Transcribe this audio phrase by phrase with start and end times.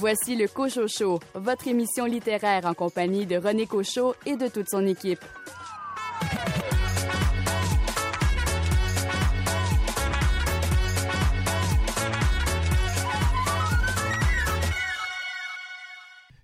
[0.00, 4.68] Voici le Cocho Show, votre émission littéraire en compagnie de René Cochot et de toute
[4.70, 5.18] son équipe.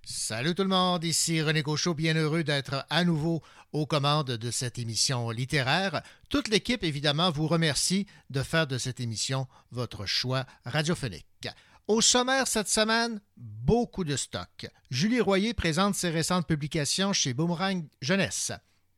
[0.05, 3.41] Salut tout le monde, ici René Cochot, bien heureux d'être à nouveau
[3.73, 6.03] aux commandes de cette émission littéraire.
[6.29, 11.49] Toute l'équipe, évidemment, vous remercie de faire de cette émission votre choix radiophonique.
[11.87, 14.67] Au sommaire cette semaine, beaucoup de stock.
[14.91, 18.53] Julie Royer présente ses récentes publications chez Boomerang Jeunesse.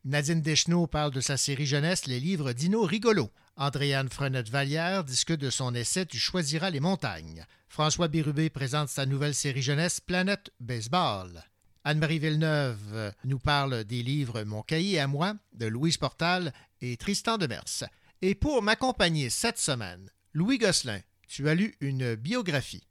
[0.05, 3.29] Nadine Deschenaux parle de sa série jeunesse Les livres Dino Rigolo.
[3.57, 7.45] Andréane Frenette-Vallière discute de son essai Tu choisiras les montagnes.
[7.67, 11.43] François Bérubé présente sa nouvelle série jeunesse Planète Baseball.
[11.83, 17.37] Anne-Marie Villeneuve nous parle des livres Mon cahier à moi de Louise Portal et Tristan
[17.37, 17.83] Demers.
[18.21, 22.83] Et pour m'accompagner cette semaine, Louis Gosselin, tu as lu une biographie.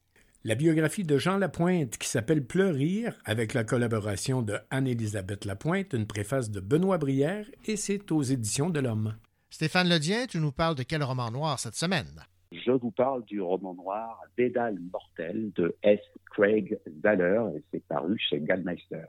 [0.45, 6.07] La biographie de Jean Lapointe qui s'appelle Pleurir avec la collaboration de Anne-Élisabeth Lapointe, une
[6.07, 9.17] préface de Benoît Brière et c'est aux éditions de l'Homme.
[9.51, 12.25] Stéphane Ledien, tu nous parles de quel roman noir cette semaine?
[12.53, 16.01] Je vous parle du roman noir Dédale mortel de S.
[16.31, 19.07] Craig Zahler et c'est paru chez Gallmeister.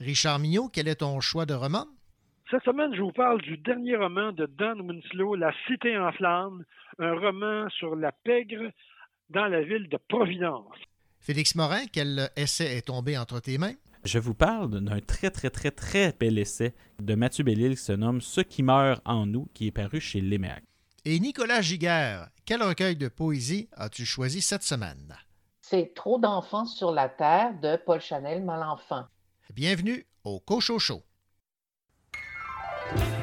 [0.00, 1.86] Richard Mignot, quel est ton choix de roman?
[2.50, 6.64] Cette semaine, je vous parle du dernier roman de Don Winslow, La Cité en flammes,
[6.98, 8.70] un roman sur la pègre
[9.28, 10.74] dans la ville de Providence.
[11.20, 13.74] Félix Morin, quel essai est tombé entre tes mains?
[14.02, 17.92] Je vous parle d'un très, très, très, très bel essai de Mathieu Bellil qui se
[17.92, 20.62] nomme Ce qui meurt en nous, qui est paru chez Léméac.
[21.04, 25.14] Et Nicolas Giguère, quel recueil de poésie as-tu choisi cette semaine?
[25.60, 29.04] C'est Trop d'enfants sur la terre de Paul Chanel Malenfant.
[29.54, 30.78] Bienvenue au Cocho
[32.96, 33.17] Show.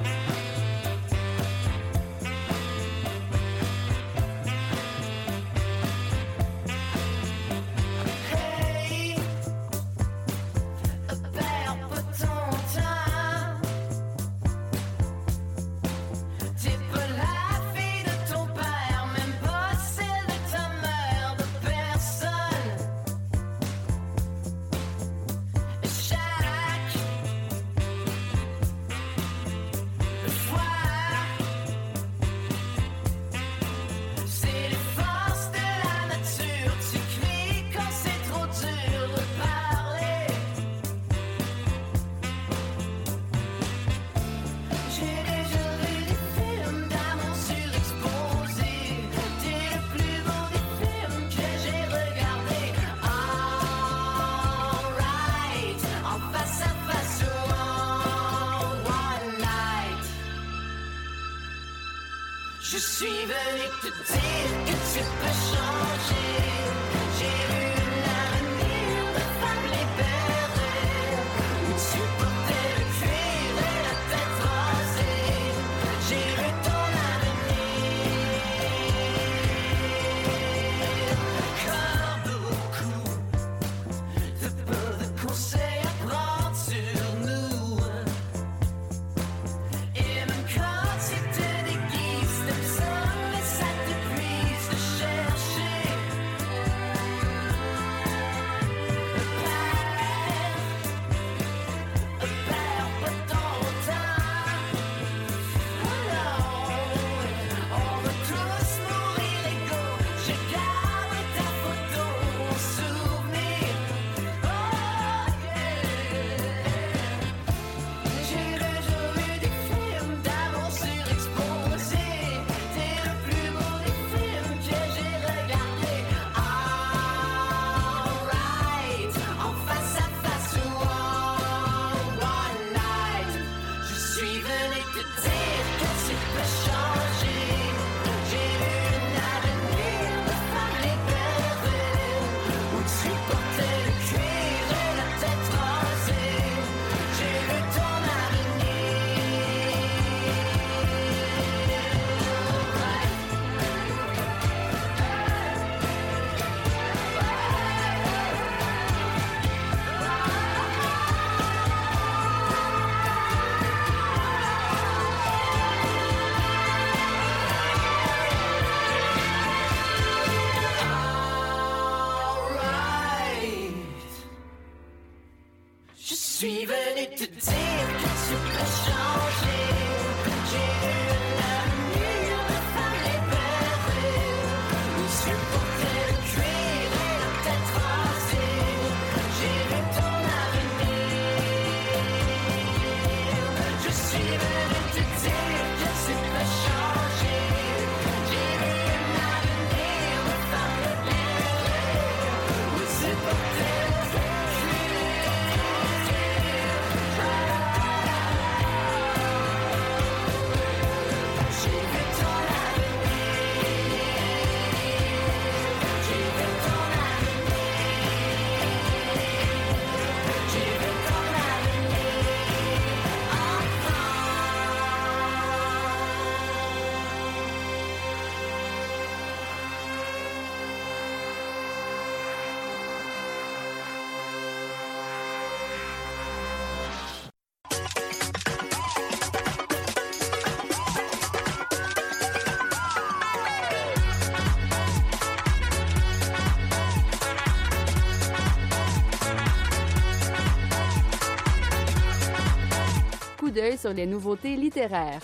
[253.77, 255.21] Sur les nouveautés littéraires.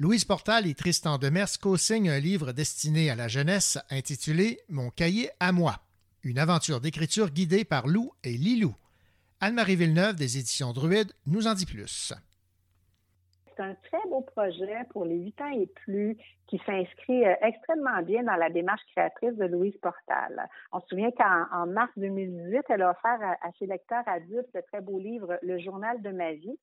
[0.00, 5.30] Louise Portal et Tristan Demers co-signent un livre destiné à la jeunesse intitulé Mon cahier
[5.40, 5.80] à moi,
[6.22, 8.76] une aventure d'écriture guidée par Lou et Lilou.
[9.40, 12.12] Anne-Marie Villeneuve des éditions Druide nous en dit plus.
[13.56, 16.16] C'est un très beau projet pour les 8 ans et plus
[16.48, 20.48] qui s'inscrit euh, extrêmement bien dans la démarche créatrice de Louise Portal.
[20.72, 24.62] On se souvient qu'en mars 2018, elle a offert à, à ses lecteurs adultes le
[24.62, 26.58] très beau livre Le journal de ma vie,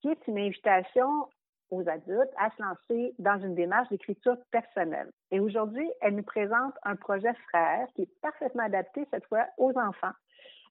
[0.00, 1.26] qui est une invitation
[1.72, 5.10] aux adultes à se lancer dans une démarche d'écriture personnelle.
[5.30, 9.72] Et aujourd'hui, elle nous présente un projet frère qui est parfaitement adapté cette fois aux
[9.78, 10.12] enfants.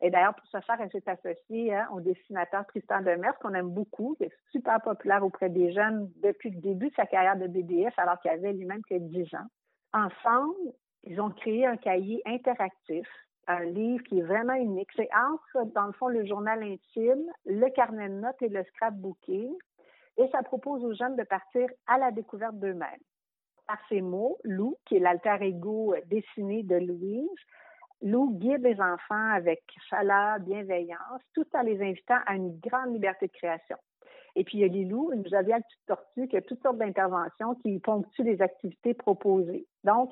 [0.02, 3.70] Et d'ailleurs, pour ce faire, elle s'est associée hein, au dessinateur Tristan Demers, qu'on aime
[3.70, 7.48] beaucoup, qui est super populaire auprès des jeunes depuis le début de sa carrière de
[7.48, 9.48] BDF, alors qu'il avait lui-même que 10 ans.
[9.94, 13.08] Ensemble, ils ont créé un cahier interactif,
[13.48, 14.90] un livre qui est vraiment unique.
[14.96, 19.54] C'est entre, dans le fond, le journal intime, le carnet de notes et le scrapbooking
[20.18, 23.00] et ça propose aux jeunes de partir à la découverte d'eux-mêmes.
[23.68, 27.30] Par ces mots, Lou, qui est l'alter ego dessiné de Louise,
[28.02, 33.28] Lou guide les enfants avec chaleur, bienveillance, tout en les invitant à une grande liberté
[33.28, 33.78] de création.
[34.36, 37.56] Et puis, il y a Lilou, une joviale petite tortue qui a toutes sortes d'interventions
[37.56, 39.68] qui ponctuent les activités proposées.
[39.84, 40.12] Donc,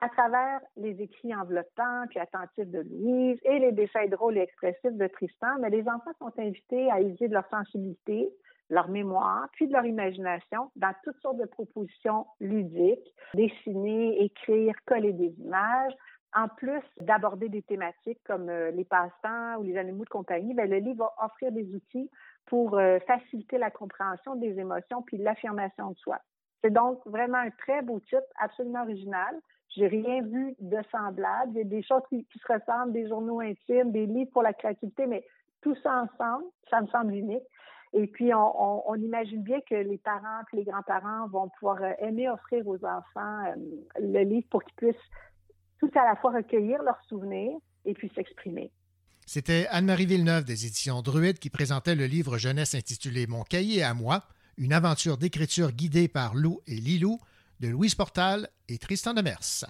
[0.00, 4.96] à travers les écrits enveloppants puis attentifs de Louise et les dessins drôles et expressifs
[4.96, 8.28] de Tristan, mais les enfants sont invités à user de leur sensibilité,
[8.68, 15.12] leur mémoire, puis de leur imagination dans toutes sortes de propositions ludiques, dessiner, écrire, coller
[15.12, 15.92] des images.
[16.34, 20.64] En plus d'aborder des thématiques comme euh, les passe-temps ou les animaux de compagnie, bien,
[20.64, 22.10] le livre va offrir des outils
[22.46, 26.18] pour euh, faciliter la compréhension des émotions puis l'affirmation de soi.
[26.62, 29.34] C'est donc vraiment un très beau titre, absolument original.
[29.76, 31.52] J'ai rien vu de semblable.
[31.52, 34.52] Il y a des choses qui, se ressemblent, des journaux intimes, des livres pour la
[34.54, 35.24] créativité, mais
[35.60, 37.44] tout ça ensemble, ça me semble unique.
[37.94, 42.30] Et puis, on, imagine bien que les parents et les grands-parents vont pouvoir euh, aimer
[42.30, 43.44] offrir aux enfants
[43.98, 45.10] le livre pour qu'ils puissent
[45.82, 48.70] tout à la fois recueillir leurs souvenirs et puis s'exprimer.
[49.26, 53.92] C'était Anne-Marie Villeneuve des éditions Druide qui présentait le livre jeunesse intitulé Mon cahier à
[53.92, 54.22] moi,
[54.58, 57.18] une aventure d'écriture guidée par Lou et Lilou
[57.58, 59.64] de Louise Portal et Tristan Demers.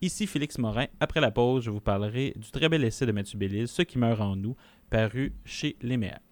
[0.00, 0.86] Ici Félix Morin.
[1.00, 3.98] Après la pause, je vous parlerai du très bel essai de Mathieu Bellil, Ce qui
[3.98, 4.56] meurt en nous,
[4.90, 6.22] paru chez Léméac.
[6.22, 6.31] Mon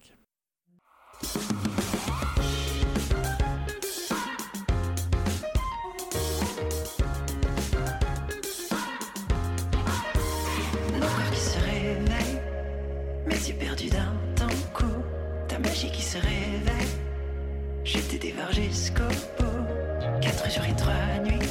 [17.93, 19.03] Je te dévore jusqu'au
[19.37, 21.49] bout, quatre jours et trois nuits,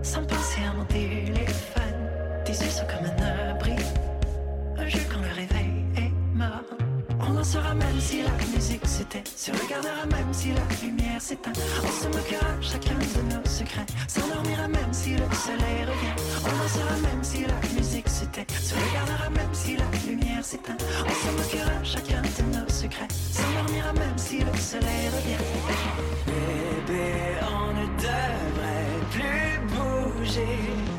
[0.00, 2.08] sans penser à mon téléphone.
[2.44, 3.74] Tes yeux sont comme un abri,
[4.78, 6.62] un jeu quand le réveil est mort.
[7.18, 8.30] On dansera même si la
[8.84, 11.52] se regardera même si la lumière s'éteint.
[11.82, 16.16] On se moquera chacun de nos secrets, s'endormira même si le soleil revient.
[16.44, 20.76] On dansera même si la musique s'éteint, se regardera même si la lumière s'éteint.
[21.04, 25.42] On se moquera chacun de nos secrets, s'endormira même si le soleil revient.
[26.26, 30.58] Bébé, on ne devrait plus bouger.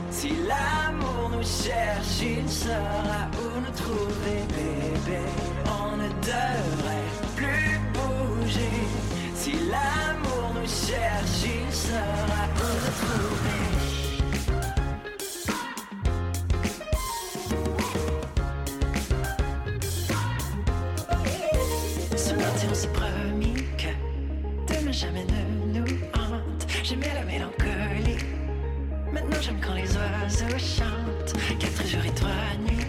[0.10, 5.20] Si l'amour nous cherche, il saura où nous trouver, bébé.
[5.66, 6.77] On ne devrait
[10.92, 13.62] l'amour nous cherche, il saura où nous trouver.
[22.18, 23.92] Ce matin, on s'est promis que
[24.74, 25.26] demain jamais
[25.74, 26.68] nous hante.
[26.84, 28.26] J'aimais la mélancolie.
[29.12, 31.34] Maintenant, j'aime quand les oiseaux chantent.
[31.60, 32.88] Quatre jours et trois nuits,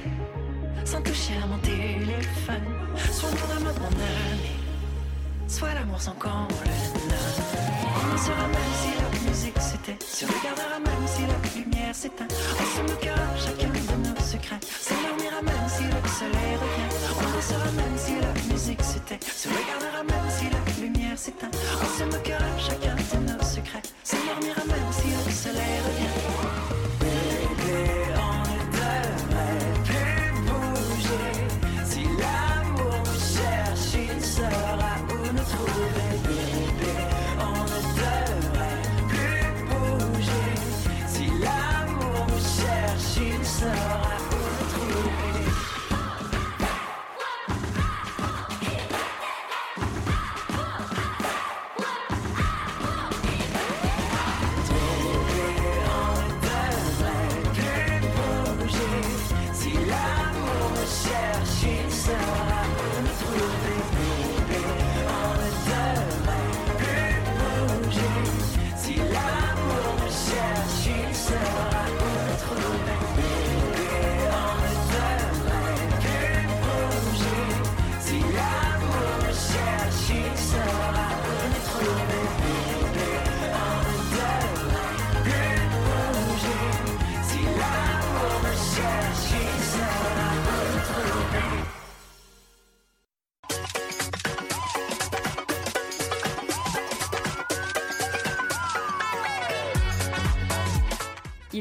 [0.84, 2.64] sans toucher à mon téléphone.
[3.12, 4.57] Soit mon amour, mon ami,
[5.48, 6.46] soit l'amour sans qu'on
[8.12, 12.28] le saura même si la musique s'éteint, se regardera même si la lumière s'éteint.
[12.28, 16.92] On se moquera chacun de nos secrets, s'endormira même si le soleil revient.
[17.36, 21.50] On saura même si la musique s'éteint, se regardera même si la lumière s'éteint.
[21.82, 22.47] On se moquera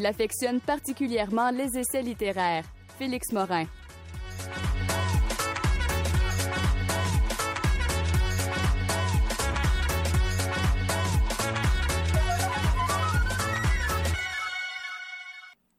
[0.08, 2.66] affectionne particulièrement les essais littéraires.
[2.98, 3.66] Félix Morin.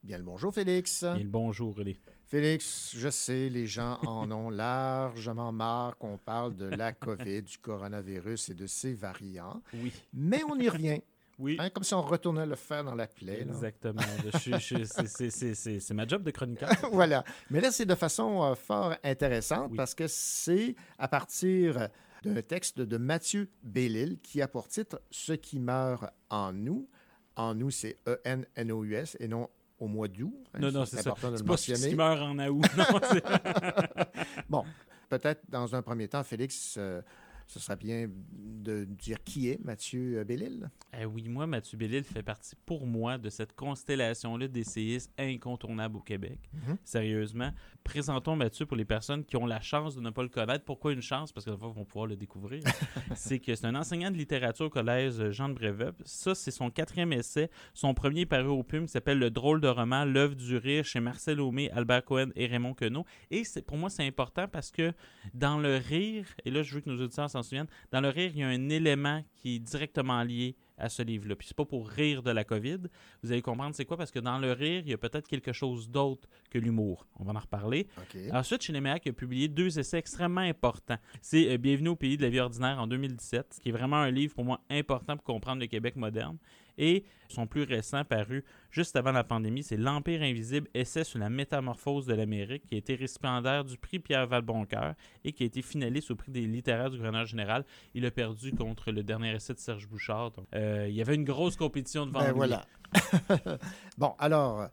[0.04, 1.02] Bien le bonjour, Félix.
[1.02, 1.98] Et le bonjour, René.
[2.26, 7.58] Félix, je sais, les gens en ont largement marre qu'on parle de la COVID, du
[7.58, 9.62] coronavirus et de ses variants.
[9.74, 9.92] Oui.
[10.12, 11.00] Mais on y revient.
[11.38, 11.56] Oui.
[11.60, 13.42] Hein, comme si on retournait le fer dans la plaie.
[13.42, 14.00] Exactement.
[14.38, 16.68] C'est- ma job de chroniqueur.
[16.92, 17.24] voilà.
[17.50, 19.76] Mais là, c'est de façon euh, fort intéressante Oui.
[19.76, 21.88] parce que c'est à partir
[22.24, 26.88] d'un texte de Mathieu Bellil qui a pour titre Ce qui meurt en nous.
[27.36, 30.34] En nous, c'est E E-N-N-O-U-S et non au mois d'août.
[30.54, 30.58] hein.
[30.58, 31.10] Non, non, c'est ça.
[31.10, 32.64] important de C'est le pas ce qui meurt en août.
[32.76, 32.84] Non,
[34.48, 34.64] Bon,
[35.08, 37.00] peut-être dans un premier temps, Félix, euh,
[37.48, 40.70] ce serait bien de dire qui est Mathieu Bellil.
[40.98, 46.00] Eh oui, moi, Mathieu Bellil fait partie pour moi de cette constellation-là d'essayistes incontournables au
[46.00, 46.38] Québec.
[46.52, 46.76] Mhm.
[46.84, 47.50] Sérieusement.
[47.84, 50.64] Présentons Mathieu pour les personnes qui ont la chance de ne pas le connaître.
[50.66, 51.32] Pourquoi une chance?
[51.32, 52.62] Parce que fois, ils vont pouvoir le découvrir.
[53.16, 55.94] c'est que c'est un enseignant de littérature au collège euh, Jean de Brébeuf.
[56.04, 57.50] Ça, c'est son quatrième essai.
[57.72, 61.00] Son premier paru au PUM qui s'appelle Le drôle de roman, L'œuvre du rire chez
[61.00, 63.06] Marcel Aumé, Albert Cohen et Raymond Queneau.
[63.30, 64.92] Et pour moi, c'est important parce que
[65.32, 68.30] dans le rire, et là, je veux que nos auditeurs s'en souviennent, dans le rire,
[68.34, 71.36] il y a un élément qui est directement lié à ce livre-là.
[71.36, 72.78] Puis c'est pas pour rire de la COVID.
[73.22, 75.52] Vous allez comprendre c'est quoi parce que dans le rire, il y a peut-être quelque
[75.52, 77.06] chose d'autre que l'humour.
[77.18, 77.88] On va en reparler.
[78.32, 80.98] Ensuite, chez Léméac, il a publié deux essais extrêmement importants.
[81.20, 84.10] C'est euh, Bienvenue au pays de la vie ordinaire en 2017, qui est vraiment un
[84.10, 86.38] livre pour moi important pour comprendre le Québec moderne.
[86.78, 91.30] Et son plus récent, paru juste avant la pandémie, c'est L'Empire invisible, essai sur la
[91.30, 94.94] métamorphose de l'Amérique, qui a été récipiendaire du prix Pierre Valboncoeur
[95.24, 97.64] et qui a été finaliste au prix des littéraires du gouverneur général.
[97.94, 100.30] Il a perdu contre le dernier essai de Serge Bouchard.
[100.32, 102.34] Donc, euh, il y avait une grosse compétition devant Ben lui.
[102.34, 102.64] voilà.
[103.98, 104.68] bon, alors,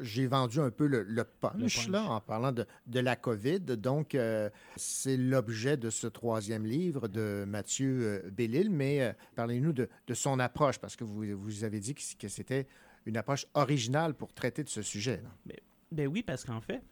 [0.00, 1.88] j'ai vendu un peu le, le punch, Le punch.
[1.88, 3.60] là, en parlant de, de la COVID.
[3.60, 8.70] Donc, euh, c'est l'objet de ce troisième livre de Mathieu euh, Bellil.
[8.70, 12.66] Mais euh, parlez-nous de, de son approche, parce que vous, vous avez dit que, c'était
[13.06, 15.22] une approche originale pour traiter de ce sujet.
[15.22, 15.54] là.
[15.92, 16.82] Ben oui, parce qu'en fait,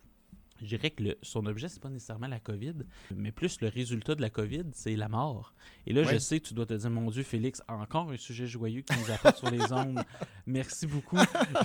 [0.60, 2.74] je dirais que le- son objet, c'est pas nécessairement la COVID,
[3.14, 5.54] mais plus le résultat de la COVID, c'est la mort.
[5.86, 8.46] Et là, je sais que tu dois te dire, mon Dieu, Félix, encore un sujet
[8.46, 10.02] joyeux qui nous apporte sur les ondes.
[10.46, 11.16] Merci beaucoup.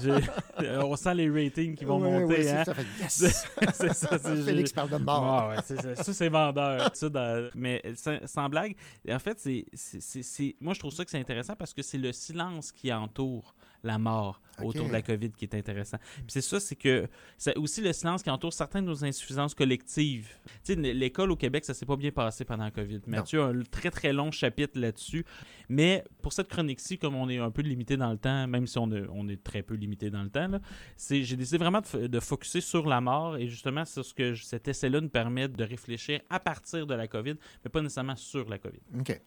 [0.02, 2.40] Je- on sent les ratings qui vont Oui, monter.
[2.42, 2.64] oui, hein?
[2.66, 3.48] ça, fait yes!
[3.74, 4.20] c'est ça.
[4.20, 5.24] c'est- Félix parle de mort.
[5.24, 6.96] Ah ouais, ça, ça, c'est vendeur.
[6.96, 8.76] ça, dans- Mais sans, sans blague,
[9.10, 12.72] en fait, c'est- moi, je trouve ça que c'est intéressant parce que c'est le silence
[12.72, 15.98] qui entoure la mort autour de la COVID qui est intéressant.
[16.18, 19.56] Puis c'est ça, c'est que c'est aussi le silence qui entoure certaines de nos insuffisances
[19.56, 20.30] collectives.
[20.64, 23.02] Tu sais, l'école au Québec, ça s'est pas bien passé pendant la COVID.
[23.08, 25.26] Mathieu a un très, très long chapitre là-dessus.
[25.70, 28.78] Mais pour cette chronique-ci, comme on est un peu limité dans le temps, même si
[28.78, 30.48] on, est- on est très peu limité dans le temps,
[31.10, 34.68] j'ai décidé vraiment de, de focuser sur la mort et justement sur ce que cet
[34.68, 37.36] essai-là nous permet de réfléchir à partir de la COVID,
[37.66, 38.80] mais pas nécessairement sur la COVID.
[39.00, 39.20] OK.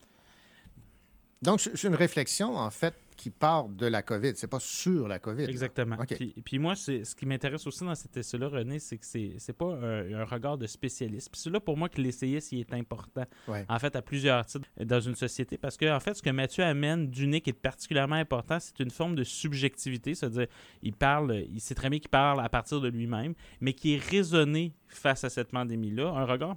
[1.43, 4.33] Donc, c'est une réflexion, en fait, qui part de la COVID.
[4.37, 5.45] C'est pas sur la COVID.
[5.45, 5.97] Exactement.
[6.07, 9.33] Puis, puis moi, c'est ce qui m'intéresse aussi dans cet essai-là, René, c'est que c'est
[9.39, 11.31] c'est pas un, un regard de spécialiste.
[11.31, 13.65] Puis c'est là pour moi que l'essayiste il est important, Ouais.
[13.69, 15.57] en fait, à plusieurs titres dans une société.
[15.57, 18.91] Parce que, en fait, ce que Mathieu amène d'unique et de particulièrement important, c'est une
[18.91, 20.15] forme de subjectivité.
[20.15, 20.47] C'est-à-dire,
[20.83, 24.03] il parle, il sait très bien qu'il parle à partir de lui-même, mais qui est
[24.11, 26.09] raisonné face à cette pandémie-là.
[26.09, 26.57] Un regard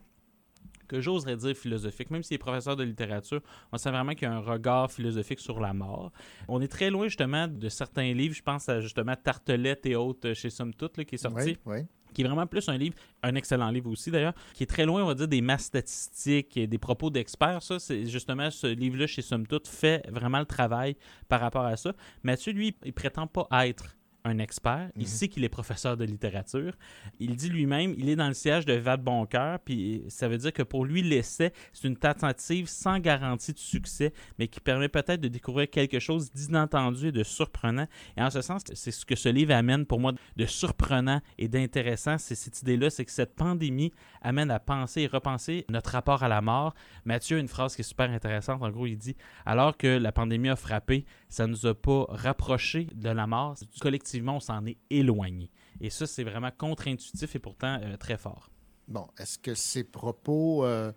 [0.89, 2.09] que j'oserais dire philosophique.
[2.11, 3.41] Même s'il est professeur de littérature,
[3.71, 6.11] on sent vraiment qu'il y a un regard philosophique sur la mort.
[6.49, 10.33] On est très loin justement de certains livres, je pense à justement Tartelette et autres
[10.33, 11.85] chez Somme Toute, là, qui est sorti Oui, oui.
[12.13, 15.03] qui est vraiment plus un livre, un excellent livre aussi d'ailleurs, qui est très loin,
[15.03, 17.61] on va dire, des masses statistiques et des propos d'experts.
[17.61, 20.95] Ça, c'est justement ce livre-là chez Somme Toute fait vraiment le travail
[21.27, 21.93] par rapport à ça.
[22.23, 23.95] Mathieu, lui, il prétend pas être
[24.29, 24.89] un expert.
[24.95, 25.07] Il Mhm.
[25.07, 26.73] sait qu'il est professeur de littérature.
[27.19, 30.53] Il dit lui-même, il est dans le siège de Val Boncoeur, puis ça veut dire
[30.53, 35.21] que pour lui, l'essai, c'est une tentative sans garantie de succès, mais qui permet peut-être
[35.21, 37.87] de découvrir quelque chose d'inattendu et de surprenant.
[38.17, 41.47] Et en ce sens, c'est ce que ce livre amène pour moi de surprenant et
[41.47, 46.23] d'intéressant, c'est cette idée-là, c'est que cette pandémie amène à penser et repenser notre rapport
[46.23, 46.73] à la mort.
[47.05, 48.61] Mathieu a une phrase qui est super intéressante.
[48.61, 52.05] En gros, il dit Alors que la pandémie a frappé, ça ne nous a pas
[52.09, 53.55] rapprochés de la mort.
[53.79, 55.51] Collectivement, on s'en est éloigné.
[55.79, 58.49] Et ça, c'est vraiment contre-intuitif et pourtant euh, très fort.
[58.87, 60.91] Bon, est-ce que ces propos euh,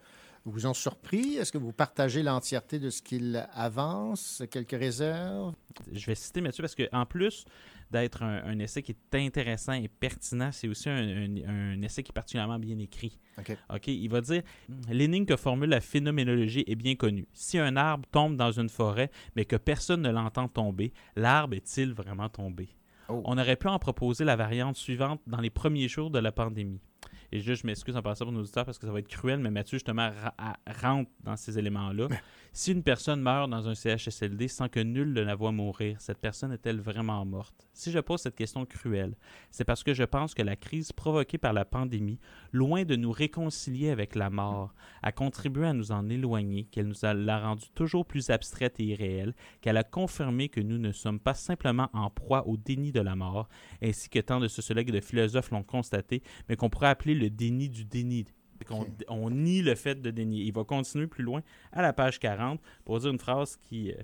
[0.45, 1.37] vous ont surpris?
[1.37, 4.43] Est-ce que vous partagez l'entièreté de ce qu'il avance?
[4.51, 5.55] Quelques réserves?
[5.93, 7.45] Je vais citer Mathieu parce qu'en plus
[7.91, 12.03] d'être un, un essai qui est intéressant et pertinent, c'est aussi un, un- un essai
[12.03, 13.19] qui est particulièrement bien écrit.
[13.39, 13.57] OK.
[13.75, 14.43] OK, il va dire
[14.89, 17.27] l'énigme que formule la phénoménologie est bien connue.
[17.33, 21.93] Si un arbre tombe dans une forêt, mais que personne ne l'entend tomber, l'arbre est-il
[21.93, 22.69] vraiment tombé
[23.09, 26.81] On aurait pu en proposer la variante suivante dans les premiers jours de la pandémie.
[27.31, 29.41] Et juste, je m'excuse en passant pour nos auditeurs parce que ça va être cruel,
[29.41, 30.11] mais Mathieu, justement,
[30.83, 32.09] rentre dans ces éléments-là.
[32.55, 36.19] Si une personne meurt dans un CHSLD sans que nul ne la voit mourir, cette
[36.19, 37.67] personne est-elle vraiment morte?
[37.73, 39.17] Si je pose cette question cruelle,
[39.51, 42.21] c'est parce que je pense que la crise provoquée par la pandémie,
[42.53, 47.07] loin de nous réconcilier avec la mort, a contribué à nous en éloigner, qu'elle nous
[47.07, 51.21] a l'a rendue toujours plus abstraite et irréelle, qu'elle a confirmé que nous ne sommes
[51.21, 53.49] pas simplement en proie au déni de la mort,
[53.83, 57.31] ainsi que tant de sociologues et de philosophes l'ont constaté, mais qu'on pourrait appeler le
[57.31, 58.27] déni du déni.
[58.63, 60.43] C'est qu'on- On, nie le fait de dénier.
[60.45, 63.97] Il va continuer plus loin à la page 40 pour dire une phrase qui, euh,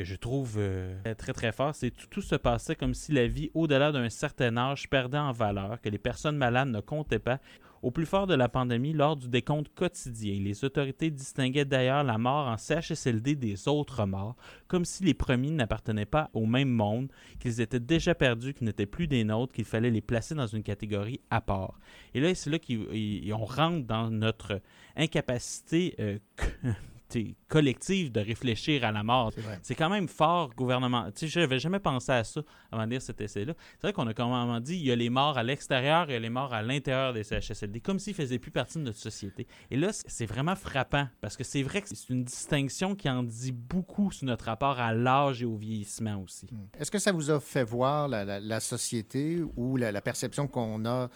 [0.00, 3.26] que je trouve euh, très très fort, c'est tout, tout se passait comme si la
[3.26, 7.38] vie au-delà d'un certain âge perdait en valeur, que les personnes malades ne comptaient pas.
[7.82, 12.16] Au plus fort de la pandémie, lors du décompte quotidien, les autorités distinguaient d'ailleurs la
[12.16, 14.36] mort en CHSLD des autres morts,
[14.68, 18.86] comme si les premiers n'appartenaient pas au même monde, qu'ils étaient déjà perdus, qu'ils n'étaient
[18.86, 21.78] plus des nôtres, qu'il fallait les placer dans une catégorie à part.
[22.14, 24.62] Et là, c'est là qu'on rentre dans notre
[24.96, 26.18] incapacité euh,
[27.48, 29.32] collective de réfléchir à la mort.
[29.62, 31.06] C'est quand même fort gouvernement.
[31.12, 33.54] Tu sais, je n'avais jamais pensé à ça avant de lire cet essai-là.
[33.72, 36.12] C'est vrai qu'on a quand même dit il y a les morts à l'extérieur et
[36.12, 38.78] il y a les morts à l'intérieur des CHSLD, comme s'ils ne faisaient plus partie
[38.78, 39.46] de notre société.
[39.70, 43.22] Et là, c'est vraiment frappant parce que c'est vrai que c'est une distinction qui en
[43.22, 46.46] dit beaucoup sur notre rapport à l'âge et au vieillissement aussi.
[46.78, 50.46] Est-ce que ça vous a fait voir la, la- la société ou la, la perception
[50.48, 51.08] qu'on a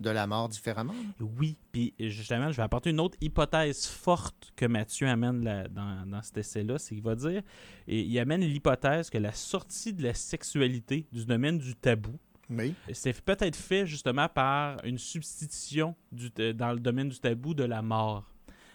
[0.00, 0.94] de la mort différemment?
[1.20, 6.22] Oui, puis justement, je vais apporter une autre hypothèse forte que Mathieu amène dans, dans
[6.22, 7.42] cet essai-là, c'est qu'il va dire,
[7.86, 12.74] et il amène l'hypothèse que la sortie de la sexualité du domaine du tabou, Oui.
[12.92, 17.64] c'est peut-être fait justement par une substitution du- euh, dans le domaine du tabou de
[17.64, 18.24] la mort.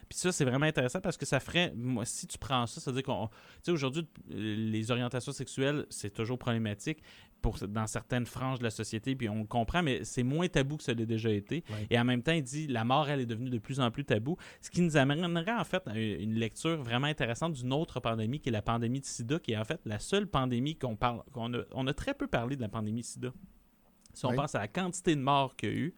[0.07, 2.91] Puis ça, c'est vraiment intéressant parce que ça ferait, moi, si tu prends ça, ça
[2.91, 3.33] veut dire qu'on, tu
[3.63, 6.99] sais, aujourd'hui, euh, les orientations sexuelles, c'est toujours problématique
[7.45, 10.77] pour, dans certaines franges de la société, puis on le comprend, mais c'est moins tabou
[10.77, 11.63] que ça l'a déjà été.
[11.69, 11.85] Ouais.
[11.91, 14.03] Et en même temps, il dit, la mort, elle est devenue de plus en plus
[14.03, 18.39] tabou, ce qui nous amènerait en fait à une lecture vraiment intéressante d'une autre pandémie,
[18.39, 21.21] qui est la pandémie de sida, qui est en fait la seule pandémie qu'on parle,
[21.33, 23.31] qu'on a, on a très peu parlé de la pandémie de sida.
[24.15, 24.37] Si on Oui.
[24.37, 25.95] pense à la quantité de morts qu'il y a eu,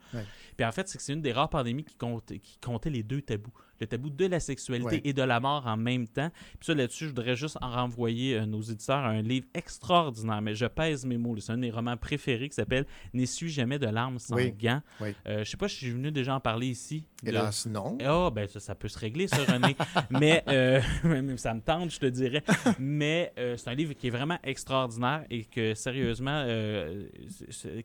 [0.57, 3.03] puis en fait, c'est que c'est une des rares pandémies qui, compte, qui comptait les
[3.03, 3.53] deux tabous.
[3.79, 5.01] Le tabou de la sexualité Ouais.
[5.03, 6.29] et de la mort en même temps.
[6.59, 10.41] Puis ça, là-dessus, je voudrais juste en renvoyer euh, nos éditeurs à un livre extraordinaire,
[10.41, 11.35] mais je pèse mes mots.
[11.39, 14.51] C'est un des romans préférés qui s'appelle N'essuie jamais de larmes sans Oui.
[14.51, 14.81] gants.
[15.01, 15.09] Oui.
[15.27, 17.03] Euh, je sais pas si je suis venu déjà en parler ici.
[17.23, 17.97] de- Hélas, non.
[18.05, 19.75] ah, ben ça, ça peut se régler, ça, René.
[20.11, 20.81] mais euh,
[21.37, 22.43] ça me tente, je te dirais.
[22.79, 27.07] Mais euh, c'est un livre qui est vraiment extraordinaire et que, sérieusement, euh,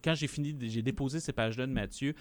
[0.04, 2.14] quand j'ai fini, de- j'ai déposé ces pages-là de Mathieu,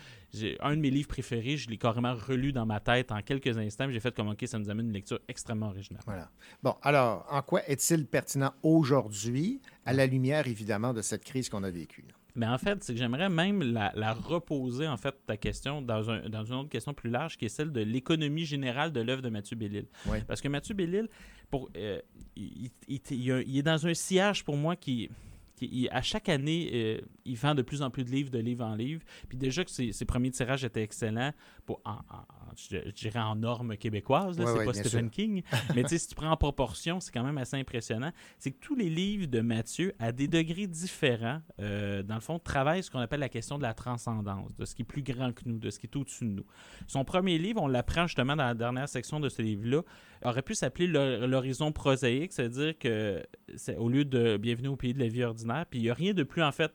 [0.62, 3.90] un de mes livres préférés, je l'ai carrément relu dans ma tête en quelques instants.
[3.90, 6.04] J'ai fait comme, OK, ça nous amène une lecture extrêmement originale.
[6.06, 6.30] Voilà.
[6.62, 11.64] Bon, alors, en quoi est-il pertinent aujourd'hui, à la lumière, évidemment, de cette crise qu'on
[11.64, 12.06] a vécue?
[12.36, 16.10] Mais en fait, c'est que j'aimerais même la, la reposer, en fait, ta question dans,
[16.10, 19.22] un- dans une autre question plus large, qui est celle de l'économie générale de l'œuvre
[19.22, 19.86] de Mathieu Bellil.
[20.08, 20.20] Oui.
[20.28, 21.10] Parce que Mathieu Bellil,
[21.50, 22.00] pour, euh,
[22.38, 25.10] il, il- il- est dans un sillage pour moi qui.
[25.58, 28.64] qui- à chaque année, euh, il vend de plus en plus de livres, de livre
[28.66, 29.02] en livre.
[29.28, 31.34] Puis déjà que ses, ses premiers tirages étaient excellents,
[31.66, 35.06] pour, en, en- en- je, je dirais en normes québécoises, Ouais, c'est ouais, pas Stephen
[35.06, 35.12] sûr.
[35.12, 35.44] King.
[35.76, 38.12] Mais si tu prends en proportion, c'est quand même assez impressionnant.
[38.40, 42.40] C'est que tous les livres de Mathieu, à des degrés différents, euh, dans le fond,
[42.40, 45.32] travaillent ce qu'on appelle la question de la transcendance, de ce qui est plus grand
[45.34, 46.46] que nous, de ce qui est au-dessus de nous.
[46.88, 49.82] Son premier livre, on l'apprend justement dans la dernière section de ce livre-là,
[50.24, 53.24] aurait pu s'appeler L'hor- L'horizon prosaïque, c'est-à-dire que
[53.56, 55.94] c'est au lieu de Bienvenue au pays de la vie ordinaire, puis il n'y a
[55.94, 56.72] rien de plus en fait.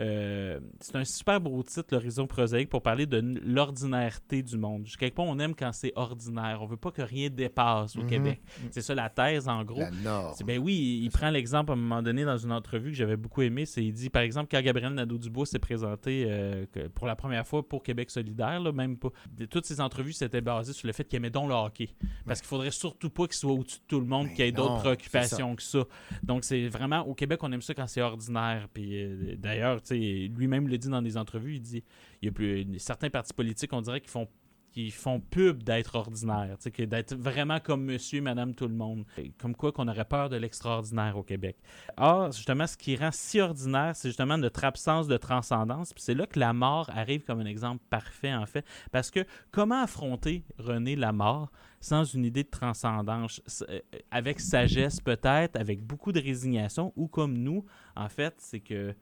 [0.00, 4.86] Euh, c'est un super beau titre, l'horizon prosaïque, pour parler de l'ordinaireté du monde.
[4.98, 6.58] Quelque part, on aime quand c'est ordinaire.
[6.62, 8.08] On veut pas que rien dépasse au Mhm.
[8.08, 8.40] Québec.
[8.70, 9.82] C'est ça la thèse, en gros.
[10.44, 13.42] Ben oui, il, prend l'exemple à un moment donné dans une entrevue que j'avais beaucoup
[13.42, 13.66] aimé.
[13.66, 17.46] C'est il dit, par exemple, quand Gabriel Nadeau-Dubois s'est présenté euh, que pour la première
[17.46, 19.10] fois pour Québec solidaire, là, même pas.
[19.50, 21.90] toutes ces entrevues s'étaient basées sur le fait qu'il aimait donc le hockey.
[22.26, 24.48] Parce qu'il faudrait surtout pas qu'il soit au-dessus de tout le monde, Mais qu'il y
[24.48, 25.84] ait d'autres préoccupations que ça.
[26.22, 28.68] Donc c'est vraiment, au Québec, on aime ça quand c'est ordinaire.
[28.72, 31.84] Puis euh, d'ailleurs, lui-même le dit dans des entrevues, il dit,
[32.22, 34.28] il y a plus, certains partis politiques, on dirait font
[34.72, 39.04] qui font pub d'être ordinaire, d'être vraiment comme monsieur, madame, tout le monde.
[39.38, 41.56] Comme quoi qu'on aurait peur de l'extraordinaire au Québec.
[41.96, 45.92] Or, justement, ce qui rend si ordinaire, c'est justement notre absence de transcendance.
[45.96, 48.64] C'est là que la mort arrive comme un exemple parfait, en fait.
[48.92, 51.50] Parce que comment affronter, René, la mort
[51.80, 57.08] sans une idée de transcendance, S- euh, avec sagesse peut-être, avec beaucoup de résignation, ou
[57.08, 57.64] comme nous,
[57.96, 58.94] en fait, c'est que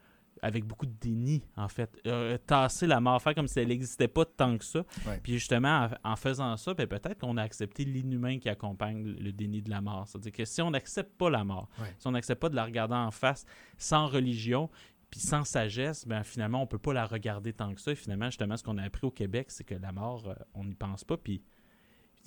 [0.42, 1.90] avec beaucoup de déni, en fait.
[2.06, 4.80] Euh, tasser la mort, faire comme si elle n'existait pas tant que ça.
[5.06, 5.20] Ouais.
[5.22, 9.32] Puis justement, en, en faisant ça, ben, peut-être qu'on a accepté l'inhumain qui accompagne le,
[9.32, 10.06] déni de la mort.
[10.06, 11.94] C'est-à-dire que si on n'accepte pas la mort, Ouais.
[11.98, 13.44] si on n'accepte pas de la regarder en face
[13.76, 14.70] sans religion,
[15.10, 17.92] Puis sans sagesse, ben, finalement, on peut pas la regarder tant que ça.
[17.92, 20.64] Et finalement, justement, ce qu'on a appris au Québec, c'est que la mort, euh, on
[20.64, 21.16] n'y pense pas.
[21.16, 21.42] Puis,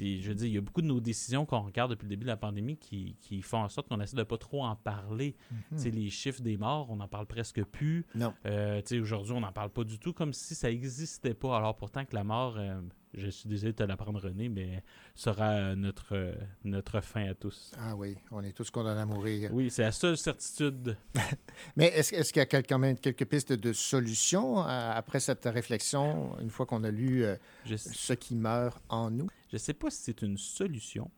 [0.01, 2.09] puis, je veux dire, il y a beaucoup de nos décisions qu'on regarde depuis le
[2.09, 4.75] début de la pandémie qui, qui font en sorte qu'on essaie de pas trop en
[4.75, 5.35] parler.
[5.73, 8.07] Tu sais, les chiffres des morts, on n'en parle presque plus.
[8.15, 8.33] Non.
[8.47, 11.55] Euh, tu sais, aujourd'hui, on n'en parle pas du tout, comme si ça n'existait pas.
[11.55, 12.81] Alors pourtant que la mort, euh,
[13.13, 14.83] je suis désolé de te l'apprendre, René, mais
[15.15, 16.33] sera euh, notre, euh,
[16.63, 17.73] notre fin à tous.
[17.77, 19.49] Ah oui, on est tous condamnés à mourir.
[19.53, 20.97] Oui, c'est la seule certitude.
[21.75, 26.37] Mais est-ce est-ce qu'il y a quand même quelques pistes de solutions après cette réflexion,
[26.39, 27.35] une fois qu'on a lu euh,
[27.65, 29.27] Je, ce qui meurt en nous?
[29.51, 31.09] Je sais pas si c'est une solution,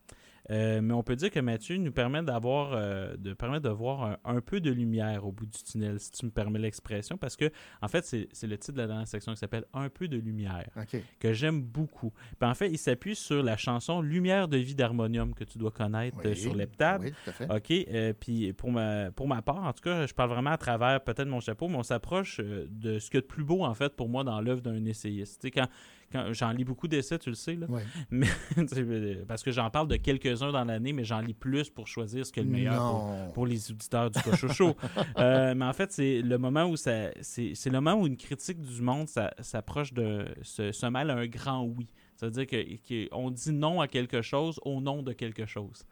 [0.50, 4.04] euh, mais on peut dire que Mathieu nous permet d'avoir, euh, de permettre de voir
[4.04, 7.38] un, un peu de lumière au bout du tunnel, si tu me permets l'expression, parce
[7.38, 7.50] que
[7.82, 10.70] en fait, c'est le titre de la dernière section qui s'appelle Un peu de lumière.
[10.76, 11.02] OK.
[11.20, 12.12] que j'aime beaucoup.
[12.40, 15.72] Puis en fait, il s'appuie sur la chanson Lumière de vie d'harmonium que tu dois
[15.72, 17.02] connaître euh, Oui, sur l'heptade.
[17.04, 17.50] Oui, tout à fait.
[17.50, 17.88] OK.
[17.94, 21.02] euh, puis pour ma, pour ma part, en tout cas, je parle vraiment à travers
[21.04, 23.74] peut-être mon chapeau, mais on s'approche de ce qu'il y a de plus beau, en
[23.74, 25.42] fait, pour moi, dans l'œuvre d'un essayiste.
[25.42, 27.68] Tu sais, quand, quand j'en lis beaucoup d'essais, tu le sais, là.
[28.12, 31.88] Mais, euh, parce que j'en parle de quelques-uns dans l'année, mais j'en lis plus pour
[31.88, 34.76] choisir ce qui est le meilleur pour, les auditeurs du Cochocho.
[35.18, 38.18] euh, mais en fait, c'est le moment où ça, c'est, c'est le moment où une
[38.18, 41.88] critique du monde ça- s'approche de se, se mêle à un grand oui.
[42.16, 45.86] Ça veut dire que, qu'on dit non à quelque chose au nom de quelque chose.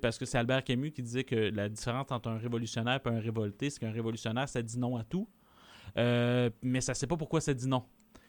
[0.00, 3.20] Parce que c'est Albert Camus qui disait que la différence entre un révolutionnaire et un
[3.20, 5.28] révolté, c'est qu'un révolutionnaire, ça dit non à tout,
[5.96, 7.84] euh, mais ça sait pas pourquoi ça dit non.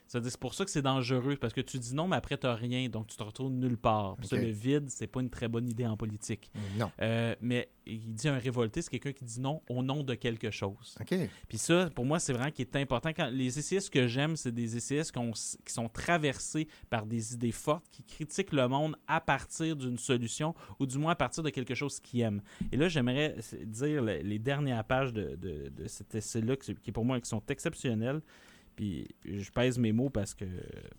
[0.08, 2.88] C'est pour ça que c'est dangereux, parce que tu dis non, mais après, tu rien,
[2.88, 4.16] donc tu te retrouves nulle part.
[4.22, 6.50] Ça, le vide, c'est pas une très bonne idée en politique.
[6.78, 6.90] Non.
[7.02, 10.50] Euh, mais il dit un révolté, c'est quelqu'un qui dit non au nom de quelque
[10.50, 10.96] chose.
[11.00, 11.14] OK.
[11.48, 13.10] Puis ça, pour moi, c'est vraiment qui est important.
[13.10, 17.84] Quand les essayistes que j'aime, c'est des essayistes qui sont traversés par des idées fortes,
[17.90, 21.74] qui critiquent le monde à partir d'une solution ou du moins à partir de quelque
[21.74, 22.42] chose qu'ils aiment.
[22.72, 26.92] Et là, j'aimerais dire le- les dernières pages de, de- de cet essai-là, qui, qui
[26.92, 28.20] pour moi qui sont exceptionnelles.
[28.76, 30.44] Puis je pèse mes mots parce que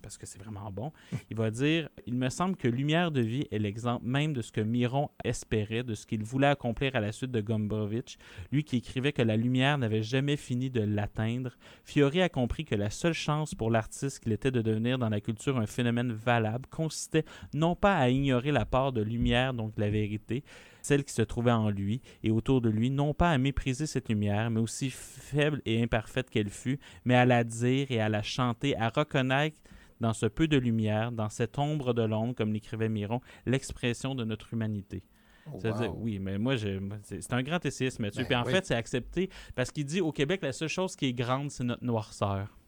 [0.02, 0.92] parce que c'est vraiment bon.
[1.30, 4.50] Il va dire Il me semble que Lumière de vie est l'exemple même de ce
[4.50, 8.18] que Miron espérait, de ce qu'il voulait accomplir à la suite de Gombrowicz.
[8.50, 12.74] Lui qui écrivait que la lumière n'avait jamais fini de l'atteindre, Fiori a compris que
[12.74, 16.66] la seule chance pour l'artiste qu'il était de devenir dans la culture un phénomène valable
[16.70, 20.42] consistait non pas à ignorer la part de lumière, donc la vérité,
[20.88, 24.08] celle qui se trouvait en lui et autour de lui, non pas à mépriser cette
[24.08, 28.22] lumière, mais aussi faible et imparfaite qu'elle fut, mais à la dire et à la
[28.22, 29.60] chanter, à reconnaître
[30.00, 34.24] dans ce peu de lumière, dans cette ombre de l'ombre, comme l'écrivait Miron, l'expression de
[34.24, 35.02] notre humanité.
[35.52, 35.94] Oh, wow.
[35.98, 38.22] oui, mais moi, c'est un grand essayiste, Mathieu.
[38.22, 38.52] Ben Puis en oui.
[38.52, 41.64] fait, c'est accepté parce qu'il dit au Québec, la seule chose qui est grande, c'est
[41.64, 42.58] notre noirceur.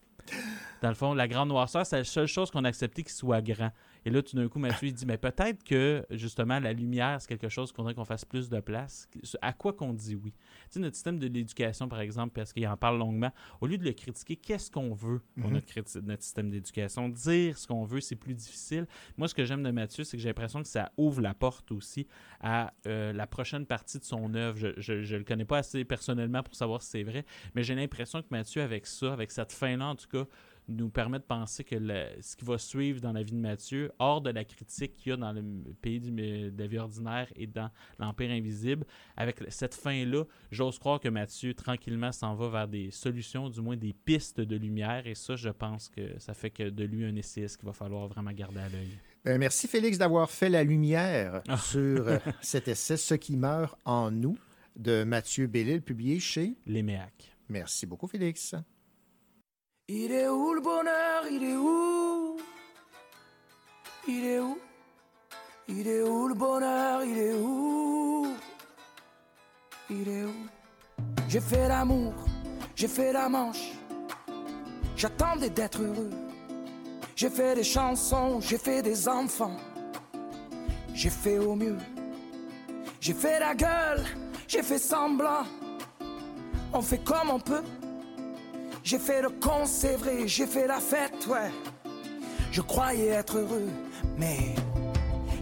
[0.82, 3.42] Dans le fond, la grande noirceur, c'est la seule chose qu'on a accepté qui soit
[3.42, 3.70] grand.
[4.04, 7.28] Et là, tout d'un coup, Mathieu, il dit, mais peut-être que, justement, la lumière, c'est
[7.28, 9.08] quelque chose qu'on voudrait qu'on fasse plus de place.
[9.42, 10.32] À quoi qu'on dit oui?
[10.32, 10.38] Tu
[10.70, 13.84] sais, notre système de l'éducation, par exemple, parce qu'il en parle longuement, au lieu de
[13.84, 15.54] le critiquer, qu'est-ce qu'on veut pour Mhm.
[15.54, 17.08] notre, notre système d'éducation?
[17.08, 18.86] Dire ce qu'on veut, c'est plus difficile.
[19.16, 21.70] Moi, ce que j'aime de Mathieu, c'est que j'ai l'impression que ça ouvre la porte
[21.72, 22.06] aussi
[22.40, 24.56] à euh, la prochaine partie de son œuvre.
[24.78, 28.22] Je ne le connais pas assez personnellement pour savoir si c'est vrai, mais j'ai l'impression
[28.22, 30.24] que Mathieu, avec ça, avec cette fin-là en tout cas,
[30.70, 33.90] nous permet de penser que le- ce qui va suivre dans la vie de Mathieu,
[33.98, 35.42] hors de la critique qu'il y a dans le
[35.82, 41.00] pays du, de la vie ordinaire et dans l'Empire invisible, avec cette fin-là, j'ose croire
[41.00, 45.14] que Mathieu, tranquillement, s'en va vers des solutions, du moins des pistes de lumière, et
[45.14, 48.32] ça, je pense que ça fait que de lui un essayiste qu'il va falloir vraiment
[48.32, 48.90] garder à l'œil.
[49.24, 51.58] Ben, merci Félix d'avoir fait la lumière Ah.
[51.58, 54.38] sur euh, cet essai Ce qui meurt en nous
[54.76, 57.36] de Mathieu Bellil, publié chez Léméac.
[57.48, 58.54] Merci beaucoup Félix.
[59.92, 61.24] Il est où le bonheur?
[61.28, 62.36] Il est où?
[64.06, 64.56] Il est où?
[65.66, 67.02] Il est où le bonheur?
[67.02, 68.28] Il est où?
[69.90, 70.46] Il est où?
[71.28, 72.12] J'ai fait l'amour,
[72.76, 73.72] j'ai fait la manche.
[74.94, 76.10] J'attendais d'être heureux.
[77.16, 79.56] J'ai fait des chansons, j'ai fait des enfants.
[80.94, 81.78] J'ai fait au mieux.
[83.00, 84.04] J'ai fait la gueule,
[84.46, 85.42] j'ai fait semblant.
[86.72, 87.64] On fait comme on peut.
[88.90, 91.52] J'ai fait le con, c'est vrai, j'ai fait la fête, ouais.
[92.50, 93.68] Je croyais être heureux,
[94.18, 94.56] mais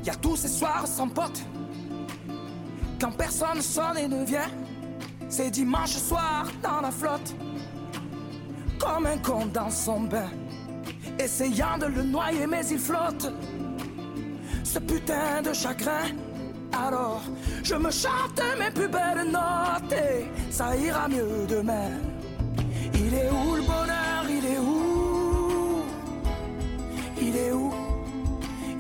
[0.05, 1.41] y a tous ces soirs sans pote.
[3.01, 4.51] Quand personne sonne et ne vient,
[5.31, 7.35] c'est dimanche soir dans la flotte.
[8.79, 10.29] Comme un con dans son bain,
[11.19, 13.33] essayant de le noyer, mais il flotte.
[14.63, 16.09] Ce putain de chagrin.
[16.87, 17.23] Alors,
[17.63, 22.08] je me chante mes plus belles notes et ça ira mieux demain.
[23.01, 25.83] Il est où le bonheur Il est où
[27.21, 27.73] Il est où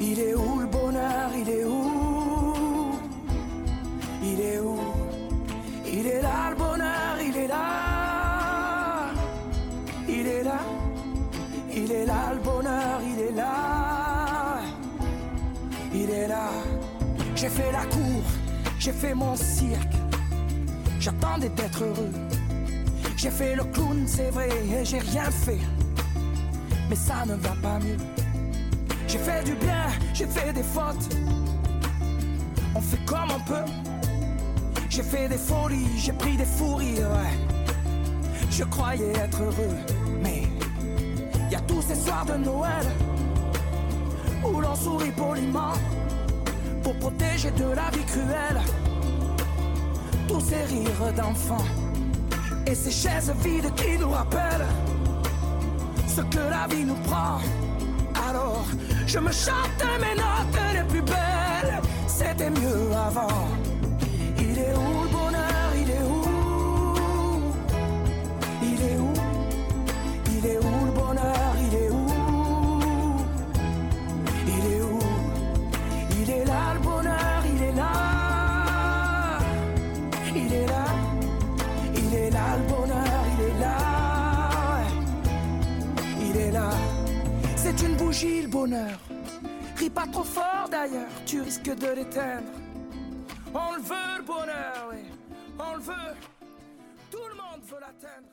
[0.01, 2.91] Il est où le bonheur Il est où
[4.23, 4.77] Il est où
[5.87, 9.11] Il est là le bonheur Il est là
[10.09, 10.61] Il est là
[11.73, 14.61] Il est là le bonheur Il est là
[15.95, 16.51] Il est là
[17.37, 18.23] J'ai fait la cour,
[18.81, 19.95] j'ai fait mon cirque
[20.99, 22.11] J'attendais d'être heureux
[23.19, 25.59] j'ai fait le clown, c'est vrai, et j'ai rien fait.
[26.89, 27.97] Mais ça ne va pas mieux.
[29.09, 31.17] J'ai fait du bien, j'ai fait des fautes.
[32.77, 33.69] On fait comme on peut.
[34.89, 38.47] J'ai fait des folies, j'ai pris des fous rires, ouais.
[38.53, 39.77] Je croyais être heureux,
[40.23, 40.45] mais
[41.51, 42.87] y a tous ces soirs de Noël
[44.45, 45.73] où l'on sourit poliment
[46.85, 48.61] pour protéger de la vie cruelle
[50.29, 51.78] tous ces rires d'enfants
[52.71, 54.67] et ces chaises vides qui nous rappellent
[56.07, 57.39] ce que la vie nous prend.
[58.29, 58.65] Alors,
[59.07, 63.49] je me chante mes notes les plus belles, c'était mieux avant.
[88.69, 88.99] Bonheur.
[89.95, 92.53] Pas trop fort d'ailleurs, tu risques de l'éteindre.
[93.55, 94.99] On le veut le bonheur, oui.
[95.59, 96.15] On le veut.
[97.11, 98.29] Tout le monde veut l'atteindre.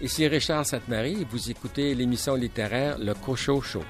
[0.00, 3.84] Ici Richard Sainte-Marie vous écoutez l'émission littéraire Le Cochot Show.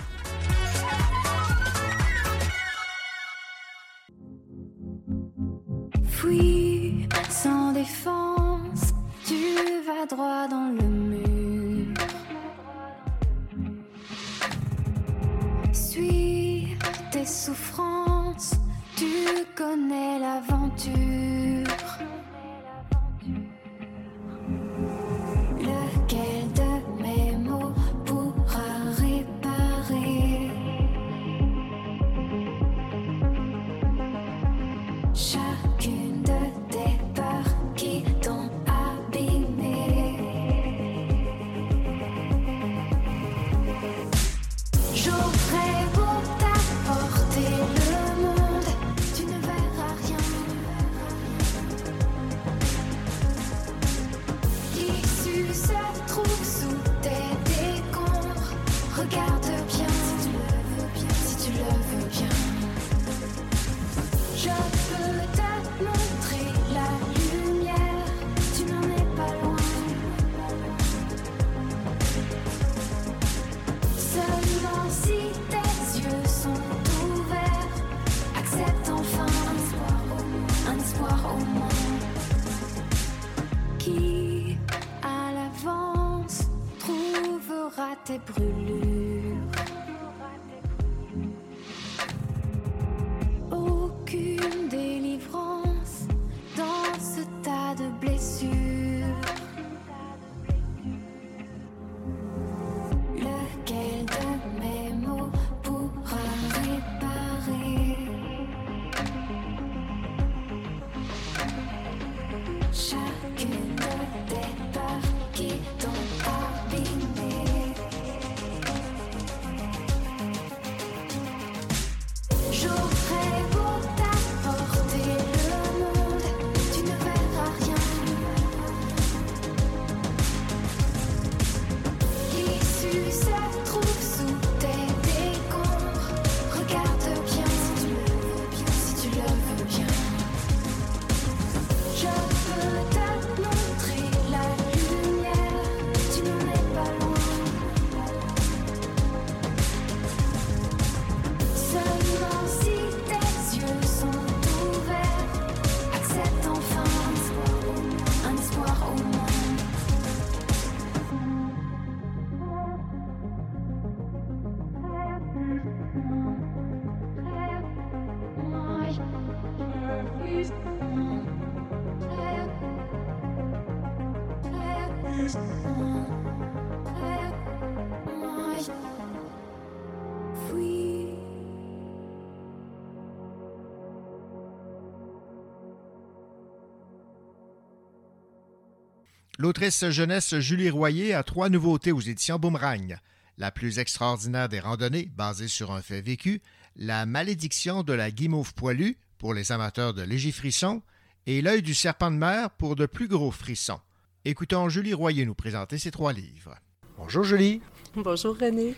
[189.61, 192.96] L'autrice jeunesse Julie Royer a trois nouveautés aux éditions Boomerang.
[193.37, 196.40] La plus extraordinaire des randonnées, basée sur un fait vécu,
[196.77, 200.81] La malédiction de la guimauve poilue, pour les amateurs de légers frissons,
[201.27, 203.81] et L'œil du serpent de mer pour de plus gros frissons.
[204.25, 206.57] Écoutons Julie Royer nous présenter ces trois livres.
[206.96, 207.61] Bonjour Julie.
[207.94, 208.77] Bonjour René.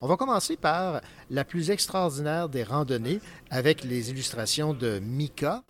[0.00, 5.62] On va commencer par la plus extraordinaire des randonnées avec les illustrations de Mika.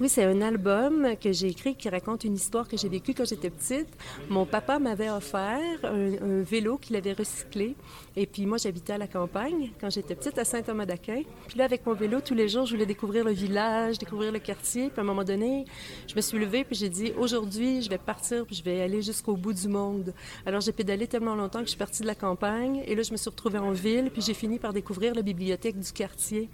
[0.00, 3.24] Oui, c'est un album que j'ai écrit qui raconte une histoire que j'ai vécue quand
[3.24, 3.88] j'étais petite.
[4.28, 7.74] Mon papa m'avait offert un, vélo qu'il avait recyclé.
[8.14, 11.22] Et puis moi, j'habitais à la campagne quand j'étais petite, à Saint-Thomas-d'Aquin.
[11.48, 14.38] Puis là, avec mon vélo, tous les jours, je voulais découvrir le village, découvrir le
[14.38, 14.88] quartier.
[14.88, 15.64] Puis à un moment donné,
[16.06, 19.02] je me suis levée puis j'ai dit, aujourd'hui, je vais partir puis je vais aller
[19.02, 20.14] jusqu'au bout du monde.
[20.46, 22.84] Alors j'ai pédalé tellement longtemps que je suis partie de la campagne.
[22.86, 24.10] Et là, je me suis retrouvée en ville.
[24.12, 26.48] Puis j'ai fini par découvrir la bibliothèque du quartier.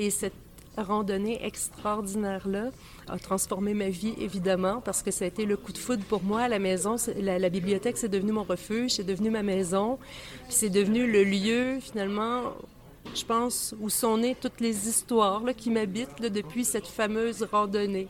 [0.00, 0.34] Et cette
[0.82, 2.70] randonnée extraordinaire-là
[3.08, 6.22] a transformé ma vie, évidemment, parce que ça a été le coup de foudre pour
[6.22, 6.48] moi.
[6.48, 9.98] La maison, la, la bibliothèque, c'est devenu mon refuge, c'est devenu ma maison,
[10.44, 12.52] puis c'est devenu le lieu, finalement,
[13.14, 18.08] je pense, où sont nées toutes les histoires là, qui m'habitent depuis cette fameuse randonnée.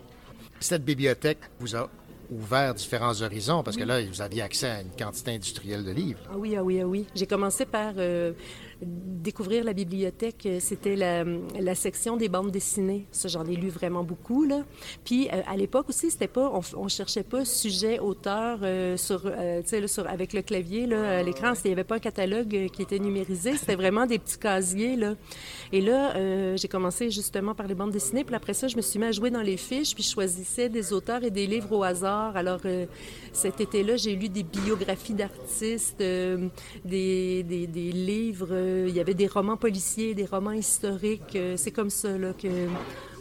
[0.61, 1.89] Cette bibliothèque vous a
[2.31, 6.21] ouvert différents horizons parce que là, vous aviez accès à une quantité industrielle de livres.
[6.31, 7.07] Ah oui, ah oui, ah oui.
[7.15, 8.33] J'ai commencé par euh,
[8.81, 10.47] découvrir la bibliothèque.
[10.47, 13.07] Euh, C'était la, section des bandes dessinées.
[13.13, 14.65] Ça, j'en ai lu vraiment beaucoup, là.
[15.05, 16.51] Puis, euh, à l'époque aussi, c'était pas...
[16.53, 20.09] On, on cherchait pas sujet, auteur euh, sur, euh, sur...
[20.09, 21.53] avec le clavier, là, à l'écran.
[21.65, 23.57] Il n'y avait pas un catalogue euh, qui était numérisé.
[23.57, 25.15] C'était vraiment des petits casiers, là.
[25.73, 28.25] Et là, j'ai commencé justement par les bandes dessinées.
[28.25, 29.95] Puis après ça, je me suis mis à jouer dans les fiches.
[29.95, 32.37] Puis je choisissais des auteurs et des livres au hasard.
[32.37, 32.61] Alors,
[33.33, 38.49] cet été-là, j'ai lu des biographies d'artistes, des, des livres.
[38.89, 41.35] Il y avait des romans policiers, des romans historiques.
[41.37, 42.49] euh, c'est comme ça, là, que...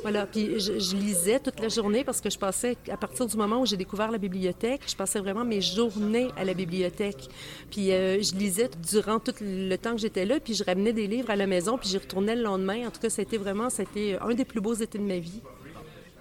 [0.03, 3.35] Voilà, puis je, je lisais toute la journée parce que je passais, à partir du
[3.35, 7.27] moment où j'ai découvert la bibliothèque, je passais vraiment mes journées à la bibliothèque.
[7.71, 11.07] Puis euh, je lisais durant tout le temps que j'étais là, puis je ramenais des
[11.07, 12.87] livres à la maison, puis j'y retournais le lendemain.
[12.87, 15.41] En tout cas, c'était vraiment, c'était un des plus beaux étés de ma vie.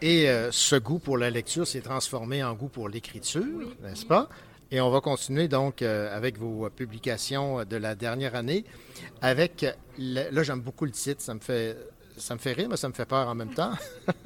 [0.01, 3.45] Et euh, ce goût pour la lecture s'est transformé en goût pour l'écriture,
[3.83, 4.29] n'est-ce pas?
[4.71, 8.65] Et on va continuer donc euh, avec vos publications de la dernière année.
[9.23, 9.65] Avec,
[9.99, 11.77] le- là j'aime beaucoup le titre, ça me fait,
[12.17, 13.73] ça me fait rire, mais ça me fait peur en même temps.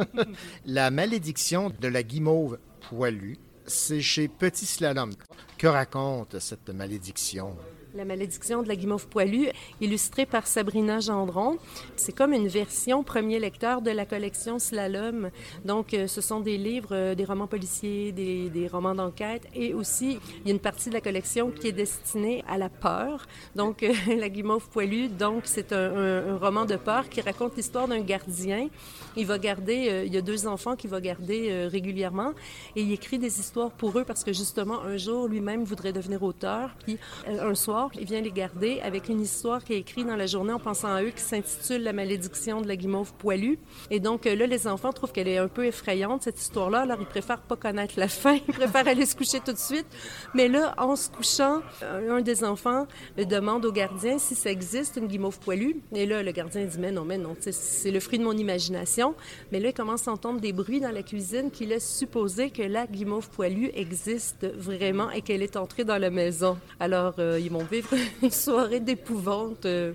[0.67, 2.59] la malédiction de la guimauve
[2.89, 3.37] poilue,
[3.67, 5.13] c'est chez Petit Slalom.
[5.59, 7.55] Que raconte cette malédiction?
[7.95, 9.49] La malédiction de la guimauve poilue,
[9.81, 11.59] illustrée par Sabrina Gendron.
[11.97, 15.31] C'est comme une version premier lecteur de la collection Slalom.
[15.65, 20.21] Donc, euh, ce sont des livres, euh, des romans policiers, des, romans d'enquête et aussi,
[20.43, 23.27] il y a une partie de la collection qui est destinée à la peur.
[23.57, 28.01] Donc, euh, la guimauve poilue, donc, c'est un, roman de peur qui raconte l'histoire d'un
[28.01, 28.69] gardien.
[29.17, 32.33] Il va garder, il y a deux enfants qu'il va garder régulièrement
[32.77, 36.23] et il écrit des histoires pour eux parce que justement, un jour, lui-même voudrait devenir
[36.23, 36.71] auteur.
[36.85, 40.27] Puis, un soir, il vient les garder avec une histoire qui est écrite dans la
[40.27, 43.59] journée en pensant à eux qui s'intitule La malédiction de la guimauve poilue.
[43.91, 46.81] Et donc, euh, là, les enfants trouvent qu'elle est un peu effrayante, cette histoire-là.
[46.81, 48.35] Alors, ils préfèrent pas connaître la fin.
[48.49, 49.87] Ils préfèrent aller se coucher tout de suite.
[50.35, 54.97] Mais là, en se couchant, euh, un des enfants demande au gardien si ça existe,
[54.97, 55.77] une guimauve poilue.
[55.95, 59.15] Et là, le gardien dit, mais non, mais non, c'est le fruit de mon imagination.
[59.53, 62.63] Mais là, il commence à entendre des bruits dans la cuisine qui laissent supposer que
[62.63, 66.59] la guimauve poilue existe vraiment et qu'elle est entrée dans la maison.
[66.79, 67.89] Alors, euh, ils vont vivre
[68.23, 69.67] une soirée d'épouvante.
[69.67, 69.93] euh,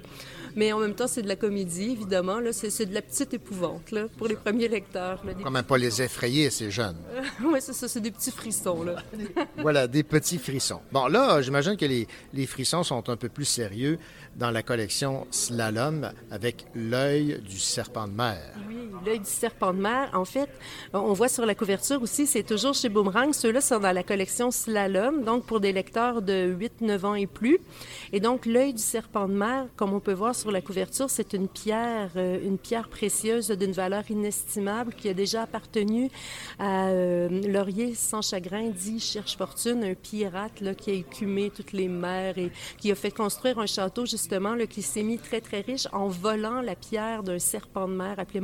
[0.55, 2.39] mais en même temps, c'est de la comédie, évidemment.
[2.39, 5.21] Là, c'est, de la petite épouvante là, pour les premiers lecteurs.
[5.25, 6.95] là, Quand même pas les effrayer, ces jeunes.
[7.43, 8.83] oui, c'est ça, c'est des petits frissons.
[8.83, 8.95] Là.
[9.57, 10.79] Voilà, des petits frissons.
[10.91, 13.97] Bon, là, j'imagine que les, les frissons sont un peu plus sérieux
[14.37, 18.39] dans la collection Slalom avec l'œil du serpent de mer.
[18.69, 18.74] Oui,
[19.05, 20.09] l'œil du serpent de mer.
[20.13, 20.49] En fait,
[20.93, 23.33] on voit sur la couverture aussi, c'est toujours chez Boomerang.
[23.33, 27.59] Ceux-là sont dans la collection Slalom, donc pour des lecteurs de 8-9 ans et plus.
[28.13, 31.33] Et donc, l'œil du serpent de mer, comme on peut voir sur la couverture, c'est
[31.33, 36.09] une pierre, euh, une pierre précieuse d'une valeur inestimable qui a déjà appartenu
[36.59, 41.87] à euh, Laurier sans chagrin, dit Cherche Fortune, un pirate qui a écumé toutes les
[41.87, 45.61] mers et qui a fait construire un château, justement, là, qui s'est mis très, très
[45.61, 48.39] riche en volant la pierre d'un serpent de mer appelé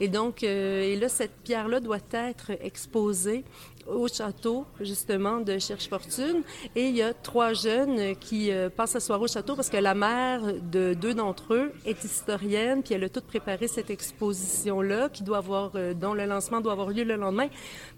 [0.00, 3.44] Et donc, euh, et là, cette pierre-là doit être exposée
[3.86, 6.42] au château, justement, de Cherche Fortune.
[6.76, 9.78] Et il y a trois jeunes qui euh, passent la soirée au château parce que
[9.78, 15.08] la mère de deux d'entre eux est historienne, puis elle a tout préparé cette exposition-là,
[15.08, 17.48] qui doit avoir, euh, dont le lancement doit avoir lieu le lendemain.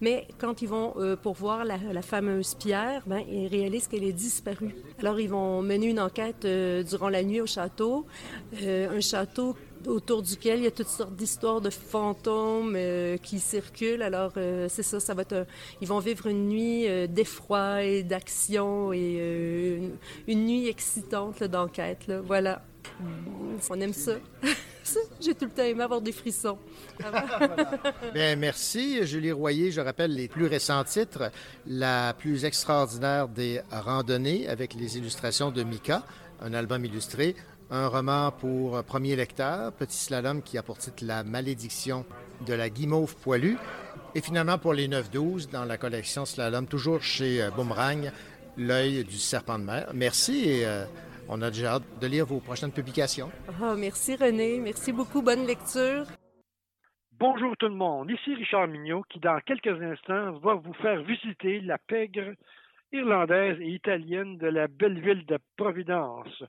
[0.00, 4.12] Mais quand ils vont pour voir la, la fameuse pierre, ben, ils réalisent qu'elle est
[4.12, 4.74] disparue.
[4.98, 8.06] Alors, ils vont mener une enquête durant la nuit au château.
[8.62, 9.56] Un château
[9.86, 14.02] autour duquel il y a toutes sortes d'histoires de fantômes euh, qui circulent.
[14.02, 15.46] Alors, euh, c'est ça, ça va être...
[15.80, 22.06] Ils vont vivre une nuit euh, d'effroi et d'action et une, une nuit excitante d'enquête.
[22.06, 22.20] là.
[22.20, 22.62] Voilà.
[23.70, 23.92] On aime.
[24.84, 26.58] Ça, J'ai tout le temps aimé avoir des frissons.
[28.14, 29.70] Bien, merci, Julie Royer.
[29.70, 31.30] Je rappelle les plus récents titres.
[31.66, 36.02] La plus extraordinaire des randonnées avec les illustrations de Mika.
[36.40, 37.36] un album illustré,
[37.72, 42.04] un roman pour premier lecteur, Petit Slalom qui a pour titre La malédiction
[42.46, 43.56] de la guimauve poilue,
[44.14, 48.12] et finalement pour les 9-12 dans la collection Slalom, toujours chez euh, Boomerang,
[48.58, 49.90] L'œil du serpent de mer.
[49.94, 50.84] Merci et euh,
[51.30, 53.30] on a déjà hâte de lire vos prochaines publications.
[53.62, 56.04] Ah, merci René, merci beaucoup, bonne lecture.
[57.18, 61.60] Bonjour tout le monde, ici Richard Mignot qui dans quelques instants va vous faire visiter
[61.62, 62.34] la pègre
[62.92, 66.42] irlandaise et italienne de la belle ville de Providence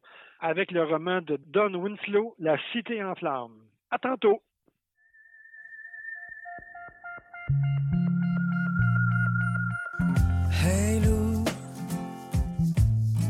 [0.43, 3.63] avec le roman de Don Winslow, La cité en flammes.
[3.89, 4.43] À tantôt.
[10.61, 11.45] Hey Lou,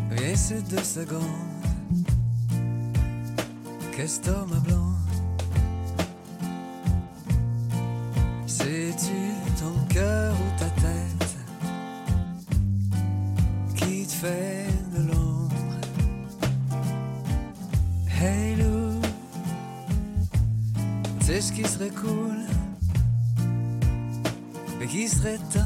[0.09, 1.21] viens deux secondes.
[3.95, 4.93] Qu'est-ce que ma blonde?
[8.47, 9.19] C'est-tu
[9.61, 11.37] ton cœur ou ta tête
[13.75, 14.65] qui te fait
[14.97, 15.22] de l'ombre?
[18.25, 19.01] Hey Lou,
[21.19, 22.37] tu sais ce qui serait cool,
[24.79, 25.59] mais qui serait temps?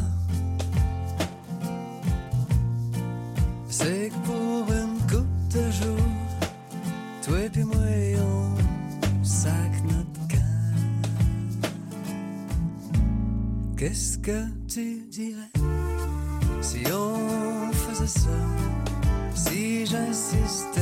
[3.70, 6.08] C'est que pour une coupe de jour,
[7.22, 7.78] toi et puis moi,
[8.22, 10.74] on sac notre camp.
[13.78, 15.52] Qu'est-ce que tu dirais
[16.64, 18.30] si on faisait ça?
[19.36, 20.77] Si j'insistais pour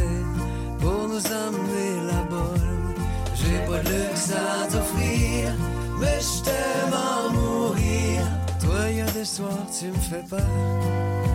[3.36, 5.54] j'ai pas de luxe à t'offrir,
[6.00, 8.22] mais je t'aime en mourir.
[8.60, 10.42] Toi, y a des soirs, tu me fais peur.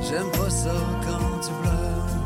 [0.02, 2.19] J'aime pas ça quand tu pleures.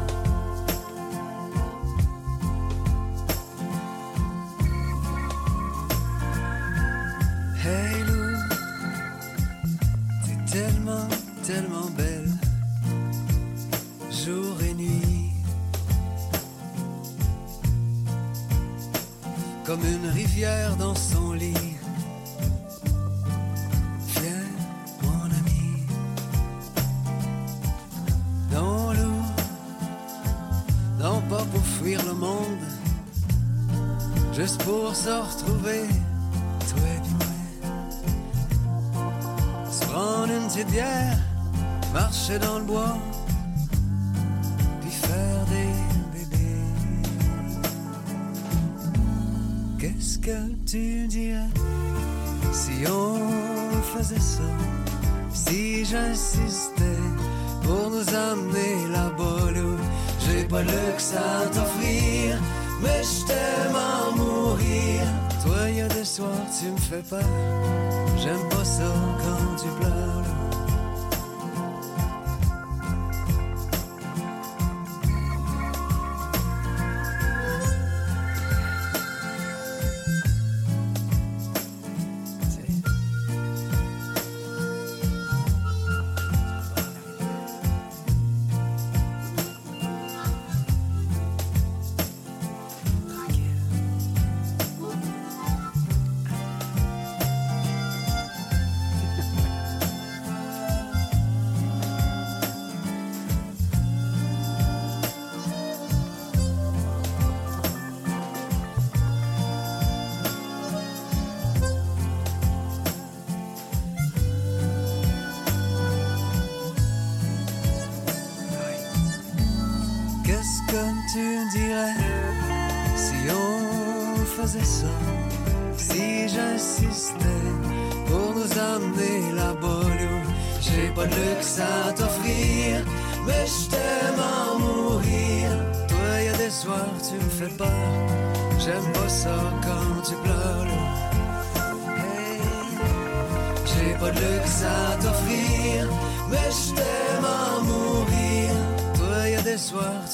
[20.34, 21.76] Rivière dans son lit.
[24.16, 24.50] Viens,
[25.02, 25.86] mon ami.
[28.52, 29.14] Non, Lou,
[30.98, 32.64] non pas pour fuir le monde,
[34.32, 35.84] juste pour se retrouver,
[36.68, 37.32] toi et moi.
[39.70, 41.18] Se prendre une petite bière,
[41.92, 42.96] marcher dans le bois,
[52.88, 54.42] on faisait ça?
[55.32, 57.00] Si j'insistais
[57.62, 59.52] pour nous amener là-bas,
[60.20, 62.38] j'ai pas le luxe à t'offrir,
[62.82, 65.02] mais je t'aime en mourir.
[65.44, 67.20] Toi, y a des soirs, tu me fais peur,
[68.22, 70.43] j'aime pas ça quand tu pleures.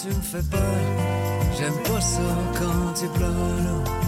[0.01, 0.61] Tu me fais peur.
[1.59, 2.23] J'aime pas ça
[2.59, 4.00] quand tu pleures.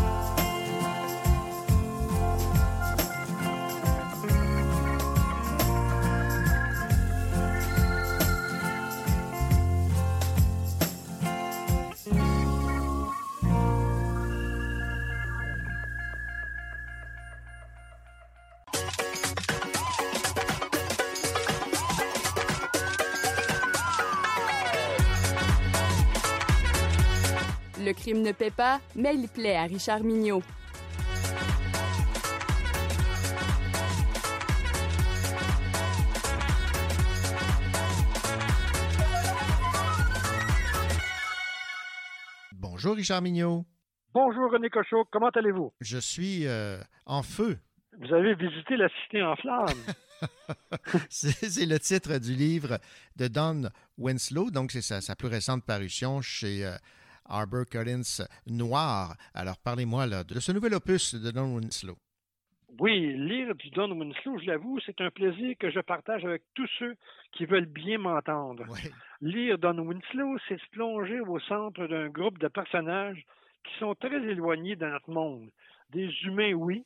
[28.52, 30.42] Pas, mais il plaît à Richard Mignot.
[42.52, 43.64] Bonjour Richard Mignot.
[44.14, 45.72] Bonjour René Cochot, comment allez-vous?
[45.80, 47.58] Je suis euh, en feu.
[48.00, 49.66] Vous avez visité la cité en flammes.
[51.08, 52.78] c'est c'est le titre du livre
[53.16, 56.76] de Don Winslow, donc c'est sa, sa plus récente parution chez euh,
[57.26, 59.16] Arbor Collins Noir.
[59.34, 61.96] Alors parlez-moi là, de ce nouvel opus de Don Winslow.
[62.78, 66.68] Oui, lire du Don Winslow, je l'avoue, c'est un plaisir que je partage avec tous
[66.78, 66.96] ceux
[67.32, 68.64] qui veulent bien m'entendre.
[69.20, 73.24] Lire Don Winslow, c'est se plonger au centre d'un groupe de personnages
[73.64, 75.50] qui sont très éloignés de notre monde.
[75.90, 76.84] Des humains, oui,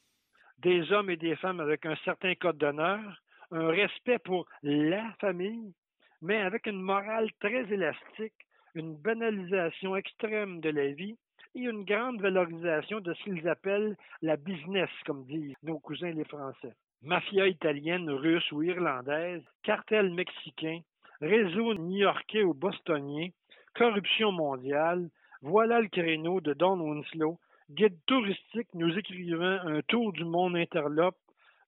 [0.59, 3.23] des hommes et des femmes avec un certain code d'honneur,
[3.53, 5.73] un respect pour la famille,
[6.21, 8.46] mais avec une morale très élastique,
[8.77, 11.17] une banalisation extrême de la vie
[11.55, 16.25] et une grande valorisation de ce qu'ils appellent la business, comme disent nos cousins les
[16.25, 16.75] Français.
[17.03, 20.81] Mafia italienne, russe ou irlandaise, cartel mexicain,
[21.23, 23.29] réseau new-yorkais ou bostonien,
[23.75, 25.09] corruption mondiale,
[25.41, 27.39] voilà le créneau de Don Winslow,
[27.71, 31.17] guide touristique nous écrivant un tour du monde interlope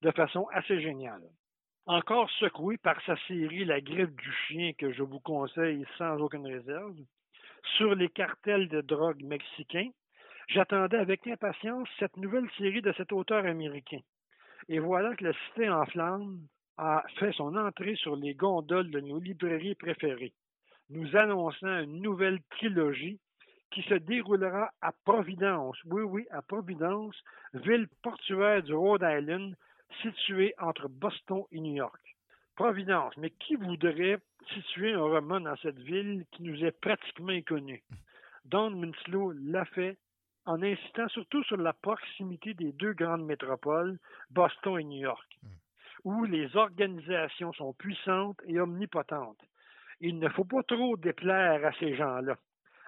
[0.02, 1.22] de façon assez géniale.
[1.90, 6.46] Encore secoué par sa série La griffe du chien que je vous conseille sans aucune
[6.46, 6.98] réserve,
[7.78, 9.88] sur les cartels de drogue mexicains,
[10.48, 14.00] j'attendais avec impatience cette nouvelle série de cet auteur américain.
[14.68, 16.40] Et voilà que la Cité en flammes
[16.76, 20.34] a fait son entrée sur les gondoles de nos librairies préférées,
[20.90, 23.18] nous annonçant une nouvelle trilogie
[23.70, 25.78] qui se déroulera à Providence.
[25.86, 27.16] Oui, oui, à Providence,
[27.54, 29.56] ville portuaire du Rhode Island,
[30.02, 32.00] située entre Boston et New York.
[32.56, 34.18] Providence, mais qui voudrait
[34.54, 37.82] situer un roman dans cette ville qui nous est pratiquement inconnue?
[38.44, 39.96] Don Winslow l'a fait
[40.46, 43.98] en insistant surtout sur la proximité des deux grandes métropoles,
[44.30, 45.38] Boston et New York,
[46.04, 49.44] où les organisations sont puissantes et omnipotentes.
[50.00, 52.36] Il ne faut pas trop déplaire à ces gens-là.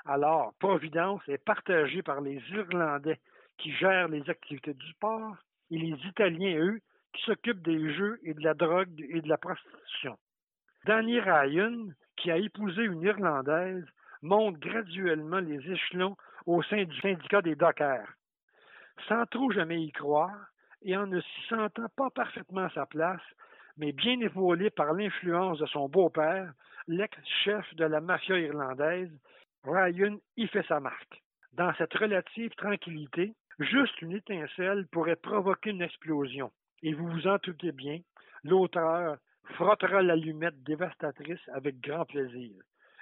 [0.06, 3.20] Alors, Providence est partagée par les Irlandais
[3.58, 5.36] qui gèrent les activités du port
[5.70, 6.80] et les Italiens, eux,
[7.12, 10.16] qui s'occupent des jeux et de la drogue et de la prostitution.
[10.86, 13.84] Danny Ryan, qui a épousé une Irlandaise,
[14.22, 18.08] monte graduellement les échelons au sein du syndicat des dockers.
[19.08, 20.50] Sans trop jamais y croire,
[20.82, 23.22] et en ne s'y sentant pas parfaitement sa place,
[23.76, 26.52] mais bien épaulé par l'influence de son beau-père,
[26.86, 29.10] l'ex-chef de la mafia irlandaise,
[29.64, 31.22] Ryan y fait sa marque.
[31.52, 36.50] Dans cette relative tranquillité, juste une étincelle pourrait provoquer une explosion.
[36.82, 38.00] Et vous vous en doutez bien,
[38.44, 39.16] l'auteur
[39.54, 42.52] frottera l'allumette dévastatrice avec grand plaisir.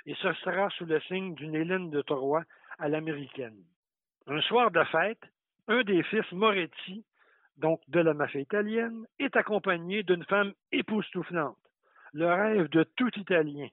[0.07, 2.45] Et ce sera sous le signe d'une Hélène de Troyes
[2.79, 3.62] à l'américaine.
[4.26, 5.22] Un soir de fête,
[5.68, 7.05] un des fils Moretti,
[7.57, 11.59] donc de la mafia italienne, est accompagné d'une femme époustouflante,
[12.12, 13.68] le rêve de tout Italien.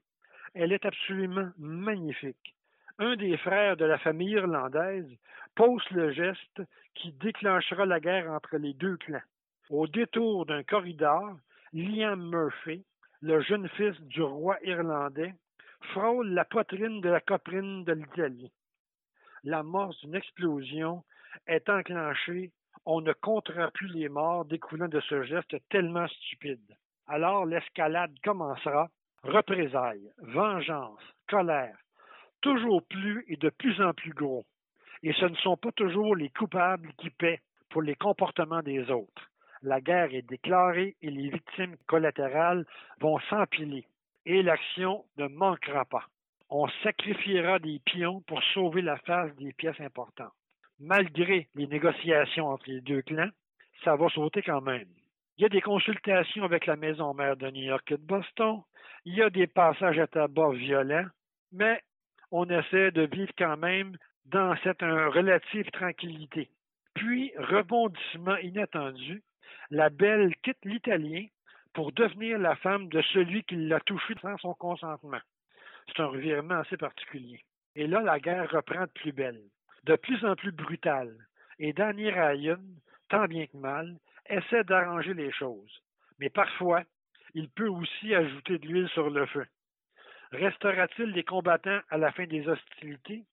[0.53, 2.55] Elle est absolument magnifique
[2.99, 5.09] un des frères de la famille irlandaise
[5.55, 6.61] pose le geste
[6.93, 9.21] qui déclenchera la guerre entre les deux clans.
[9.71, 11.37] Au détour d'un corridor,
[11.73, 12.85] Liam Murphy,
[13.21, 15.33] le jeune fils du roi irlandais,
[15.91, 18.51] frôle la poitrine de la coprine de l'Italie.
[19.43, 21.03] L'amorce d'une explosion
[21.47, 22.51] est enclenchée.
[22.85, 26.77] On ne comptera plus les morts découlant de ce geste tellement stupide.
[27.07, 28.89] Alors l'escalade commencera.
[29.23, 31.75] Représailles, vengeance, colère,
[32.41, 34.45] toujours plus et de plus en plus gros.
[35.01, 39.31] Et ce ne sont pas toujours les coupables qui paient pour les comportements des autres.
[39.65, 42.67] La guerre est déclarée et les victimes collatérales
[42.99, 43.87] vont s'empiler.
[44.27, 46.05] Et l'action ne manquera pas.
[46.51, 50.33] On sacrifiera des pions pour sauver la face des pièces importantes.
[50.79, 53.31] Malgré les négociations entre les deux clans,
[53.83, 54.87] ça va sauter quand même.
[55.39, 58.61] Il y a des consultations avec la maison mère de New York et de Boston.
[59.03, 61.07] Il y a des passages à tabac violents.
[61.51, 61.81] Mais
[62.29, 66.51] on essaie de vivre quand même dans cette relative tranquillité.
[66.93, 69.23] Puis, rebondissement inattendu,
[69.71, 71.25] la belle quitte l'Italien
[71.73, 75.19] pour devenir la femme de celui qui l'a touchée sans son consentement.
[75.87, 77.43] C'est un revirement assez particulier.
[77.75, 79.41] Et là, la guerre reprend de plus belle,
[79.83, 81.15] de plus en plus brutale.
[81.59, 82.61] Et Danny Ryan,
[83.09, 85.81] tant bien que mal, essaie d'arranger les choses.
[86.19, 86.83] Mais parfois,
[87.33, 89.45] il peut aussi ajouter de l'huile sur le feu.
[90.31, 93.25] Restera-t-il des combattants à la fin des hostilités?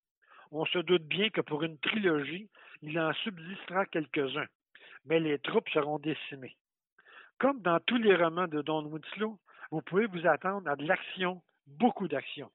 [0.50, 2.50] On se doute bien que pour une trilogie,
[2.82, 4.46] il en subsistera quelques-uns,
[5.07, 6.57] mais les troupes seront décimées.
[7.38, 9.38] Comme dans tous les romans de Don Winslow,
[9.70, 12.50] vous pouvez vous attendre à de l'action, beaucoup d'action.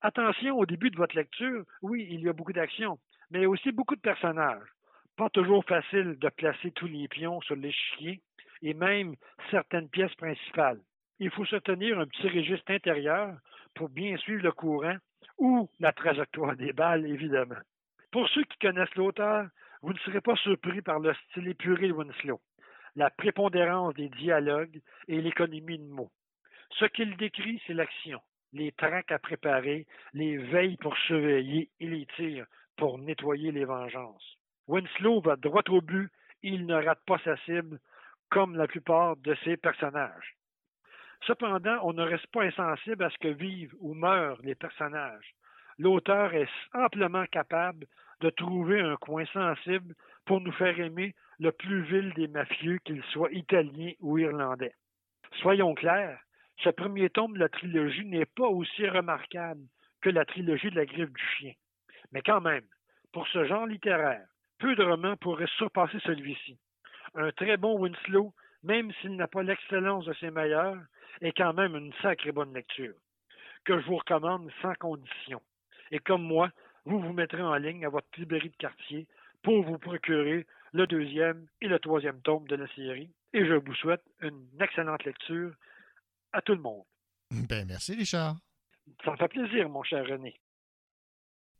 [0.00, 2.98] Attention au début de votre lecture, oui, il y a beaucoup d'action,
[3.30, 4.68] mais aussi beaucoup de personnages.
[5.16, 8.20] Pas toujours facile de placer tous les pions sur l'échiquier
[8.62, 9.16] et même
[9.50, 10.80] certaines pièces principales
[11.20, 13.36] il faut se tenir un petit registre intérieur
[13.74, 14.96] pour bien suivre le courant
[15.38, 17.60] ou la trajectoire des balles, évidemment.
[18.10, 19.46] Pour ceux qui connaissent l'auteur,
[19.82, 22.40] vous ne serez pas surpris par le style épuré de Winslow,
[22.96, 26.10] la prépondérance des dialogues et l'économie de mots.
[26.78, 28.20] Ce qu'il décrit, c'est l'action,
[28.52, 34.36] les traques à préparer, les veilles pour surveiller et les tirs pour nettoyer les vengeances.
[34.66, 36.10] Winslow va droit au but
[36.42, 37.80] et il ne rate pas sa cible,
[38.30, 40.36] comme la plupart de ses personnages.
[41.26, 45.34] Cependant, on ne reste pas insensible à ce que vivent ou meurent les personnages.
[45.78, 47.86] L'auteur est amplement capable
[48.20, 49.94] de trouver un coin sensible
[50.24, 54.74] pour nous faire aimer le plus vil des mafieux, qu'il soit italien ou irlandais.
[55.40, 56.18] Soyons clairs,
[56.64, 59.62] ce premier tome de la trilogie n'est pas aussi remarquable
[60.00, 61.52] que la trilogie de la griffe du chien.
[62.12, 62.64] Mais quand même,
[63.12, 64.26] pour ce genre littéraire,
[64.58, 66.58] peu de romans pourraient surpasser celui-ci.
[67.14, 70.78] Un très bon Winslow, même s'il n'a pas l'excellence de ses meilleurs,
[71.20, 72.94] est quand même une sacrée bonne lecture,
[73.64, 75.40] que je vous recommande sans condition.
[75.90, 76.50] Et comme moi,
[76.88, 79.06] vous vous mettrez en ligne à votre librairie de quartier
[79.42, 83.10] pour vous procurer le deuxième et le troisième tome de la série.
[83.34, 85.52] Et je vous souhaite une excellente lecture
[86.32, 86.84] à tout le monde.
[87.30, 88.36] Ben, merci, Richard.
[89.04, 90.40] Ça me fait plaisir, mon cher René.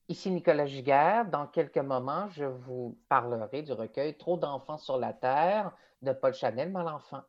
[0.08, 1.26] Ici Nicolas Giguère.
[1.26, 6.32] Dans quelques moments, je vous parlerai du recueil Trop d'enfants sur la Terre de Paul
[6.32, 7.22] Chanel Malenfant.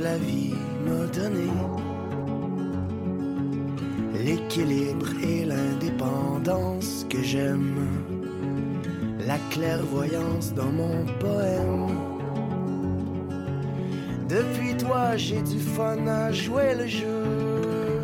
[0.00, 0.54] La vie
[0.86, 1.50] m'a donnée.
[4.24, 7.76] L'équilibre et l'indépendance que j'aime.
[9.26, 11.88] La clairvoyance dans mon poème.
[14.28, 18.00] Depuis toi, j'ai du fun à jouer le jeu.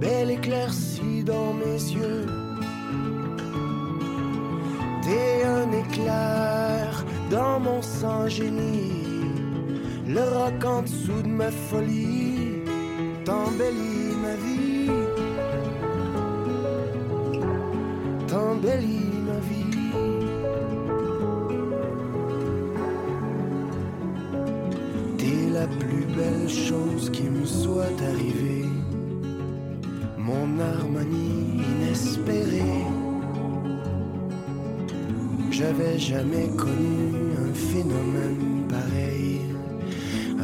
[0.00, 2.26] Belle éclaircie dans mes yeux.
[5.02, 8.81] T'es un éclair dans mon sang génie.
[10.14, 12.60] Le roc en dessous de ma folie
[13.24, 14.90] t'embellit ma vie.
[18.28, 19.78] T'embellit ma vie.
[25.16, 28.68] T'es la plus belle chose qui me soit arrivée.
[30.18, 32.84] Mon harmonie inespérée.
[35.50, 39.11] J'avais jamais connu un phénomène pareil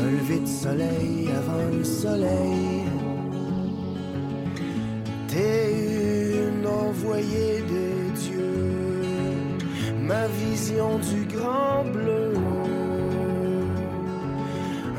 [0.08, 2.84] lever de soleil avant le soleil.
[5.28, 5.72] T'es
[6.48, 7.86] une envoyée de
[8.22, 8.54] Dieu,
[10.00, 12.32] ma vision du grand bleu.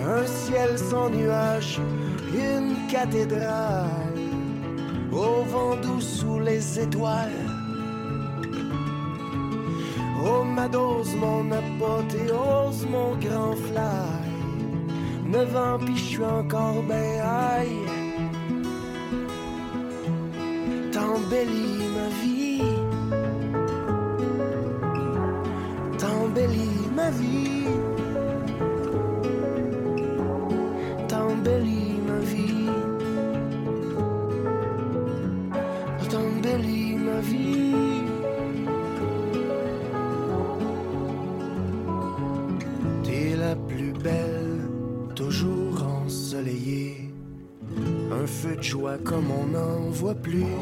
[0.06, 1.80] Un ciel sans nuages,
[2.34, 4.20] une cathédrale,
[5.12, 7.46] au vent doux sous les étoiles.
[10.24, 14.19] Oh ma dose, mon apothéose, mon grand flamme.
[15.32, 17.86] 9 ans, puis je suis encore ben aïe.
[20.92, 22.39] T'embellis ma vie.
[50.00, 50.56] Voit plus.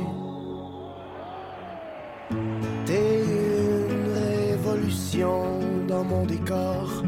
[2.86, 7.04] T'es une révolution dans mon décor.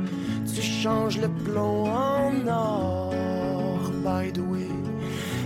[0.54, 4.70] Tu changes le plomb en or, by the way.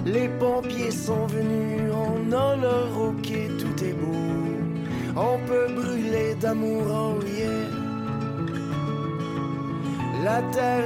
[0.06, 4.34] Les pompiers sont venus, on a le roquet, tout est beau.
[5.16, 7.84] On peut brûler d'amour, oh yeah.
[10.26, 10.83] La terre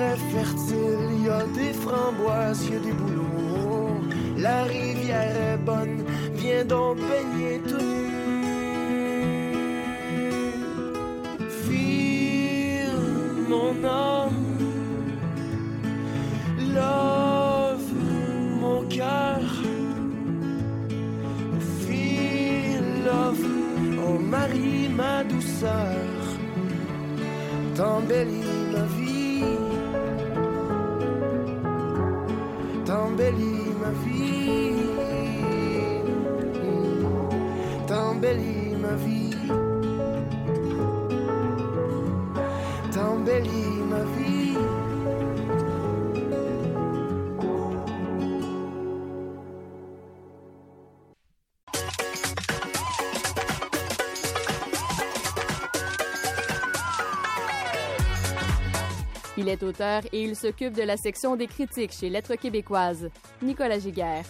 [59.48, 63.10] Il est auteur et il s'occupe de la section des critiques chez Lettres québécoises.
[63.42, 64.26] Nicolas Giguère.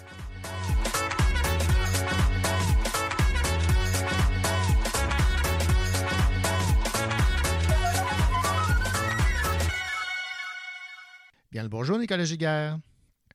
[11.49, 12.77] Bien le bonjour, Nicolas Giguère.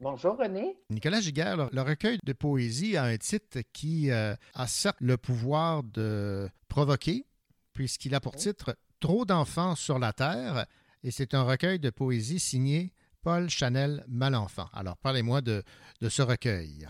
[0.01, 0.77] Bonjour René.
[0.89, 5.17] Nicolas Giguère, le, le recueil de poésie a un titre qui euh, a certes le
[5.17, 7.27] pouvoir de provoquer,
[7.73, 10.67] puisqu'il a pour titre Trop d'enfants sur la Terre,
[11.03, 12.93] et c'est un recueil de poésie signé
[13.23, 14.67] Paul Chanel Malenfant.
[14.73, 15.63] Alors, parlez-moi de,
[16.09, 16.89] ce recueil.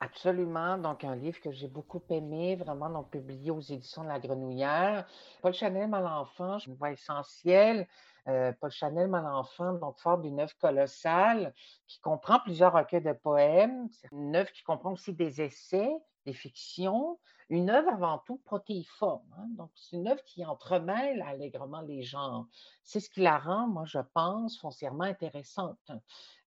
[0.00, 0.78] Absolument.
[0.78, 5.06] Donc, un livre que j'ai beaucoup aimé, vraiment, donc publié aux éditions de La Grenouillère.
[5.40, 7.86] Paul Chanel Malenfant, je une voix essentielle.
[8.26, 11.52] Euh, Paul Chanel Malenfant, donc fort d'une œuvre colossale
[11.86, 13.88] qui comprend plusieurs recueils de poèmes.
[13.90, 15.92] C'est une œuvre qui comprend aussi des essais,
[16.24, 17.18] des fictions.
[17.50, 19.26] Une œuvre avant tout protéiforme.
[19.38, 19.46] hein.
[19.50, 22.46] Donc, c'est une œuvre qui entremêle allègrement les genres.
[22.82, 25.90] C'est ce qui la rend, moi, je pense, foncièrement intéressante.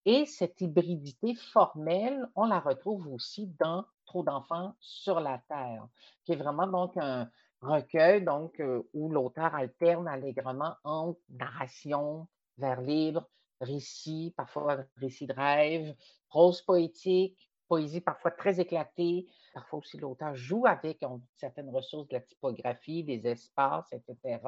[0.05, 5.85] Et cette hybridité formelle, on la retrouve aussi dans Trop d'enfants sur la Terre,
[6.23, 7.29] qui est vraiment un
[7.61, 12.27] recueil donc, euh, où l'auteur alterne allègrement entre narration,
[12.57, 13.27] vers libre,
[13.59, 15.93] récit, parfois récit de rêve,
[16.29, 19.27] prose poétique, poésie parfois très éclatée.
[19.53, 21.03] Parfois aussi l'auteur joue avec
[21.35, 24.39] certaines ressources de la typographie, des espaces, etc.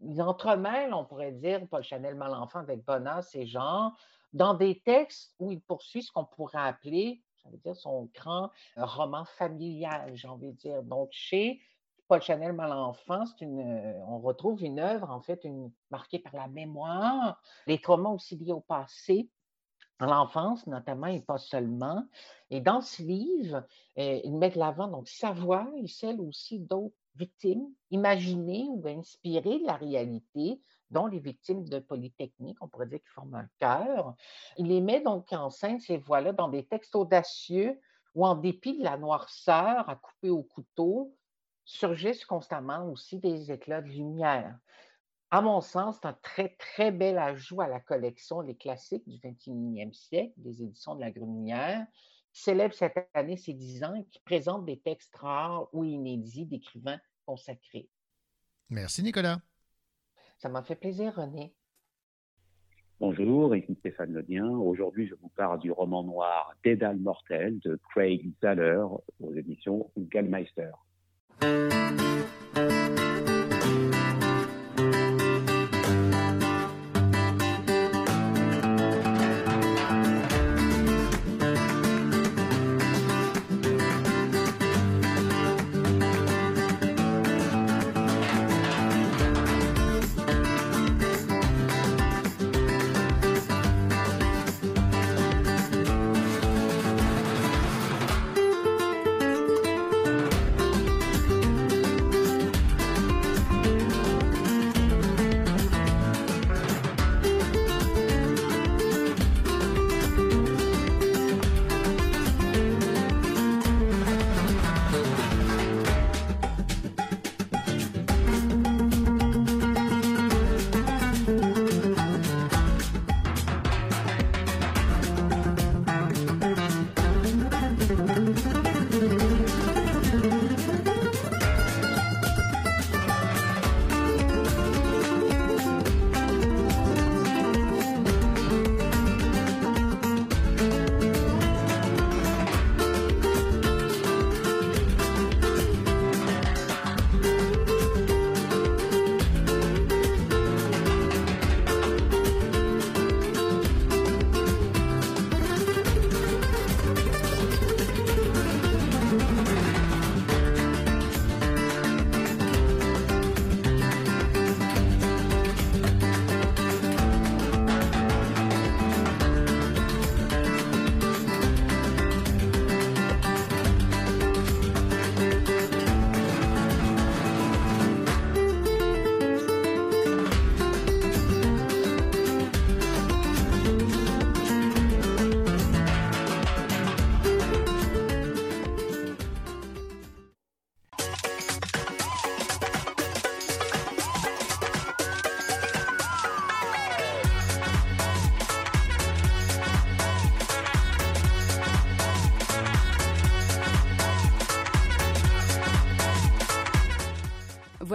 [0.00, 3.92] Ils entremêlent, on pourrait dire, Paul Chanel Malenfant avec Bonnat, ces genres,
[4.32, 9.24] dans des textes où il poursuit ce qu'on pourrait appeler, veut dire son grand roman
[9.24, 10.82] familial, j'ai envie de dire.
[10.82, 11.60] Donc, chez
[12.08, 17.40] Paul Chanel Malenfant, une, on retrouve une œuvre, en fait, une, marquée par la mémoire,
[17.66, 19.28] les traumas aussi liés au passé,
[20.06, 22.04] l'enfance notamment, et pas seulement.
[22.50, 23.64] Et dans ce livre,
[23.98, 28.86] euh, il met de l'avant donc sa voix et celle aussi d'autres victimes imaginées ou
[28.86, 33.48] inspirées de la réalité, dont les victimes de Polytechnique, on pourrait dire qu'ils forment un
[33.58, 34.14] cœur.
[34.56, 37.78] Il les met donc en scène, ces voix-là, dans des textes audacieux
[38.14, 41.14] où, en dépit de la noirceur à couper au couteau,
[41.64, 44.58] surgissent constamment aussi des éclats de lumière.
[45.32, 49.16] À mon sens, c'est un très, très bel ajout à la collection Les classiques du
[49.18, 51.86] 21e siècle des éditions de la Grenière,
[52.32, 56.46] qui célèbre cette année ses 10 ans et qui présente des textes rares ou inédits
[56.46, 57.88] d'écrivains consacrés.
[58.70, 59.40] Merci, Nicolas.
[60.38, 61.54] Ça m'a fait plaisir, René.
[62.98, 64.48] Bonjour, ici Stéphane Ledien.
[64.48, 68.84] Aujourd'hui, je vous parle du roman noir Dédale mortel de Craig Zahler
[69.20, 70.72] aux éditions Gallmeister.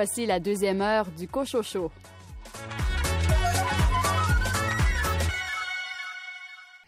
[0.07, 1.91] Voici la deuxième heure du Cochocho.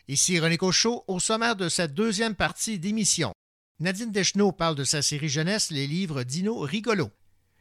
[0.07, 3.32] Ici René Cochot, au sommaire de cette deuxième partie d'émission.
[3.80, 7.09] Nadine Deschenaux parle de sa série jeunesse Les livres Dino Rigolo.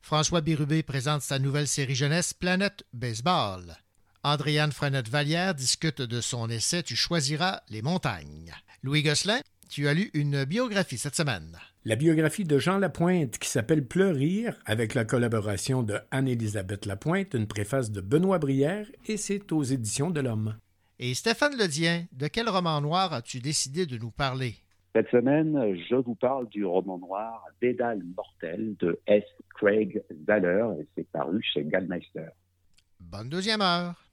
[0.02, 3.78] François Bérubé présente sa nouvelle série jeunesse Planète Baseball.
[4.22, 8.52] Andréane Frenette-Vallière discute de son essai Tu choisiras les montagnes.
[8.82, 11.56] Louis Gosselin, tu as lu une biographie cette semaine.
[11.84, 17.46] La biographie de Jean Lapointe qui s'appelle Pleurir, avec la collaboration de Anne-Élisabeth Lapointe, une
[17.46, 20.56] préface de Benoît Brière, et c'est aux éditions de l'Homme.
[20.98, 24.54] Et Stéphane Ledien, de quel roman noir as-tu décidé de nous parler?
[24.94, 29.24] Cette semaine, je vous parle du roman noir Dédale mortel de S.
[29.54, 32.28] Craig Zahler et c'est paru chez Gallmeister.
[32.98, 34.05] Bonne deuxième heure.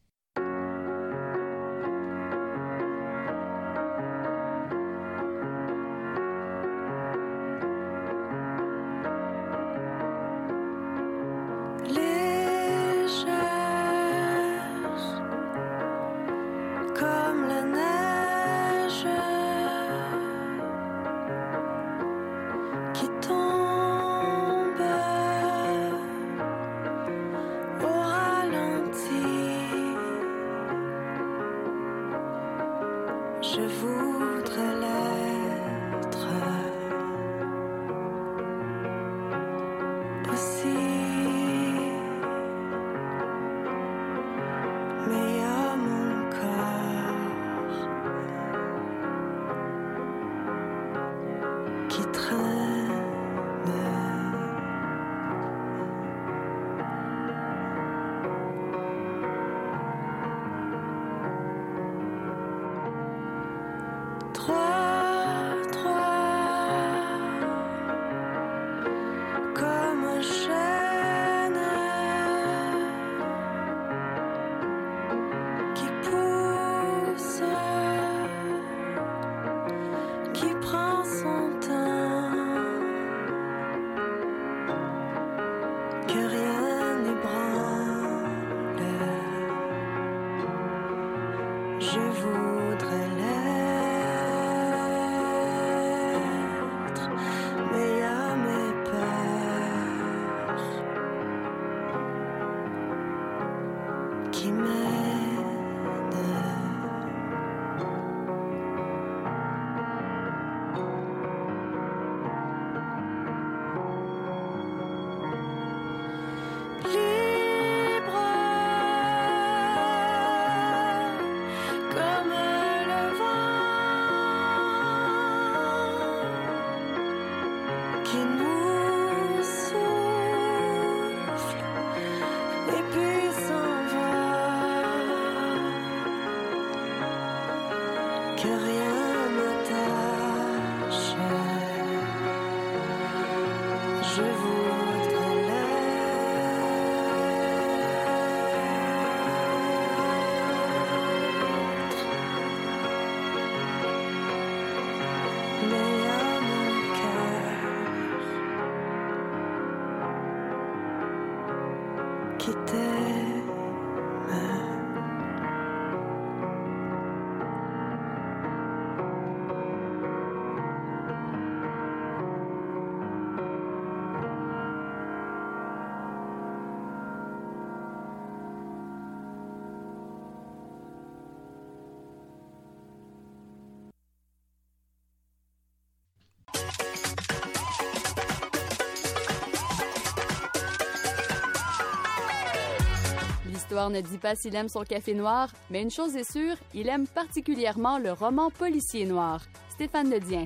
[193.83, 196.87] L'histoire ne dit pas s'il aime son café noir, mais une chose est sûre, il
[196.87, 199.43] aime particulièrement le roman policier noir.
[199.67, 200.45] Stéphane Ledien.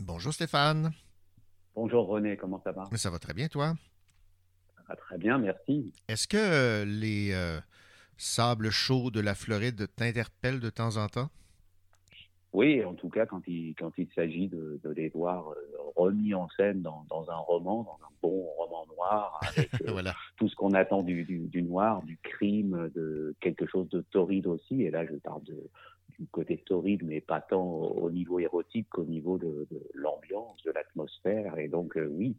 [0.00, 0.90] Bonjour Stéphane.
[1.76, 2.88] Bonjour René, comment ça va?
[2.96, 3.74] Ça va très bien, toi?
[4.74, 5.92] Ça va très bien, merci.
[6.08, 7.60] Est-ce que euh, les euh,
[8.16, 11.30] sables chauds de la Floride t'interpellent de temps en temps?
[12.52, 15.54] Oui, en tout cas, quand il, quand il s'agit de, de les voir euh,
[15.96, 20.02] remis en scène dans, dans un roman, dans un bon roman noir, avec euh,
[20.36, 24.46] tout ce qu'on attend du, du, du noir, du crime, de quelque chose de torride
[24.46, 24.82] aussi.
[24.82, 25.58] Et là, je parle de,
[26.18, 30.62] du côté torride, mais pas tant au, au niveau érotique qu'au niveau de, de l'ambiance,
[30.64, 31.58] de l'atmosphère.
[31.58, 32.34] Et donc, euh, oui,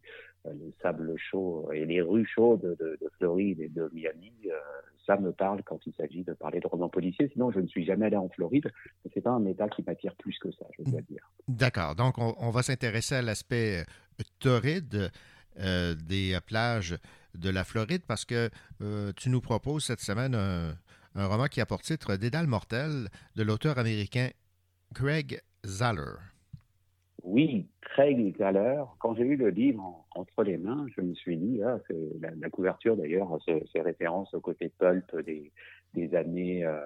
[0.46, 4.58] le sable chaud et les rues chaudes de, de Floride et de Miami, euh,
[5.10, 7.30] ça me parle quand il s'agit de parler de romans policiers.
[7.34, 8.72] Sinon, je ne suis jamais allé en Floride.
[9.12, 11.32] C'est pas un État qui m'attire plus que ça, je dois dire.
[11.48, 11.96] D'accord.
[11.96, 15.12] Donc, on, on va s'intéresser à l'aspect euh, torride
[15.60, 16.96] euh, des plages
[17.34, 18.52] de la Floride parce que
[18.82, 20.76] euh, tu nous proposes cette semaine un,
[21.16, 24.30] un roman qui a pour titre Dédale mortel de l'auteur américain
[24.94, 26.18] Craig Zahler.
[27.24, 28.84] Oui, Craig Zahler.
[29.00, 31.80] Quand j'ai eu le livre en- entre les mains, je me suis dit, ah,
[32.20, 35.52] la, couverture d'ailleurs, c'est référence au côté pulp des,
[35.94, 36.80] des années euh,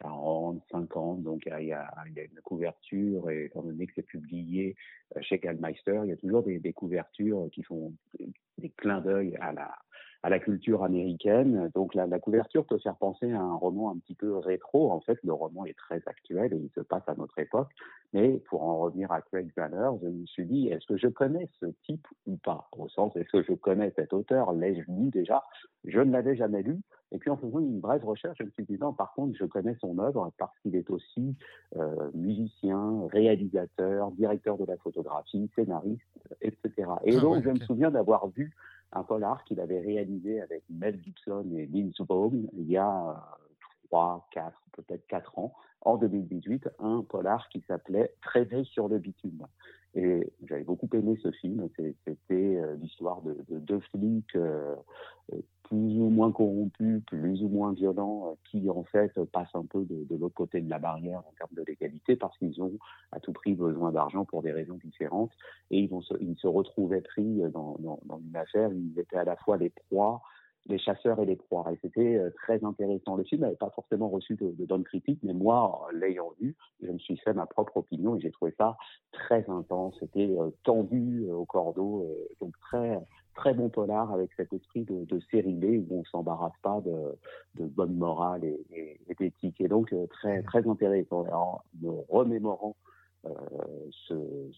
[0.00, 1.22] 40, 50.
[1.22, 4.76] Donc il y, a, une couverture, et étant donné que c'est publié
[5.16, 9.00] euh, chez Gallmeister, il y a toujours des, des couvertures qui font des, des clins
[9.00, 9.74] d'œil à la,
[10.22, 11.70] à la culture américaine.
[11.74, 14.90] Donc la, la couverture peut faire penser à un roman un petit peu rétro.
[14.90, 17.68] En fait, le roman est très actuel et il se passe à notre époque.
[18.12, 21.48] Mais pour en revenir à Craig Banner, je me suis dit, est-ce que je connais
[21.60, 22.68] ce type ou pas?
[22.76, 24.52] Au sens, est-ce que je connais cet auteur?
[24.52, 25.44] L'ai-je lu déjà?
[25.84, 26.80] Je ne l'avais jamais lu.
[27.12, 29.44] Et puis en faisant une brève recherche, je me suis dit, non, par contre, je
[29.44, 31.36] connais son œuvre parce qu'il est aussi
[31.76, 36.02] euh, musicien, réalisateur, directeur de la photographie, scénariste,
[36.42, 36.90] etc.
[37.04, 38.54] Et Ah donc, ouais, je me souviens d'avoir vu
[38.92, 43.14] un polar qu'il avait réalisé avec Mel Gibson et Linz Baum il y a euh,
[43.86, 49.46] trois, quatre, peut-être quatre ans, en 2018, un polar qui s'appelait Tréveil sur le bitume.
[49.94, 51.68] Et j'avais beaucoup aimé ce film.
[51.76, 54.74] C'était euh, l'histoire de, de deux flics euh,
[55.68, 59.84] plus ou moins corrompus, plus ou moins violents, euh, qui en fait passent un peu
[59.84, 62.72] de, l'autre côté de la barrière en termes de légalité parce qu'ils ont
[63.12, 65.32] à tout prix besoin d'argent pour des raisons différentes.
[65.70, 68.70] Et ils, vont se, ils se retrouvaient pris dans, dans, dans une affaire.
[68.72, 70.22] Ils étaient à la fois les proies
[70.66, 71.64] les chasseurs et les proies.
[71.72, 73.16] Et c'était euh, très intéressant.
[73.16, 76.90] Le film n'avait pas forcément reçu de, de bonnes critiques, mais moi, l'ayant vu, je
[76.90, 78.76] me suis fait ma propre opinion et j'ai trouvé ça
[79.12, 79.96] très intense.
[80.00, 82.06] C'était euh, tendu euh, au cordeau,
[82.40, 82.98] donc très
[83.34, 87.64] très bon polar avec cet esprit de, de série B où on s'embarrasse pas de,
[87.68, 89.60] bonne morale et, et, d'éthique.
[89.60, 91.24] Et donc très très intéressant.
[91.32, 92.74] En me remémorant
[94.06, 94.14] ce,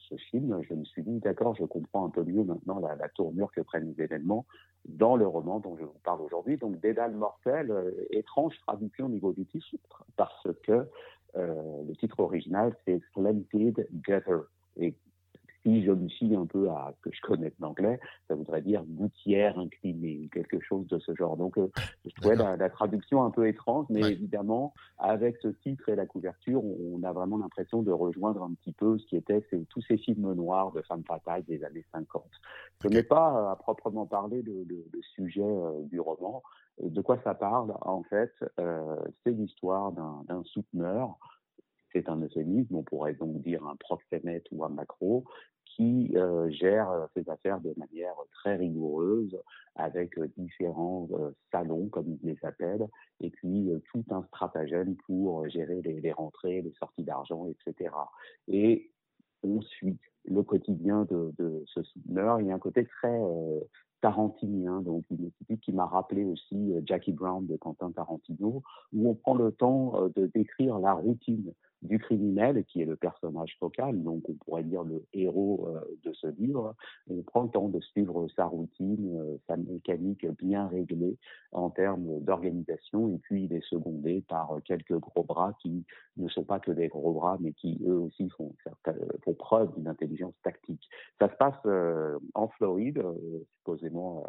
[0.09, 3.09] ce film, je me suis dit, d'accord, je comprends un peu mieux maintenant la, la
[3.09, 4.47] tournure que prennent les événements
[4.87, 6.57] dans le roman dont je vous parle aujourd'hui.
[6.57, 10.87] Donc, Dédale mortel, euh, étrange traduction au niveau du titre, parce que
[11.37, 14.39] euh, le titre original, c'est Splendid Gutter.
[14.77, 14.95] Et
[15.63, 18.63] si je me fie un peu à ce que je connais de l'anglais, ça voudrait
[18.63, 21.37] dire gouttière inclinée ou quelque chose de ce genre.
[21.37, 21.71] Donc, euh,
[22.05, 26.07] je trouvais la, la traduction un peu étrange, mais évidemment, avec ce titre et la
[26.07, 29.97] couverture, on, a vraiment l'impression de rejoindre un petit peu ce qui était tous ces
[29.99, 32.25] films noirs de femmes fatales des années 50.
[32.83, 36.43] Ce n'est pas euh, à proprement parler le, le- le sujet euh, du roman.
[36.83, 41.19] De quoi ça parle En fait, euh, c'est l'histoire d'un souteneur
[41.93, 45.25] c'est un euphémisme, on pourrait donc dire un proxénète ou un macro,
[45.65, 49.39] qui euh, gère euh, ses affaires de manière très rigoureuse,
[49.77, 51.09] avec euh, différents
[51.53, 52.87] salons, comme il les appelle,
[53.21, 57.95] et puis tout un stratagème pour gérer les, rentrées, les sorties d'argent, etc.
[58.49, 58.91] Et
[59.43, 62.41] on suit le quotidien de, ce souteneur.
[62.41, 63.19] Il y a un côté très
[64.01, 69.11] tarantinien, donc une esthétique qui m'a rappelé aussi euh, Jackie Brown de Quentin Tarantino, où
[69.11, 73.57] on prend le temps euh, de décrire la routine du criminel, qui est le personnage
[73.59, 76.75] focal, donc on pourrait dire le héros euh, de ce livre.
[77.09, 81.17] On prend le temps de suivre sa routine, sa mécanique bien réglée
[81.53, 85.85] en termes d'organisation, et puis il est secondé par quelques gros bras qui
[86.19, 88.55] ne sont pas que des gros bras, mais qui eux aussi font,
[89.25, 90.87] font preuve d'une intelligence tactique.
[91.19, 93.45] Ça se passe en Floride, euh,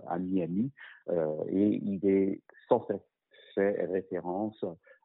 [0.07, 0.71] à Miami,
[1.09, 3.01] euh, et il est sans cesse
[3.53, 4.63] fait référence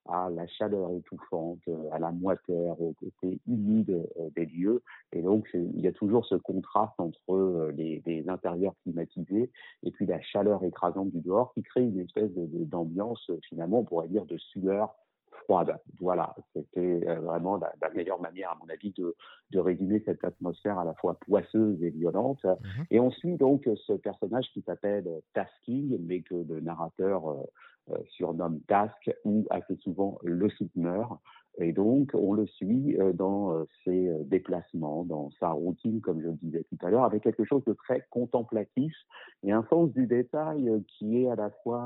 [0.08, 4.82] à la chaleur étouffante, à la moiteur, au côté humide euh, des lieux.
[5.12, 9.50] Et donc, il y a toujours ce contraste entre euh, les, intérieurs climatisés
[9.82, 14.08] et puis la chaleur écrasante du dehors qui crée une espèce d'ambiance, finalement, on pourrait
[14.08, 14.94] dire, de sueur
[15.46, 15.72] froide.
[16.00, 19.14] Voilà, c'était euh, vraiment la, la meilleure manière, à mon avis, de,
[19.52, 22.44] de résumer cette atmosphère à la fois poisseuse et violente.
[22.90, 27.36] Et on suit donc ce personnage qui s'appelle Tasking, mais que le narrateur euh,
[27.90, 31.18] euh, surnomme Task ou assez souvent le souteneur.
[31.58, 36.20] Et donc, on le suit euh, dans euh, ses euh, déplacements, dans sa routine, comme
[36.20, 38.94] je le disais tout à l'heure, avec quelque chose de très contemplatif
[39.42, 41.82] et un sens du détail euh, qui est à la fois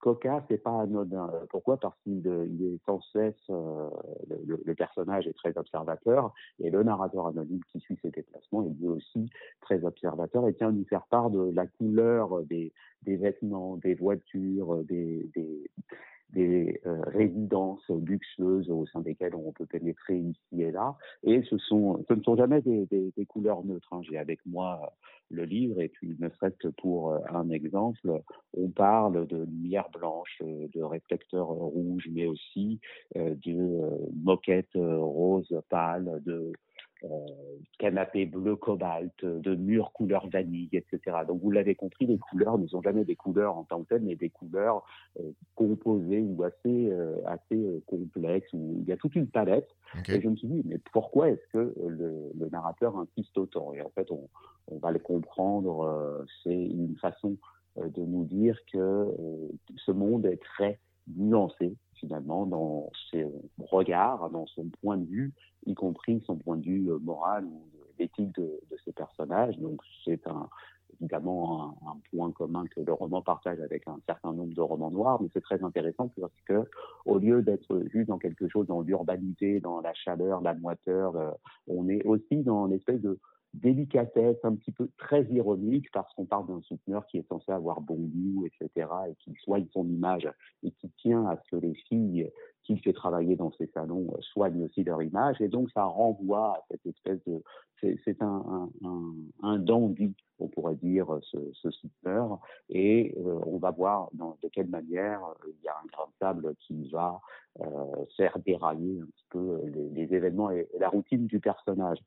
[0.00, 1.30] euh, cocasse et pas anodin.
[1.34, 1.76] Euh, Pourquoi?
[1.76, 3.88] Parce qu'il euh, il est sans cesse, euh,
[4.46, 8.70] le, le- personnage est très observateur et le narrateur anonyme qui suit ses déplacements est
[8.80, 9.30] lui aussi
[9.60, 12.72] très observateur et tient à nous faire part de la couleur des,
[13.02, 15.70] des vêtements, des voitures, des, des,
[16.32, 20.96] des euh, résidences luxueuses au sein desquelles on peut pénétrer ici et là.
[21.22, 23.92] Et ce, sont, ce ne sont jamais des, des, des couleurs neutres.
[23.92, 24.00] hein.
[24.08, 24.92] J'ai avec moi
[25.30, 28.22] le livre et puis ne serait-ce que pour euh, un exemple,
[28.56, 32.80] on parle de lumière blanche, euh, de réflecteurs rouges, mais aussi
[33.16, 33.90] euh, de euh,
[34.22, 36.52] moquettes euh, roses pâles, de euh,
[37.78, 41.18] canapé bleu cobalt, de murs couleur vanille, etc.
[41.26, 44.02] Donc vous l'avez compris, les couleurs ne sont jamais des couleurs en tant que telles,
[44.02, 44.84] mais des couleurs
[45.18, 49.68] euh, composées ou assez, euh, assez euh, complexes, où il y a toute une palette.
[50.08, 53.72] Et je me suis dit, mais pourquoi est-ce que euh, le, le narrateur insiste autant?
[53.72, 54.28] Et en fait, on,
[54.68, 57.36] on va le comprendre, euh, c'est une façon
[57.78, 60.78] euh, de nous dire que euh, ce monde est très
[61.16, 63.26] nuancé finalement dans ses
[63.58, 65.32] regards, dans son point de vue,
[65.66, 67.62] y compris son point de vue euh, moral ou
[67.98, 69.58] éthique de, de ses personnages.
[69.58, 70.48] Donc c'est un,
[71.00, 75.20] évidemment un, point commun que le roman partage avec un certain nombre de romans noirs,
[75.20, 76.64] mais c'est très intéressant parce que
[77.04, 81.30] au lieu d'être juste dans quelque chose dans l'urbanité, dans la chaleur, la moiteur, euh,
[81.66, 83.18] on est aussi dans l'espèce de
[83.54, 87.80] délicatesse un petit peu très ironique parce qu'on parle d'un souteneur qui est censé avoir
[87.80, 90.28] bon goût, etc., et qui soigne son image
[90.62, 92.30] et qui tient à ce que les filles
[92.62, 95.40] qu'il fait travailler dans ses salons euh, soignent aussi leur image.
[95.40, 97.42] Et donc, ça renvoie à cette espèce de...
[97.82, 102.38] C'est un, un, un, dandy, on pourrait dire, ce, ce souteneur.
[102.68, 106.34] Et euh, on va voir dans, de quelle manière euh, il y a un grain
[106.34, 107.22] de qui va
[107.60, 111.98] euh, faire dérailler un petit peu les, les événements et la routine du personnage.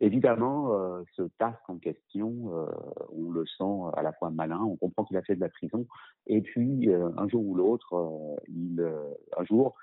[0.00, 2.66] Évidemment, euh, ce task en question, euh,
[3.10, 5.86] on le sent à la fois malin, on comprend qu'il a fait de la prison,
[6.28, 8.80] et puis euh, un jour ou l'autre, il,
[9.36, 9.74] un jour,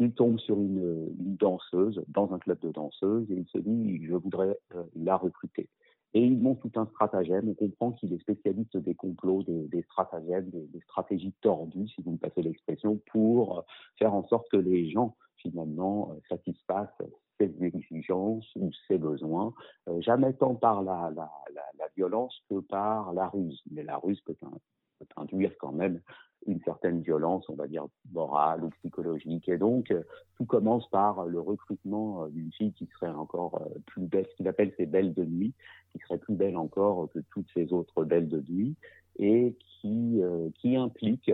[0.00, 1.06] il tombe sur une,
[1.36, 4.58] danseuse dans un club de danseuses et il se dit je voudrais
[4.96, 5.68] la recruter.
[6.14, 7.48] Et il monte tout un stratagème.
[7.48, 12.18] On comprend qu'il est spécialiste des complots, des, stratagèmes, des, stratégies tordues, si vous me
[12.18, 13.64] passez l'expression, pour
[13.98, 17.02] faire en sorte que les gens finalement satisfassent
[17.38, 19.52] ses exigences ou ses besoins,
[19.88, 23.60] euh, jamais tant par la, la, la, violence que par la ruse.
[23.70, 26.00] Mais la ruse peut, peut induire quand même
[26.46, 29.48] une certaine violence, on va dire morale ou psychologique.
[29.48, 30.02] Et donc, euh,
[30.36, 34.48] tout commence par le recrutement euh, d'une fille qui serait encore plus belle, ce qu'il
[34.48, 35.52] appelle ses belles de nuit,
[35.92, 38.74] qui serait plus belle encore que toutes ces autres belles de nuit,
[39.18, 40.22] et qui,
[40.58, 41.30] qui implique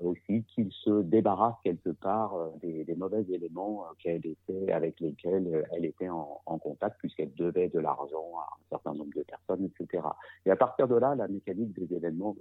[0.00, 5.46] aussi qu'il se débarrasse quelque part euh, des, mauvais éléments euh, qu'elle était, avec lesquels
[5.46, 9.64] euh, elle était en, contact, puisqu'elle devait de l'argent à un certain nombre de personnes,
[9.64, 10.04] etc.
[10.44, 12.36] Et à partir de là, la mécanique des événements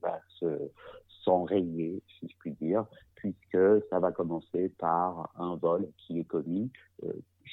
[0.00, 0.70] va se
[1.24, 2.86] s'enrayer, si je puis dire,
[3.16, 6.70] puisque ça va commencer par un vol qui est commis.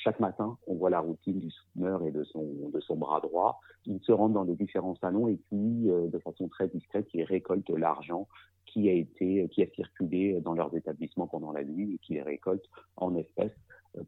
[0.04, 3.60] Chaque matin, on voit la routine du souteneur et de son, de son bras droit.
[3.86, 7.24] Il se rend dans les différents salons et puis, euh, de façon très discrète, il
[7.24, 8.28] récolte l'argent
[8.66, 12.22] qui a été, qui a circulé dans leurs établissements pendant la nuit et qui les
[12.22, 12.66] récolte
[12.98, 13.56] en espèces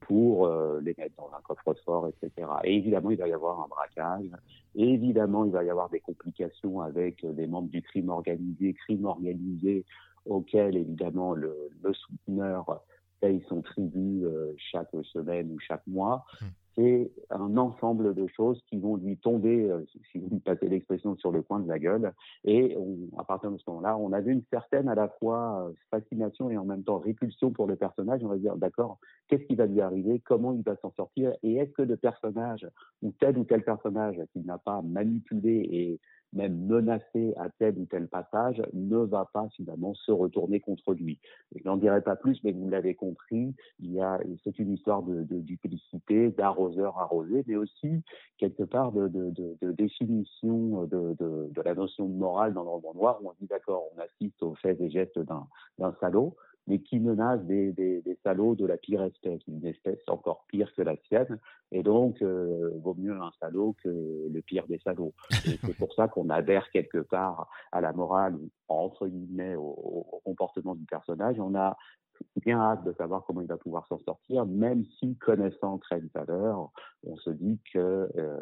[0.01, 2.47] pour euh, les mettre dans un coffre-fort, etc.
[2.63, 4.29] Et évidemment, il va y avoir un braquage.
[4.75, 9.85] Évidemment, il va y avoir des complications avec les membres du crime organisé, crime organisé
[10.25, 12.83] auquel, évidemment, le, le souteneur
[13.19, 16.25] paye son tribut euh, chaque semaine ou chaque mois.
[16.41, 16.45] Mmh.
[16.75, 21.17] C'est un ensemble de choses qui vont lui tomber, euh, si vous me passez l'expression,
[21.17, 22.13] sur le coin de la gueule.
[22.45, 25.73] Et on, à partir de ce moment-là, on avait une certaine à la fois euh,
[25.91, 28.21] fascination et en même temps répulsion pour le personnage.
[28.23, 28.97] On va dire, d'accord,
[29.27, 30.21] qu'est-ce qui va lui arriver?
[30.23, 31.33] Comment il va s'en sortir?
[31.43, 32.65] Et est-ce que le personnage,
[33.01, 35.99] ou tel ou tel personnage qu'il n'a pas manipulé et
[36.33, 41.19] même menacé à tel ou tel passage, ne va pas finalement se retourner contre lui.
[41.55, 45.01] Je n'en dirai pas plus, mais vous l'avez compris, il y a, c'est une histoire
[45.03, 48.03] de, de duplicité, d'arroseur arrosé, mais aussi
[48.37, 53.19] quelque part de, de, de, définition de, la notion de morale dans le roman noir,
[53.21, 55.47] où on dit d'accord, on assiste aux faits et gestes d'un,
[55.77, 56.35] d'un salaud,
[56.67, 60.95] mais qui menace des, salauds de la pire espèce, une espèce encore pire que la
[61.07, 61.39] sienne.
[61.71, 65.13] Et donc, euh, vaut mieux un salaud que le pire des salauds.
[65.31, 68.37] C'est pour ça qu'on adhère quelque part à la morale,
[68.67, 69.75] entre guillemets, au,
[70.11, 71.39] au comportement du personnage.
[71.39, 71.77] On a
[72.43, 76.71] bien hâte de savoir comment il va pouvoir s'en sortir, même si, connaissant à l'heure,
[77.03, 78.39] on se dit que euh,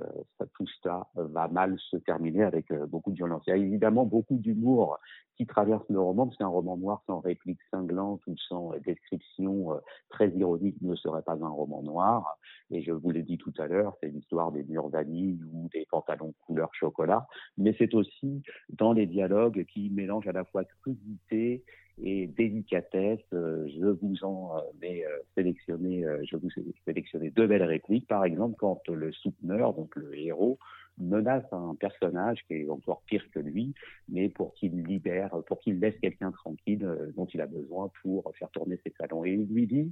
[0.53, 3.43] tout ça va mal se terminer avec euh, beaucoup de violence.
[3.47, 4.99] Il y a évidemment beaucoup d'humour
[5.35, 9.77] qui traverse le roman, parce qu'un roman noir sans réplique cinglante ou sans description euh,
[10.09, 12.37] très ironique ne serait pas un roman noir.
[12.71, 15.85] Et je vous l'ai dit tout à l'heure, c'est l'histoire des murs vanille ou des
[15.89, 17.27] pantalons couleur chocolat,
[17.57, 21.63] mais c'est aussi dans les dialogues qui mélangent à la fois crudité
[22.01, 23.19] et délicatesse.
[23.33, 25.03] Euh, je vous en ai
[25.35, 26.49] sélectionné, je vous
[27.23, 28.07] ai deux belles répliques.
[28.07, 30.57] Par exemple, quand le souteneur, donc le héros,
[30.97, 33.73] menace un personnage qui est encore pire que lui,
[34.09, 38.31] mais pour qu'il libère, pour qu'il laisse quelqu'un tranquille euh, dont il a besoin pour
[38.37, 39.23] faire tourner ses salons.
[39.23, 39.91] Et il lui dit,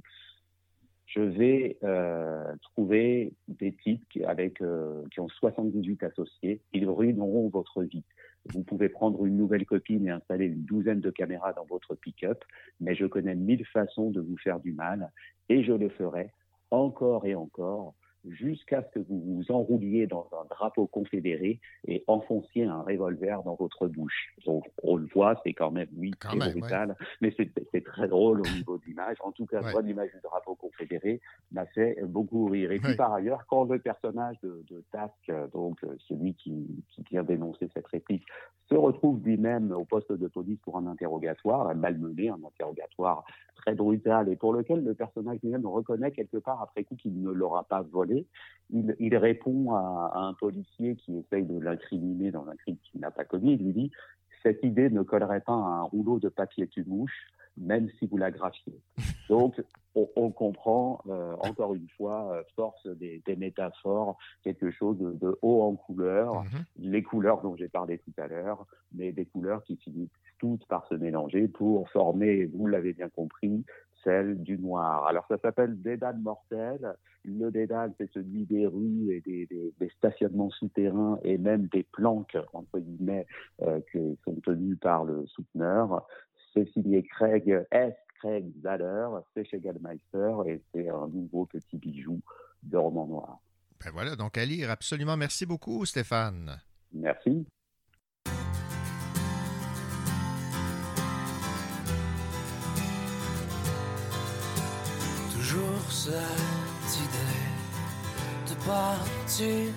[1.06, 7.82] je vais euh, trouver des types avec, euh, qui ont 78 associés, ils ruineront votre
[7.82, 8.04] vie.
[8.52, 12.44] Vous pouvez prendre une nouvelle copine et installer une douzaine de caméras dans votre pick-up,
[12.80, 15.10] mais je connais mille façons de vous faire du mal
[15.48, 16.30] et je le ferai
[16.70, 17.94] encore et encore
[18.30, 23.54] jusqu'à ce que vous vous enrouliez dans un drapeau confédéré et enfonciez un revolver dans
[23.54, 24.34] votre bouche.
[24.46, 28.40] Donc, on le voit, c'est quand même, oui, même, brutal, mais c'est c'est très drôle
[28.40, 29.16] au niveau de l'image.
[29.20, 29.82] En tout cas, Ouais.
[29.82, 31.20] l'image du drapeau confédéré
[31.52, 32.72] m'a fait beaucoup rire.
[32.72, 32.96] Et puis, Ouais.
[32.96, 37.68] par ailleurs, quand le personnage de, de Task, donc euh, celui qui, qui vient dénoncer
[37.74, 38.24] cette réplique,
[38.68, 43.24] se retrouve lui-même au poste de police pour un interrogatoire, malmené, un interrogatoire
[43.56, 47.30] très brutal et pour lequel le personnage lui-même reconnaît quelque part après coup qu'il ne
[47.30, 48.15] l'aura pas volé.
[48.70, 53.00] Il, il répond à, à un policier qui essaye de l'incriminer dans un crime qu'il
[53.00, 53.52] n'a pas commis.
[53.52, 53.90] Il lui dit
[54.46, 57.26] cette idée ne collerait pas à un rouleau de papier tue-mouche,
[57.56, 58.80] même si vous la graffiez.
[59.28, 59.60] Donc,
[59.96, 65.12] on, on comprend, euh, encore une fois, euh, force des, des métaphores, quelque chose de,
[65.14, 66.44] de haut en couleur,
[66.76, 70.86] les couleurs dont j'ai parlé tout à l'heure, mais des couleurs qui finissent toutes par
[70.86, 73.64] se mélanger pour former, vous l'avez bien compris,
[74.06, 75.04] celle du noir.
[75.06, 76.94] Alors ça s'appelle Dédale mortel.
[77.24, 81.82] Le dédale, c'est celui des rues et des, des- des stationnements souterrains et même des
[81.82, 83.26] planques, entre guillemets,
[83.62, 86.06] euh, qui sont tenues par le souteneur.
[86.54, 87.94] C'est signé Craig S.
[88.20, 92.20] Craig Zaller, c'est chez Gallmeister et c'est un nouveau petit bijou
[92.62, 93.38] de roman noir.
[93.84, 95.18] Ben voilà, donc à lire absolument.
[95.18, 96.52] Merci beaucoup, Stéphane.
[96.94, 97.46] Merci.
[105.56, 107.46] Toujours cette idée
[108.50, 109.72] de partir,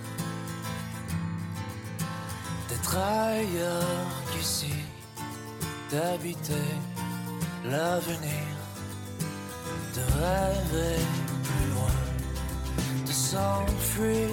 [2.68, 4.74] d'être ailleurs qu'ici,
[5.90, 6.70] d'habiter
[7.64, 8.50] l'avenir,
[9.96, 11.00] de rêver
[11.48, 12.00] plus loin,
[13.06, 14.30] de s'enfuir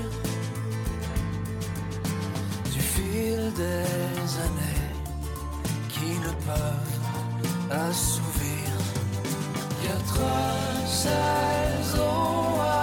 [2.73, 4.85] du fil des années
[5.91, 8.36] qui ne peuvent assouvir
[9.87, 10.21] Quatre
[10.85, 12.76] saisons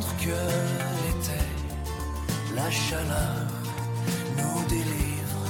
[0.00, 1.42] Que l'été,
[2.54, 3.46] la chaleur
[4.36, 5.44] nous délivre.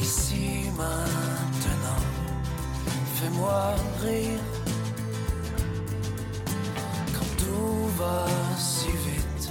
[0.00, 2.04] Ici maintenant,
[3.16, 4.46] fais-moi rire.
[7.14, 8.26] Quand tout va
[8.58, 9.50] si vite,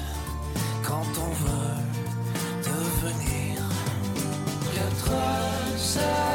[0.86, 1.78] quand on veut
[2.64, 3.62] devenir.
[4.74, 6.27] Quatre saisons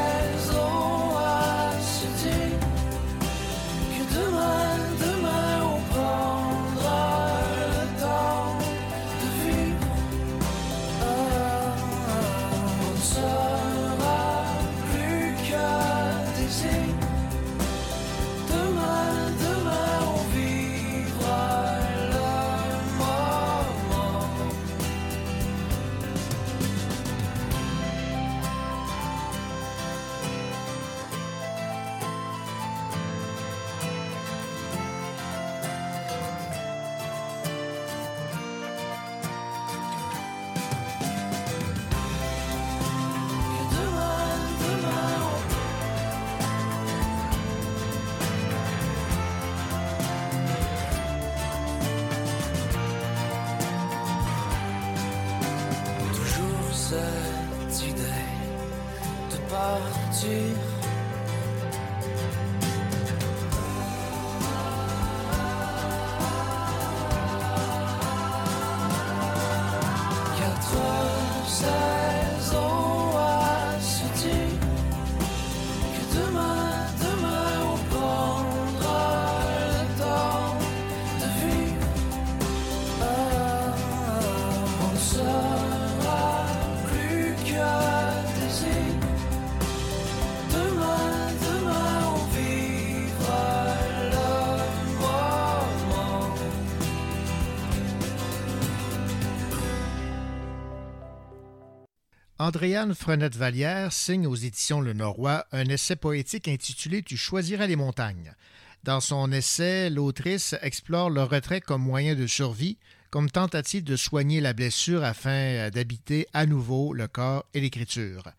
[102.42, 108.34] Andréane Frenette-Vallière signe aux éditions Le Norrois un essai poétique intitulé Tu choisiras les montagnes.
[108.82, 112.78] Dans son essai, l'autrice explore le retrait comme moyen de survie,
[113.10, 118.32] comme tentative de soigner la blessure afin d'habiter à nouveau le corps et l'écriture.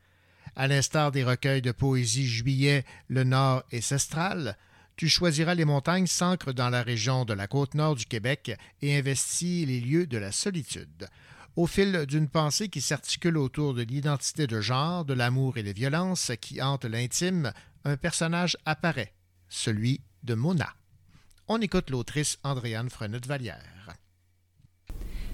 [0.58, 4.58] À l'instar des recueils de poésie Juillet, Le Nord et Cestral,
[4.98, 8.52] Tu choisiras les montagnes s'ancre dans la région de la côte nord du Québec
[8.82, 11.08] et investit les lieux de la solitude.
[11.56, 15.74] Au fil d'une pensée qui s'articule autour de l'identité de genre, de l'amour et des
[15.74, 17.54] violences qui hantent l'intime,
[17.86, 19.14] un personnage apparaît,
[19.50, 20.74] celui de Mona.
[21.48, 23.94] On écoute l'autrice Andréane Frenette-Vallière.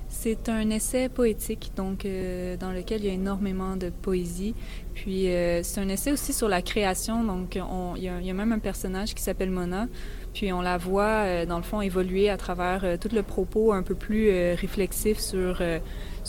[0.09, 4.55] C'est un essai poétique, donc euh, dans lequel il y a énormément de poésie.
[4.95, 8.59] Puis euh, c'est un essai aussi sur la création, donc il y a même un
[8.59, 9.87] personnage qui s'appelle Mona.
[10.33, 13.73] Puis on la voit, euh, dans le fond, évoluer à travers euh, tout le propos
[13.73, 15.61] un peu plus euh, réflexif sur,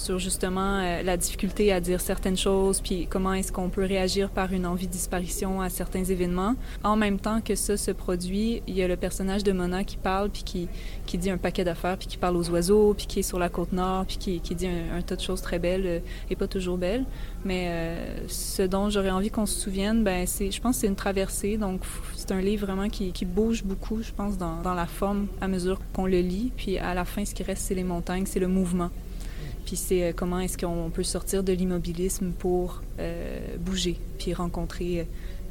[0.01, 4.31] sur justement euh, la difficulté à dire certaines choses, puis comment est-ce qu'on peut réagir
[4.31, 6.55] par une envie de disparition à certains événements.
[6.82, 9.97] En même temps que ça se produit, il y a le personnage de Mona qui
[9.97, 10.68] parle, puis qui,
[11.06, 13.48] qui dit un paquet d'affaires, puis qui parle aux oiseaux, puis qui est sur la
[13.48, 15.98] côte nord, puis qui, qui dit un, tas de choses très belles euh,
[16.31, 17.05] et pas toujours belles.
[17.44, 20.86] Mais euh, ce dont j'aurais envie qu'on se souvienne, ben c'est, je pense que c'est
[20.86, 21.56] une traversée.
[21.59, 21.82] Donc
[22.16, 25.81] c'est un livre vraiment qui, qui bouge beaucoup, je pense, dans la forme à mesure
[25.93, 26.52] qu'on le lit.
[26.56, 28.90] Puis à la fin, ce qui reste, c'est les montagnes, c'est le mouvement.
[29.70, 35.06] Puis c'est euh, comment est-ce qu'on peut sortir de l'immobilisme pour euh, bouger, puis rencontrer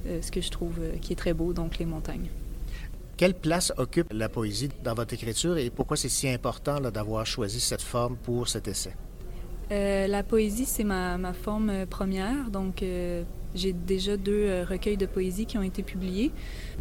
[0.06, 2.28] euh, ce que je trouve qui est très beau, donc les montagnes.
[3.16, 7.62] Quelle place occupe la poésie dans votre écriture et pourquoi c'est si important d'avoir choisi
[7.62, 8.94] cette forme pour cet essai?
[9.72, 12.50] Euh, la poésie, c'est ma, ma forme première.
[12.52, 13.24] Donc, euh,
[13.56, 16.32] j'ai déjà deux euh, recueils de poésie qui ont été publiés.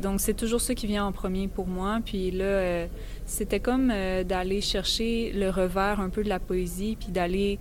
[0.00, 2.00] Donc, c'est toujours ça qui vient en premier pour moi.
[2.04, 2.86] Puis là, euh,
[3.24, 7.58] c'était comme euh, d'aller chercher le revers un peu de la poésie, puis d'aller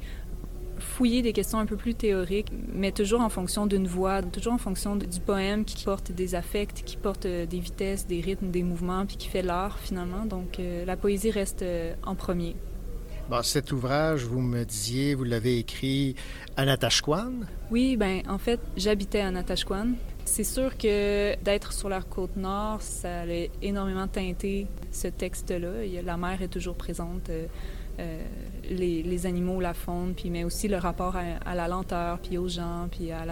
[0.79, 4.59] fouiller des questions un peu plus théoriques, mais toujours en fonction d'une voix, toujours en
[4.59, 9.07] fonction du poème qui porte des affects, qui porte des vitesses, des rythmes, des mouvements,
[9.07, 10.25] puis qui fait l'art finalement.
[10.25, 11.65] Donc, la poésie reste
[12.03, 12.55] en premier.
[13.29, 16.15] Bon, cet ouvrage, vous me disiez, vous l'avez écrit
[16.55, 17.33] à Natashquan?
[17.69, 19.89] Oui, ben en fait, j'habitais à Natashquan.
[20.23, 25.85] C'est sûr que d'être sur la côte nord, ça a énormément teinté ce texte-là.
[26.05, 27.47] La mer est toujours présente, euh,
[27.99, 28.23] euh,
[28.69, 32.87] les, animaux, la faune, puis mais aussi le rapport à, la lenteur, puis aux gens,
[32.89, 33.25] puis à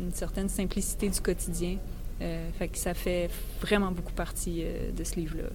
[0.00, 1.76] une certaine simplicité du quotidien.
[2.22, 3.30] Euh, ça fait
[3.60, 5.48] vraiment beaucoup partie euh, de ce livre-là.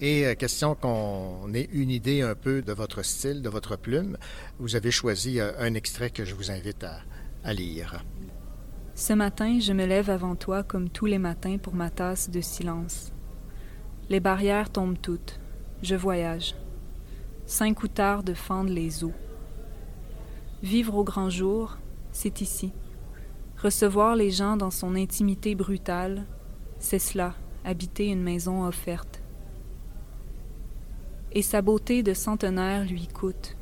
[0.00, 4.18] Et euh, question qu'on ait une idée un peu de votre style, de votre plume,
[4.58, 8.04] vous avez choisi euh, un extrait que je vous invite à, lire.
[8.94, 12.40] Ce matin, je me lève avant toi comme tous les matins pour ma tasse de
[12.40, 13.12] silence.
[14.10, 15.40] Les barrières tombent toutes.
[15.82, 16.54] Je voyage.
[17.46, 19.14] Cinq outardes fendent les eaux.
[20.62, 21.78] Vivre au grand jour,
[22.12, 22.72] c'est ici.
[23.62, 26.26] Recevoir les gens dans son intimité brutale,
[26.80, 29.15] c'est cela, habiter une maison offerte.
[31.36, 33.58] Et sa beauté de centenaire lui coûte.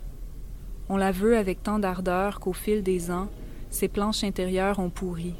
[0.88, 3.28] On la veut avec tant d'ardeur qu'au fil des ans,
[3.68, 5.34] ses planches intérieures ont pourri.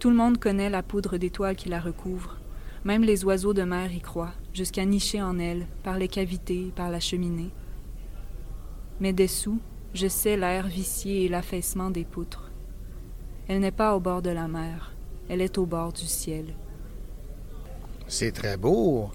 [0.00, 2.36] Tout le monde connaît la poudre d'étoiles qui la recouvre.
[2.84, 6.90] Même les oiseaux de mer y croient, jusqu'à nicher en elle, par les cavités, par
[6.90, 7.50] la cheminée.
[8.98, 9.60] Mais dessous,
[9.94, 12.50] je sais l'air vicié et l'affaissement des poutres.
[13.46, 14.96] Elle n'est pas au bord de la mer,
[15.28, 16.46] elle est au bord du ciel.
[18.08, 19.12] C'est très beau.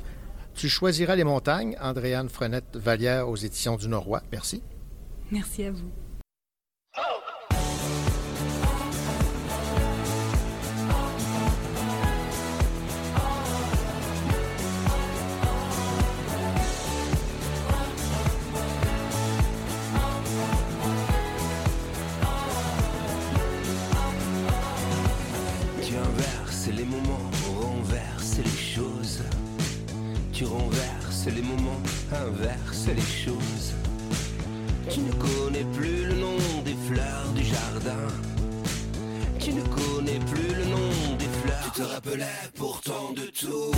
[0.57, 4.23] Tu choisiras les montagnes, Andréane Frenette-Vallière aux éditions du Norrois.
[4.31, 4.63] Merci.
[5.29, 5.91] Merci à vous.
[6.95, 7.01] Tu
[31.27, 31.81] renverses les moments,
[32.11, 33.73] inverses les choses.
[34.89, 38.07] Tu ne connais plus le nom des fleurs du jardin.
[39.39, 41.71] Tu ne connais plus le nom des fleurs.
[41.73, 42.25] Tu te rappelais
[42.55, 43.71] pourtant de tout.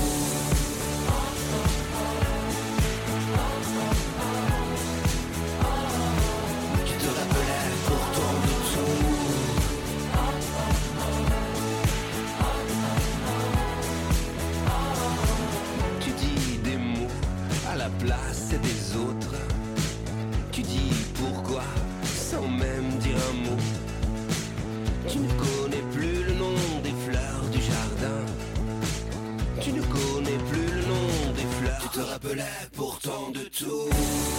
[32.75, 34.38] Pourtant de tout.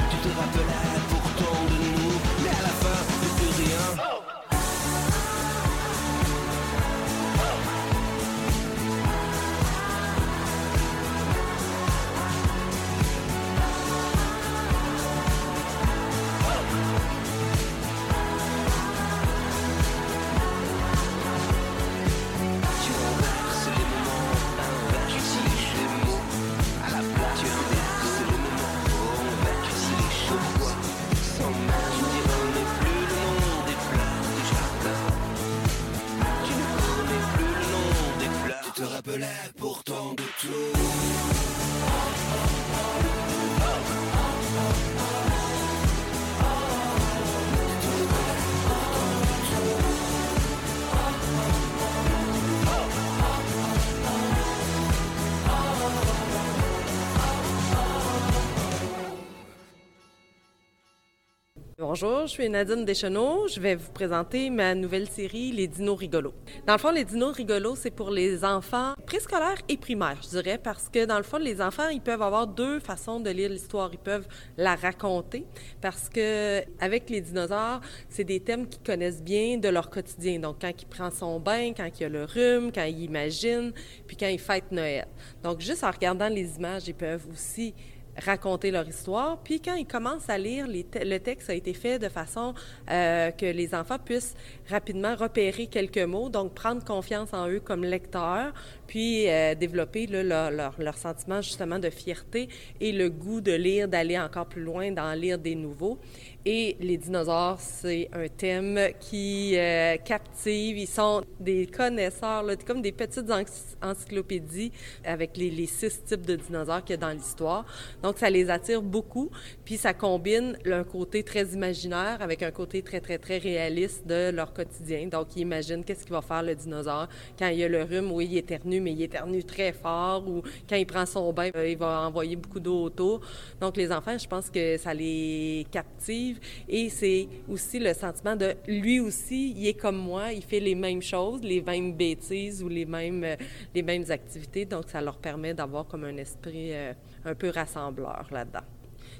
[62.01, 63.47] Bonjour, je suis Nadine Deschenaux.
[63.47, 66.33] Je vais vous présenter ma nouvelle série Les Dinos rigolos.
[66.65, 70.57] Dans le fond, les Dinos rigolos, c'est pour les enfants préscolaires et primaires, je dirais,
[70.57, 73.91] parce que dans le fond, les enfants, ils peuvent avoir deux façons de lire l'histoire.
[73.93, 75.45] Ils peuvent la raconter,
[75.79, 80.39] parce que avec les dinosaures, c'est des thèmes qu'ils connaissent bien de leur quotidien.
[80.39, 83.73] Donc, quand il prend son bain, quand il a le rhume, quand il imagine,
[84.07, 85.07] puis quand il fête Noël.
[85.43, 87.75] Donc, juste en regardant les images, ils peuvent aussi
[88.17, 89.37] raconter leur histoire.
[89.43, 92.53] Puis quand ils commencent à lire, le texte a été fait de façon
[92.89, 94.35] euh, que les enfants puissent
[94.71, 98.53] rapidement repérer quelques mots, donc prendre confiance en eux comme lecteurs,
[98.87, 102.49] puis euh, développer leur, sentiment justement de fierté
[102.79, 105.97] et le goût de lire, d'aller encore plus loin, d'en lire des nouveaux.
[106.45, 110.77] Et les dinosaures, c'est un thème qui euh, captive.
[110.77, 114.71] Ils sont des connaisseurs, là, comme des petites ency- encyclopédies
[115.05, 117.65] avec les, six types de dinosaures qu'il y a dans l'histoire.
[118.01, 119.29] Donc, ça les attire beaucoup.
[119.63, 124.31] Puis, ça combine un côté très imaginaire avec un côté très, très, très réaliste de
[124.31, 125.07] leur quotidien.
[125.07, 127.07] Donc, ils imaginent qu'est-ce qu'il va faire le dinosaure
[127.37, 128.11] quand il a le rhume.
[128.11, 130.27] Oui, il éternue, mais il éternue très fort.
[130.27, 133.21] Ou quand il prend son bain, euh, il va envoyer beaucoup d'eau autour.
[133.59, 136.39] Donc, les enfants, je pense que ça les captive.
[136.67, 140.75] Et c'est aussi le sentiment de lui aussi, il est comme moi, il fait les
[140.75, 143.35] mêmes choses, les mêmes bêtises ou les mêmes, euh,
[143.73, 144.65] les mêmes activités.
[144.65, 146.93] Donc, ça leur permet d'avoir comme un esprit euh,
[147.25, 148.65] un peu rassembleur là-dedans.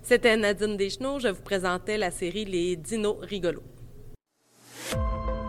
[0.04, 1.20] C'était Nadine Deschenaux.
[1.20, 3.64] Je vous présentais la série Les Dinos rigolos.
[4.90, 5.41] you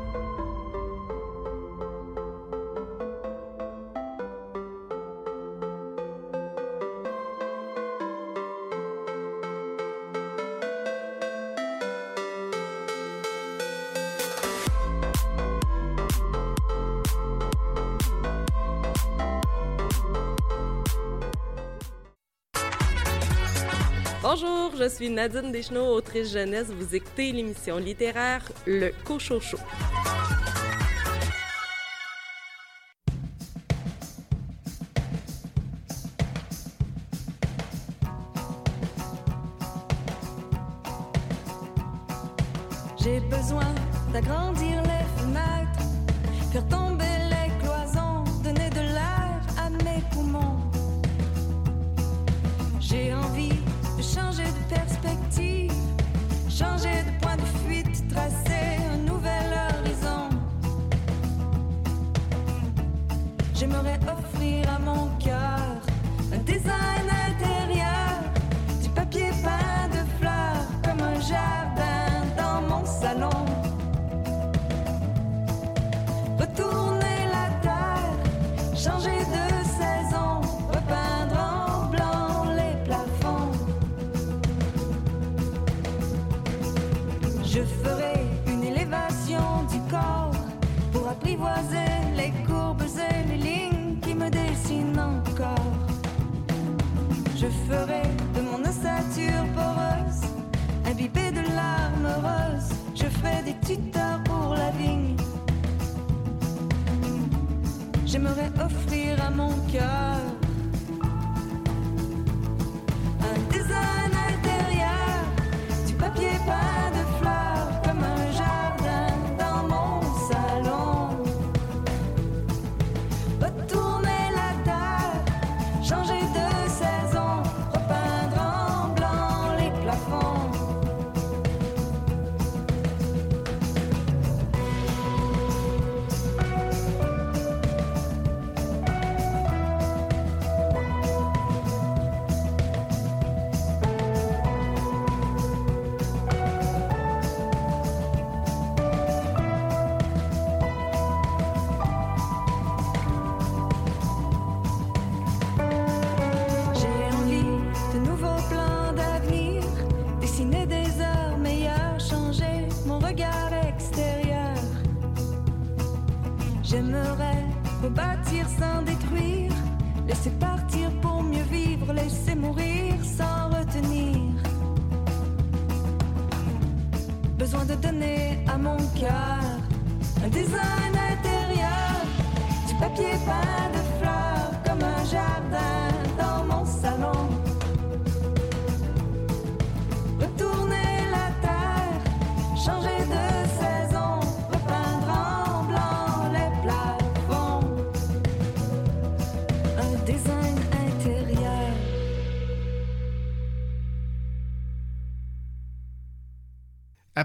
[24.22, 26.68] Bonjour, je suis Nadine Deschenaux, autrice jeunesse.
[26.68, 29.58] Vous écoutez l'émission littéraire Le Cochocho.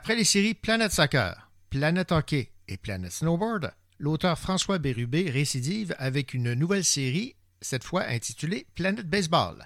[0.07, 6.34] Après les séries Planète Soccer, Planète Hockey et Planète Snowboard, l'auteur François Bérubé récidive avec
[6.34, 9.65] une nouvelle série, cette fois intitulée Planète Baseball.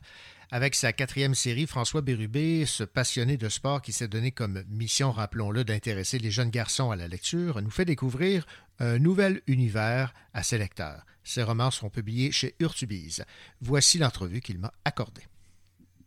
[0.49, 5.11] Avec sa quatrième série, François Bérubé, ce passionné de sport qui s'est donné comme mission,
[5.11, 8.47] rappelons-le, d'intéresser les jeunes garçons à la lecture, nous fait découvrir
[8.80, 11.05] un nouvel univers à ses lecteurs.
[11.23, 13.26] Ses romans seront publiés chez Urtubise.
[13.61, 15.22] Voici l'entrevue qu'il m'a accordée.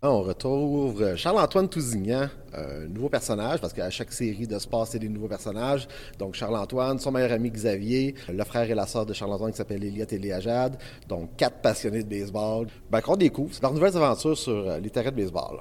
[0.07, 5.09] On retrouve Charles-Antoine Tousignan, un nouveau personnage, parce qu'à chaque série de sport, c'est des
[5.09, 5.89] nouveaux personnages.
[6.19, 9.83] Donc Charles-Antoine, son meilleur ami Xavier, le frère et la sœur de Charles-Antoine qui s'appelle
[9.83, 10.77] Eliott et Léa Jade.
[11.09, 12.67] Donc quatre passionnés de baseball.
[12.91, 15.61] Ben, qu'on découvre, c'est leurs nouvelles aventures sur euh, les terrains de baseball.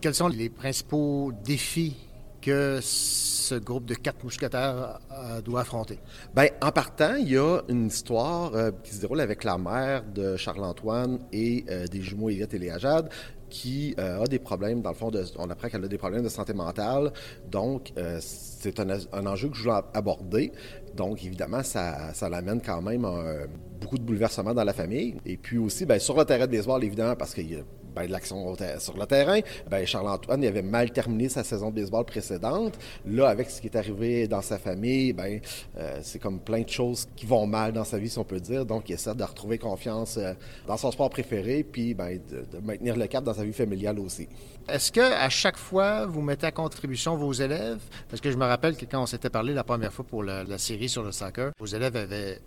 [0.00, 1.94] Quels sont les principaux défis
[2.42, 6.00] que ce groupe de quatre mousquetaires euh, doit affronter?
[6.34, 10.02] Ben, en partant, il y a une histoire euh, qui se déroule avec la mère
[10.12, 13.08] de Charles-Antoine et euh, des jumeaux Eliott et Léa Jade
[13.54, 16.28] qui euh, a des problèmes, dans le fond, on apprend qu'elle a des problèmes de
[16.28, 17.12] santé mentale.
[17.48, 20.50] Donc, euh, c'est un, un enjeu que je voulais aborder.
[20.96, 23.46] Donc, évidemment, ça, ça l'amène quand même à
[23.80, 25.14] beaucoup de bouleversements dans la famille.
[25.24, 27.62] Et puis aussi, ben, sur le terrain de baseball, évidemment, parce qu'il y a
[27.94, 29.40] ben, de l'action sur le terrain.
[29.70, 32.78] Ben, Charles-Antoine, il avait mal terminé sa saison de baseball précédente.
[33.06, 35.40] Là, avec ce qui est arrivé dans sa famille, ben,
[35.78, 38.40] euh, c'est comme plein de choses qui vont mal dans sa vie, si on peut
[38.40, 38.66] dire.
[38.66, 40.32] Donc, il essaie de retrouver confiance euh,
[40.66, 43.98] dans son sport préféré, puis ben, de, de maintenir le cap dans sa vie familiale
[43.98, 44.28] aussi.
[44.68, 47.82] Est-ce que à chaque fois, vous mettez à contribution vos élèves?
[48.08, 50.42] Parce que je me rappelle que quand on s'était parlé la première fois pour la,
[50.44, 52.40] la série sur le soccer, vos élèves avaient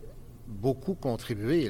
[0.48, 1.70] beaucoup contribué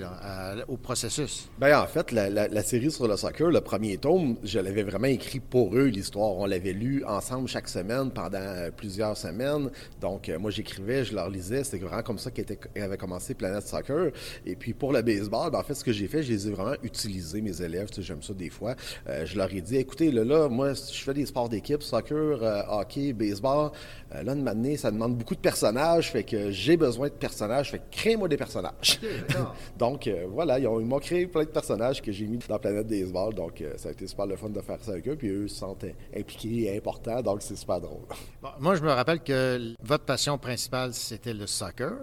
[0.67, 1.49] au processus.
[1.59, 5.39] Ben, en fait, la, série sur le soccer, le premier tome, je l'avais vraiment écrit
[5.39, 6.35] pour eux, l'histoire.
[6.37, 9.69] On l'avait lu ensemble chaque semaine pendant euh, plusieurs semaines.
[10.01, 11.63] Donc, euh, moi, j'écrivais, je leur lisais.
[11.63, 14.11] C'était vraiment comme ça qu'avait commencé Planète Soccer.
[14.45, 16.51] Et puis, pour le baseball, ben, en fait, ce que j'ai fait, je les ai
[16.51, 17.89] vraiment utilisés, mes élèves.
[17.89, 18.75] Tu sais, j'aime ça des fois.
[19.07, 23.13] Euh, je leur ai dit, écoutez, là, moi, je fais des sports d'équipe, soccer, hockey,
[23.13, 23.71] baseball.
[24.11, 26.11] Là, de m'amener, ça demande beaucoup de personnages.
[26.11, 27.71] Fait que j'ai besoin de personnages.
[27.71, 28.66] Fait que crée-moi des personnages.
[29.77, 32.59] donc, euh, voilà, ils ont- ils m'ont créé plein de personnages que j'ai mis dans
[32.59, 33.33] Planète Baseball.
[33.33, 35.15] Donc, euh, ça a été super le fun de faire ça avec eux.
[35.15, 35.85] Puis eux se sentent
[36.15, 37.21] impliqués et importants.
[37.21, 38.01] Donc, c'est super drôle.
[38.41, 41.93] Bon, moi, je me rappelle que votre passion principale, c'était le soccer.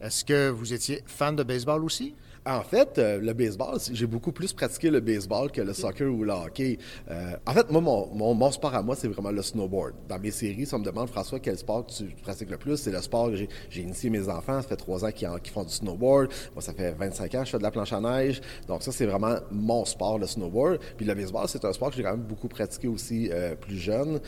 [0.00, 2.14] Est-ce que vous étiez fan de baseball aussi?
[2.46, 6.24] En fait, euh, le baseball, j'ai beaucoup plus pratiqué le baseball que le soccer ou
[6.24, 6.78] le hockey.
[7.10, 9.92] Euh, en fait, moi, mon, sport à moi, c'est vraiment le snowboard.
[10.08, 12.92] Dans mes séries, si on me demande, François, quel sport tu pratiques le plus, c'est
[12.92, 13.48] le sport que j'ai,
[13.82, 14.62] initié mes enfants.
[14.62, 16.32] Ça fait trois ans qu'ils, font du snowboard.
[16.54, 18.40] Moi, ça fait 25 ans que je fais de la planche à neige.
[18.66, 20.78] Donc ça, c'est vraiment mon sport, le snowboard.
[20.96, 23.76] Puis le baseball, c'est un sport que j'ai quand même beaucoup pratiqué aussi euh, plus
[23.76, 24.18] jeune.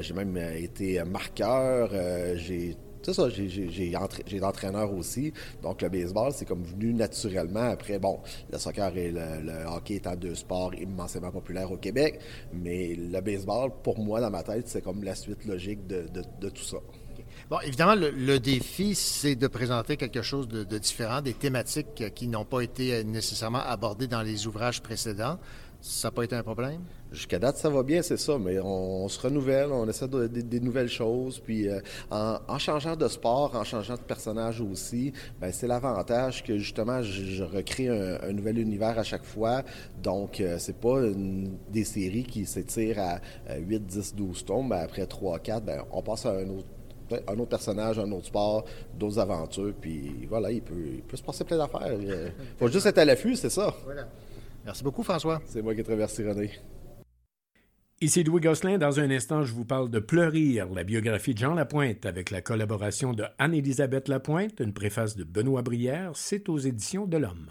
[0.00, 1.90] J'ai même été marqueur.
[2.36, 5.32] j'ai c'est ça, j'ai- entra- j'ai été entraîneur aussi.
[5.62, 7.70] Donc, le baseball, c'est comme venu naturellement.
[7.70, 8.20] Après, bon,
[8.50, 12.20] le soccer et le, hockey étant deux sports immensément populaires au Québec.
[12.52, 16.04] Mais le baseball, pour moi, dans ma tête, c'est comme la suite logique de,
[16.48, 16.78] tout ça.
[17.50, 22.44] Bon, évidemment, le, défi, c'est de présenter quelque chose de, différent, des thématiques qui n'ont
[22.46, 25.38] pas été euh, nécessairement abordées dans les ouvrages précédents.
[25.86, 26.80] Ça n'a pas été un problème?
[27.12, 30.26] Jusqu'à date, ça va bien, c'est ça, mais on, on se renouvelle, on essaie de-
[30.28, 31.78] de- des nouvelles choses, puis euh,
[32.10, 37.02] en, en changeant de sport, en changeant de personnage aussi, ben, c'est l'avantage que justement,
[37.02, 39.62] je, je recrée un, un nouvel univers à chaque fois,
[40.02, 43.18] donc euh, c'est pas une- des séries qui s'étirent à,
[43.50, 46.66] euh, 8, 10, 12 tomes, ben, après 3, 4, ben, on passe à un autre
[47.28, 48.64] un autre personnage, un autre sport,
[48.98, 51.92] d'autres aventures, puis voilà, il peut, il peut se passer plein d'affaires.
[51.92, 53.72] Il faut juste être à l'affût, c'est ça.
[53.84, 54.08] Voilà.
[54.64, 55.42] Merci beaucoup, François.
[55.46, 56.50] C'est moi qui te remercie, René.
[58.00, 58.78] Ici Louis Gosselin.
[58.78, 62.40] Dans un instant, je vous parle de Pleurir, la biographie de Jean Lapointe, avec la
[62.40, 66.12] collaboration de Anne-Élisabeth Lapointe, une préface de Benoît Brière.
[66.14, 67.50] C'est aux éditions de l'Homme.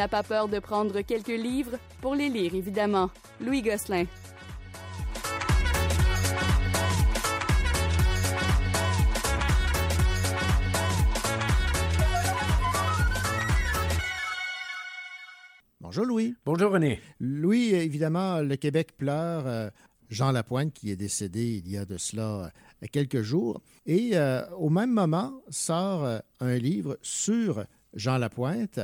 [0.00, 3.10] N'a pas peur de prendre quelques livres pour les lire, évidemment.
[3.38, 4.06] Louis Gosselin.
[15.82, 16.34] Bonjour Louis.
[16.46, 16.98] Bonjour René.
[17.18, 19.46] Louis, évidemment, le Québec pleure.
[19.46, 19.68] euh,
[20.08, 22.50] Jean Lapointe, qui est décédé il y a de cela
[22.82, 23.60] euh, quelques jours.
[23.84, 28.80] Et euh, au même moment, sort un livre sur Jean Lapointe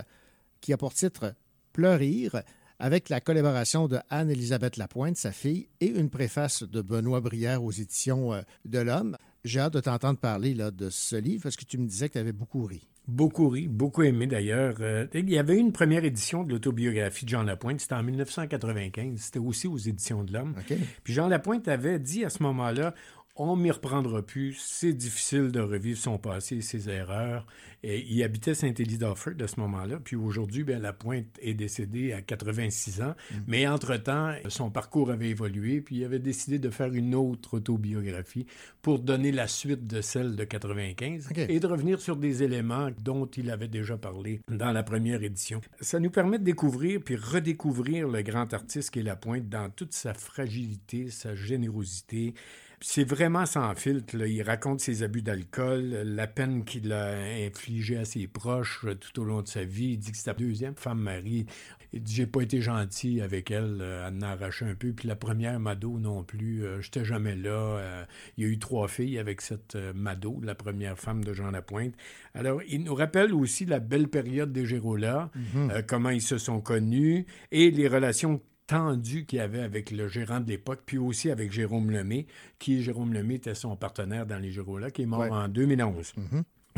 [0.67, 1.33] qui a pour titre
[1.73, 2.43] Pleurir,
[2.81, 7.71] avec la collaboration de Anne-Élisabeth Lapointe, sa fille, et une préface de Benoît Brière aux
[7.71, 9.17] éditions euh, de l'Homme.
[9.45, 12.15] J'ai hâte de t'entendre parler là, de ce livre parce que tu me disais que
[12.15, 12.89] tu avais beaucoup ri.
[13.07, 14.79] Beaucoup ri, beaucoup aimé d'ailleurs.
[14.81, 19.21] Euh, il y avait une première édition de l'autobiographie de Jean Lapointe, c'était en 1995,
[19.21, 20.57] c'était aussi aux éditions de l'Homme.
[21.05, 22.93] Puis Jean Lapointe avait dit à ce moment-là,
[23.37, 27.47] on m'y reprendra plus, c'est difficile de revivre son passé et ses erreurs.
[27.83, 33.03] Et il habitait Saint-Élie-d'Offord à ce moment-là, puis aujourd'hui, ben, Lapointe est décédé à 86
[33.03, 33.15] ans,
[33.47, 38.47] mais entre-temps, son parcours avait évolué, puis il avait décidé de faire une autre autobiographie
[38.83, 43.27] pour donner la suite de celle de 95 et de revenir sur des éléments dont
[43.27, 45.61] il avait déjà parlé dans la première édition.
[45.81, 49.93] Ça nous permet de découvrir puis redécouvrir le grand artiste qui est Lapointe dans toute
[49.93, 52.35] sa fragilité, sa générosité,
[52.81, 54.17] c'est vraiment sans filtre.
[54.17, 54.27] là.
[54.27, 57.15] Il raconte ses abus d'alcool, la peine qu'il a
[57.47, 59.93] infligée à ses proches euh, tout au long de sa vie.
[59.93, 61.47] Il dit que c'est sa deuxième femme Marie.
[61.93, 64.93] Il dit J'ai pas été gentil avec elle, euh, elle en a arraché un peu.
[64.93, 67.51] Puis la première Mado non plus, euh, j'étais jamais là.
[67.51, 68.05] Euh,
[68.37, 71.51] il y a eu trois filles avec cette euh, Mado, la première femme de Jean
[71.51, 71.95] Lapointe.
[72.35, 75.71] Alors, il nous rappelle aussi la belle période des Gérola, Mhm.
[75.71, 80.09] euh, comment ils se sont connus et les relations tendu qu'il y avait avec le
[80.09, 82.27] gérant de l'époque, puis aussi avec Jérôme Lemay,
[82.59, 85.31] qui, Jérôme Lemay, était son partenaire dans les Gérola, qui est mort Ouais.
[85.31, 86.15] en 2011.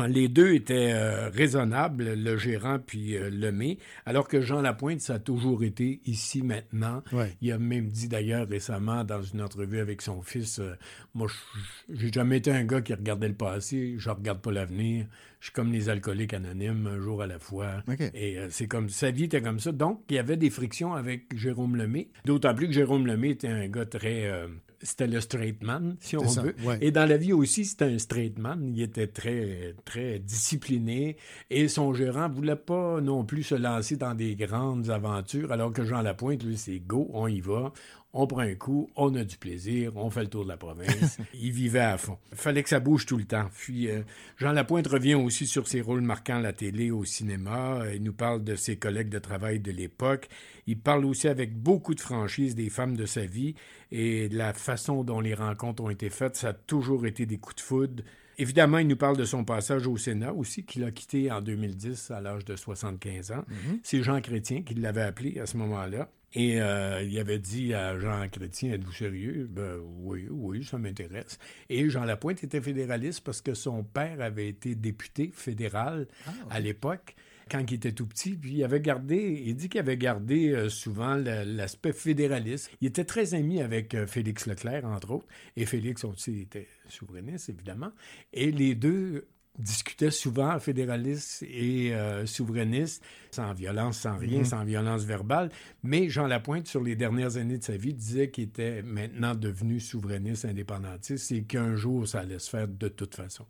[0.07, 5.15] Les deux étaient euh, raisonnables, le gérant puis euh, Lemay, alors que Jean Lapointe, ça
[5.15, 7.03] a toujours été ici maintenant.
[7.11, 7.35] Ouais.
[7.41, 10.73] Il a même dit d'ailleurs récemment dans une entrevue avec son fils, euh,
[11.13, 15.05] moi, je- j'ai jamais été un gars qui regardait le passé, je regarde pas l'avenir.
[15.39, 17.83] Je suis comme les alcooliques anonymes, un jour à la fois.
[18.13, 19.71] Et euh, c'est comme sa vie était comme ça.
[19.71, 22.09] Donc, il y avait des frictions avec Jérôme Lemay.
[22.25, 24.25] D'autant plus que Jérôme Lemay était un gars très.
[24.25, 24.47] euh,
[24.81, 26.55] c'était le straight man, si on ça, veut.
[26.63, 26.77] ouais.
[26.79, 28.71] Et dans la vie aussi, c'était un straight man.
[28.73, 31.17] Il était très, très discipliné.
[31.49, 35.83] Et son gérant voulait pas non plus se lancer dans des grandes aventures, alors que
[35.83, 37.73] Jean Lapointe, lui, c'est go, on y va.
[38.11, 41.19] On prend un coup, on a du plaisir, on fait le tour de la province.
[41.35, 42.17] il vivait à fond.
[42.31, 43.45] Il fallait que ça bouge tout le temps.
[43.55, 44.01] Puis euh,
[44.37, 47.83] Jean Lapointe revient aussi sur ses rôles marquants à la télé, au cinéma.
[47.93, 50.27] Il nous parle de ses collègues de travail de l'époque.
[50.65, 53.53] Il parle aussi avec beaucoup de franchise des femmes de sa vie
[53.91, 56.35] et de la façon dont les rencontres ont été faites.
[56.35, 58.03] Ça a toujours été des coups de foudre.
[58.39, 62.09] Évidemment, il nous parle de son passage au Sénat aussi, qu'il a quitté en 2010
[62.09, 63.43] à l'âge de 75 ans.
[63.83, 66.09] C'est Jean Chrétien qui l'avait appelé à ce moment-là.
[66.33, 69.47] Et euh, il avait dit à Jean Chrétien, êtes-vous sérieux?
[69.49, 71.39] Ben oui, oui, ça m'intéresse.
[71.69, 76.07] Et Jean Lapointe était fédéraliste parce que son père avait été député fédéral
[76.49, 77.15] à l'époque
[77.49, 80.69] quand il était tout petit, puis il avait gardé, il dit qu'il avait gardé euh,
[80.69, 82.69] souvent l'aspect fédéraliste.
[82.79, 85.27] Il était très ami avec euh, Félix Leclerc, entre autres,
[85.57, 87.91] et Félix aussi était souverainiste, évidemment.
[88.33, 89.27] Et les deux
[89.59, 94.45] discutaient souvent fédéralistes et euh, souverainistes, sans violence, sans rien, Mhm.
[94.45, 95.49] sans violence verbale.
[95.83, 99.79] Mais Jean Lapointe, sur les dernières années de sa vie, disait qu'il était maintenant devenu
[99.79, 103.45] souverainiste, indépendantiste, et qu'un jour, ça allait se faire de toute façon.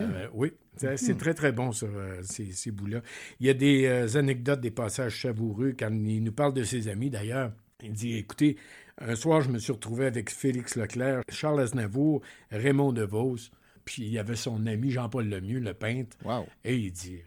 [0.00, 1.18] Euh, oui, c'est c'est Mhm.
[1.18, 3.00] très, très bon, euh, ces, ces bouts-là.
[3.40, 6.88] Il y a des euh, anecdotes, des passages savoureux quand il nous parle de ses
[6.88, 7.52] amis, d'ailleurs.
[7.82, 8.56] Il dit, écoutez,
[8.98, 12.20] un soir, je me suis retrouvé avec Félix Leclerc, Charles Aznavour,
[12.50, 13.48] Raymond DeVos,
[13.92, 16.16] puis il y avait son ami Jean-Paul Lemieux, le peintre.
[16.64, 17.18] Et il dit,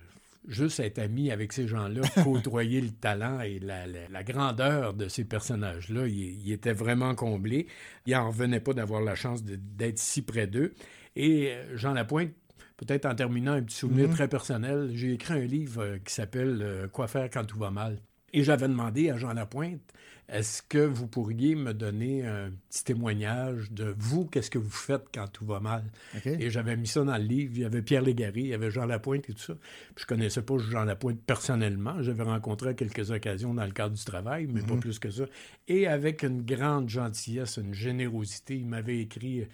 [0.47, 5.09] juste être ami avec ces gens-là, côtoyer le talent et la, la- la grandeur de
[5.09, 7.67] ces personnages-là, il, il était vraiment comblé.
[8.05, 10.73] Il n'en revenait pas d'avoir la chance d'être si près d'eux.
[11.17, 12.31] Et euh, Jean Lapointe,
[12.77, 14.13] peut-être en terminant un petit souvenir Mhm.
[14.13, 17.71] très personnel, j'ai écrit un livre euh, qui s'appelle euh, Quoi faire quand tout va
[17.71, 17.99] mal?
[18.33, 19.81] Et j'avais demandé à Jean Lapointe,
[20.29, 25.03] est-ce que vous pourriez me donner un petit témoignage de vous, qu'est-ce que vous faites
[25.13, 25.83] quand tout va mal?
[26.25, 27.51] Et j'avais mis ça dans le livre.
[27.55, 29.53] Il y avait Pierre Légaré, il y avait Jean Lapointe et tout ça.
[29.53, 32.01] Puis je connaissais pas Jean Lapointe personnellement.
[32.01, 34.79] J'avais rencontré à quelques occasions dans le cadre du travail, mais pas Mhm.
[34.79, 35.25] plus que ça.
[35.67, 39.45] Et avec une grande gentillesse, une générosité, il m'avait écrit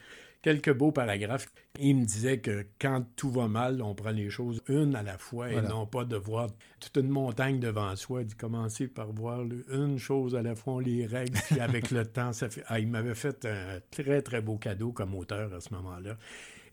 [0.41, 1.47] quelques beaux paragraphes.
[1.79, 5.17] Il me disait que quand tout va mal, on prend les choses une à la
[5.17, 5.67] fois Voilà.
[5.67, 6.47] et non pas de voir
[6.79, 8.23] toute une montagne devant soi.
[8.23, 9.41] Dit commencer par voir
[9.71, 12.63] une chose à la fois, on les règle, puis avec le temps, ça fait.
[12.67, 16.17] Ah, il m'avait fait un très, très beau cadeau comme auteur à ce moment-là.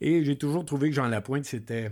[0.01, 1.91] Et j'ai toujours trouvé que Jean Lapointe, c'était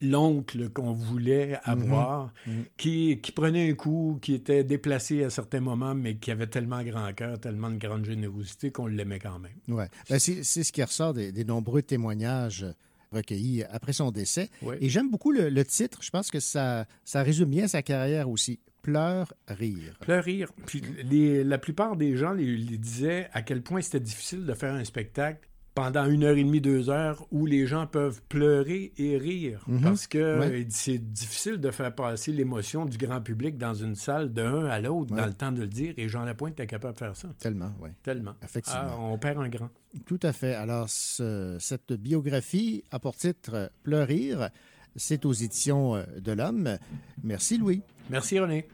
[0.00, 2.64] l'oncle qu'on voulait avoir, Mhm.
[2.76, 6.82] Qui, qui prenait un coup, qui était déplacé à certains moments, mais qui avait tellement
[6.82, 9.52] grand cœur, tellement de grande générosité qu'on l'aimait quand même.
[9.68, 9.88] Ouais.
[10.10, 12.66] Ben, c'est ce qui ressort des, des nombreux témoignages
[13.12, 14.50] recueillis après son décès.
[14.80, 15.98] Et j'aime beaucoup le, le titre.
[16.02, 18.58] Je pense que ça, ça résume bien sa carrière aussi.
[18.82, 19.96] Pleur, rire.
[20.00, 20.50] Pleur, rire.
[20.66, 24.52] Puis les- la plupart des gens les, les disaient à quel point c'était difficile de
[24.52, 28.92] faire un spectacle pendant une heure et demie, deux heures, où les gens peuvent pleurer
[28.96, 29.64] et rire.
[29.66, 29.80] Mhm.
[29.82, 30.62] Parce que Ouais.
[30.62, 34.80] euh, c'est difficile de faire passer l'émotion du grand public dans une salle d'un à
[34.80, 35.20] l'autre Ouais.
[35.20, 35.92] dans le temps de le dire.
[35.96, 37.28] Et Jean Lapointe était capable de faire ça.
[37.40, 37.90] Tellement, oui.
[38.04, 38.34] Tellement.
[38.42, 38.80] Effectivement.
[38.84, 39.68] Ah, on perd un grand.
[40.06, 40.54] Tout à fait.
[40.54, 44.50] Alors, ce- cette biographie a pour titre Pleur, rire.
[44.96, 46.78] C'est aux éditions euh, de l'Homme.
[47.24, 47.82] Merci, Louis.
[48.10, 48.68] Merci, René.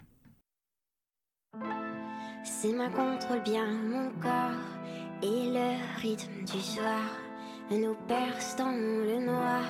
[2.44, 4.69] Ses mains contrôlent bien mon corps
[5.22, 7.02] et le rythme du soir
[7.70, 9.62] nous perce dans le noir.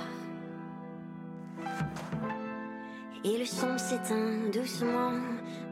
[3.24, 5.12] Et le son s'éteint doucement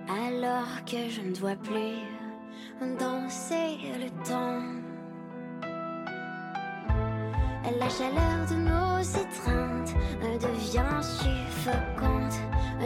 [0.09, 1.99] alors que je ne dois plus
[2.99, 4.79] danser le temps.
[7.79, 9.95] La chaleur de nos étreintes
[10.41, 12.41] devient suffocante.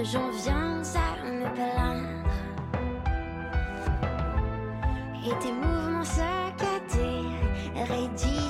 [0.04, 2.08] J'en viens à me plaindre.
[5.24, 6.71] Et tes mouvements saccadés
[7.74, 8.41] raidissent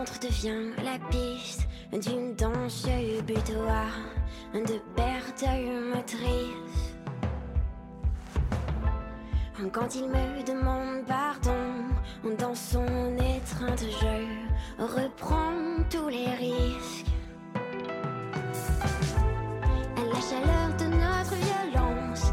[0.00, 2.86] ventre devient la piste d'une danse
[3.26, 3.92] butoir
[4.54, 5.44] de perte
[5.94, 6.94] motrice.
[9.72, 12.86] Quand il me demande pardon, dans son
[13.36, 15.52] étreinte, je reprends
[15.90, 17.06] tous les risques.
[20.12, 22.32] La chaleur de notre violence,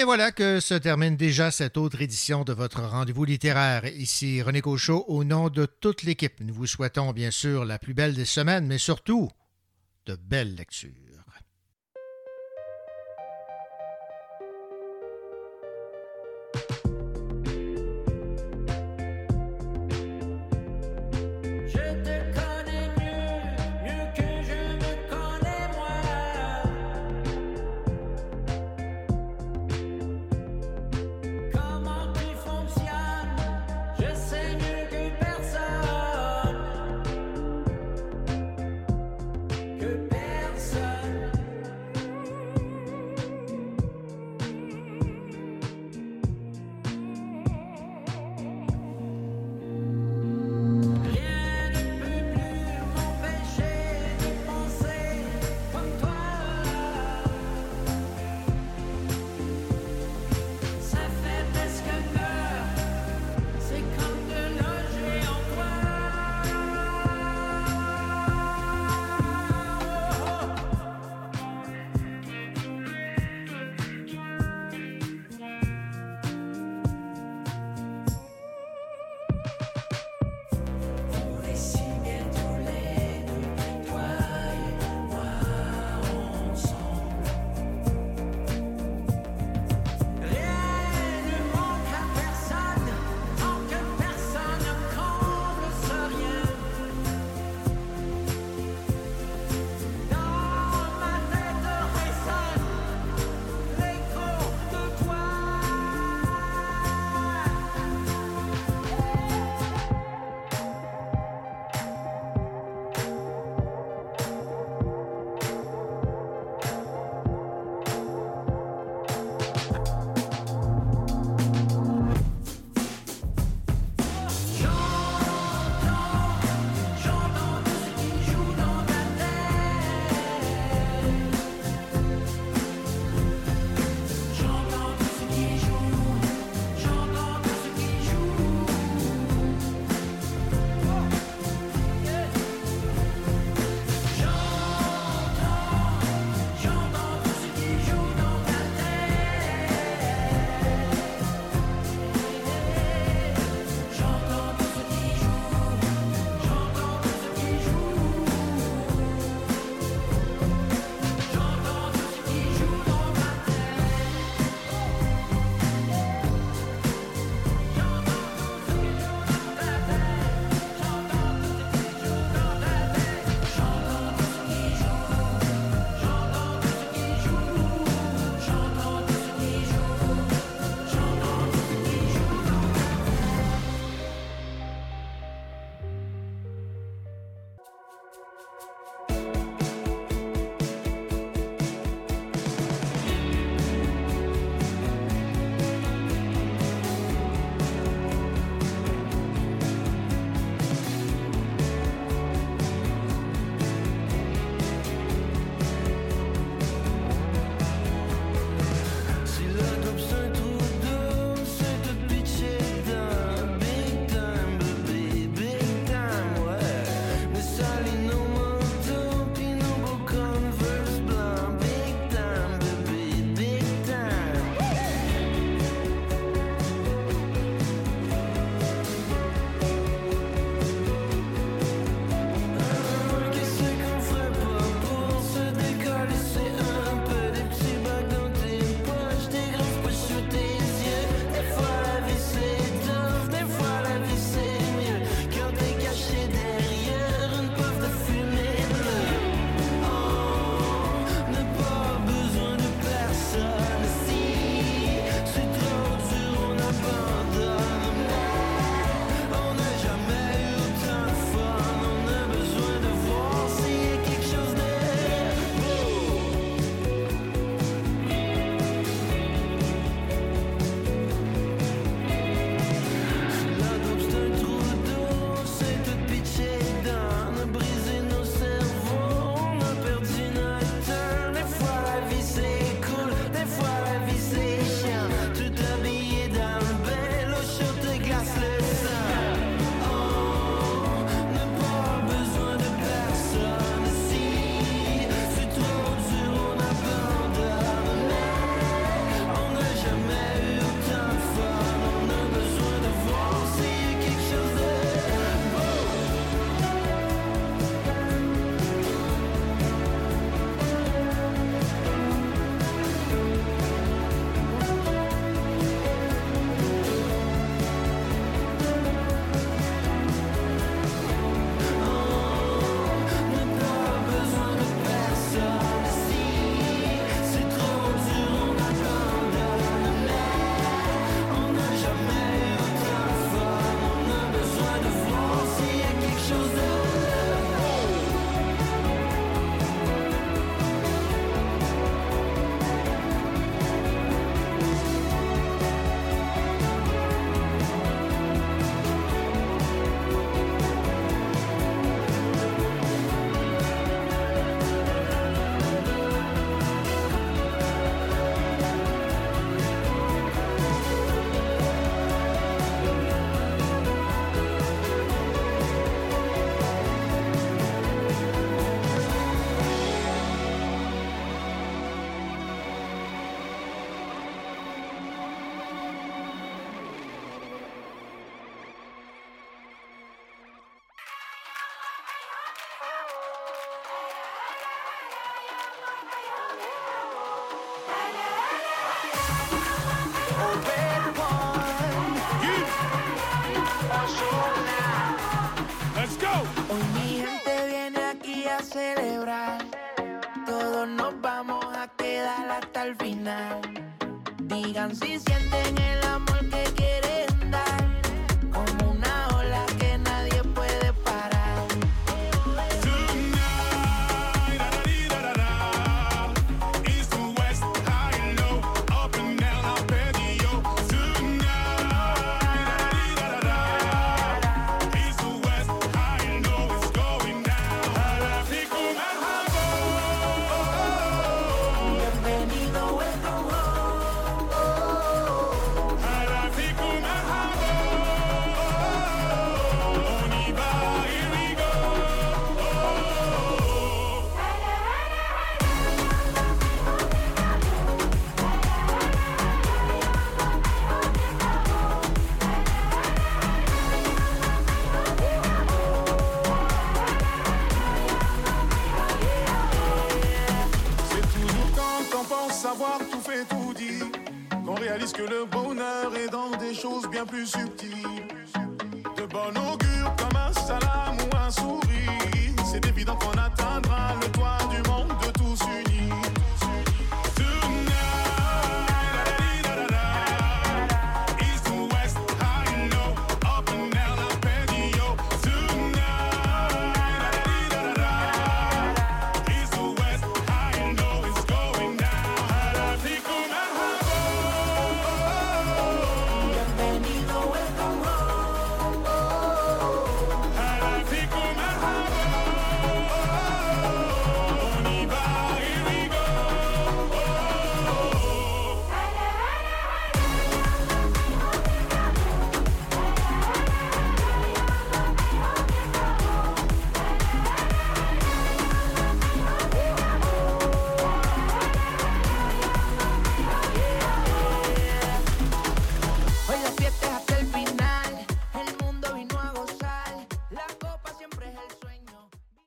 [0.00, 3.84] bien voilà que se termine déjà cette autre édition de votre rendez-vous littéraire.
[3.84, 7.92] Ici René Cochot, au nom de toute l'équipe, nous vous souhaitons bien sûr la plus
[7.92, 9.28] belle des semaines, mais surtout
[10.06, 11.09] de belles lectures.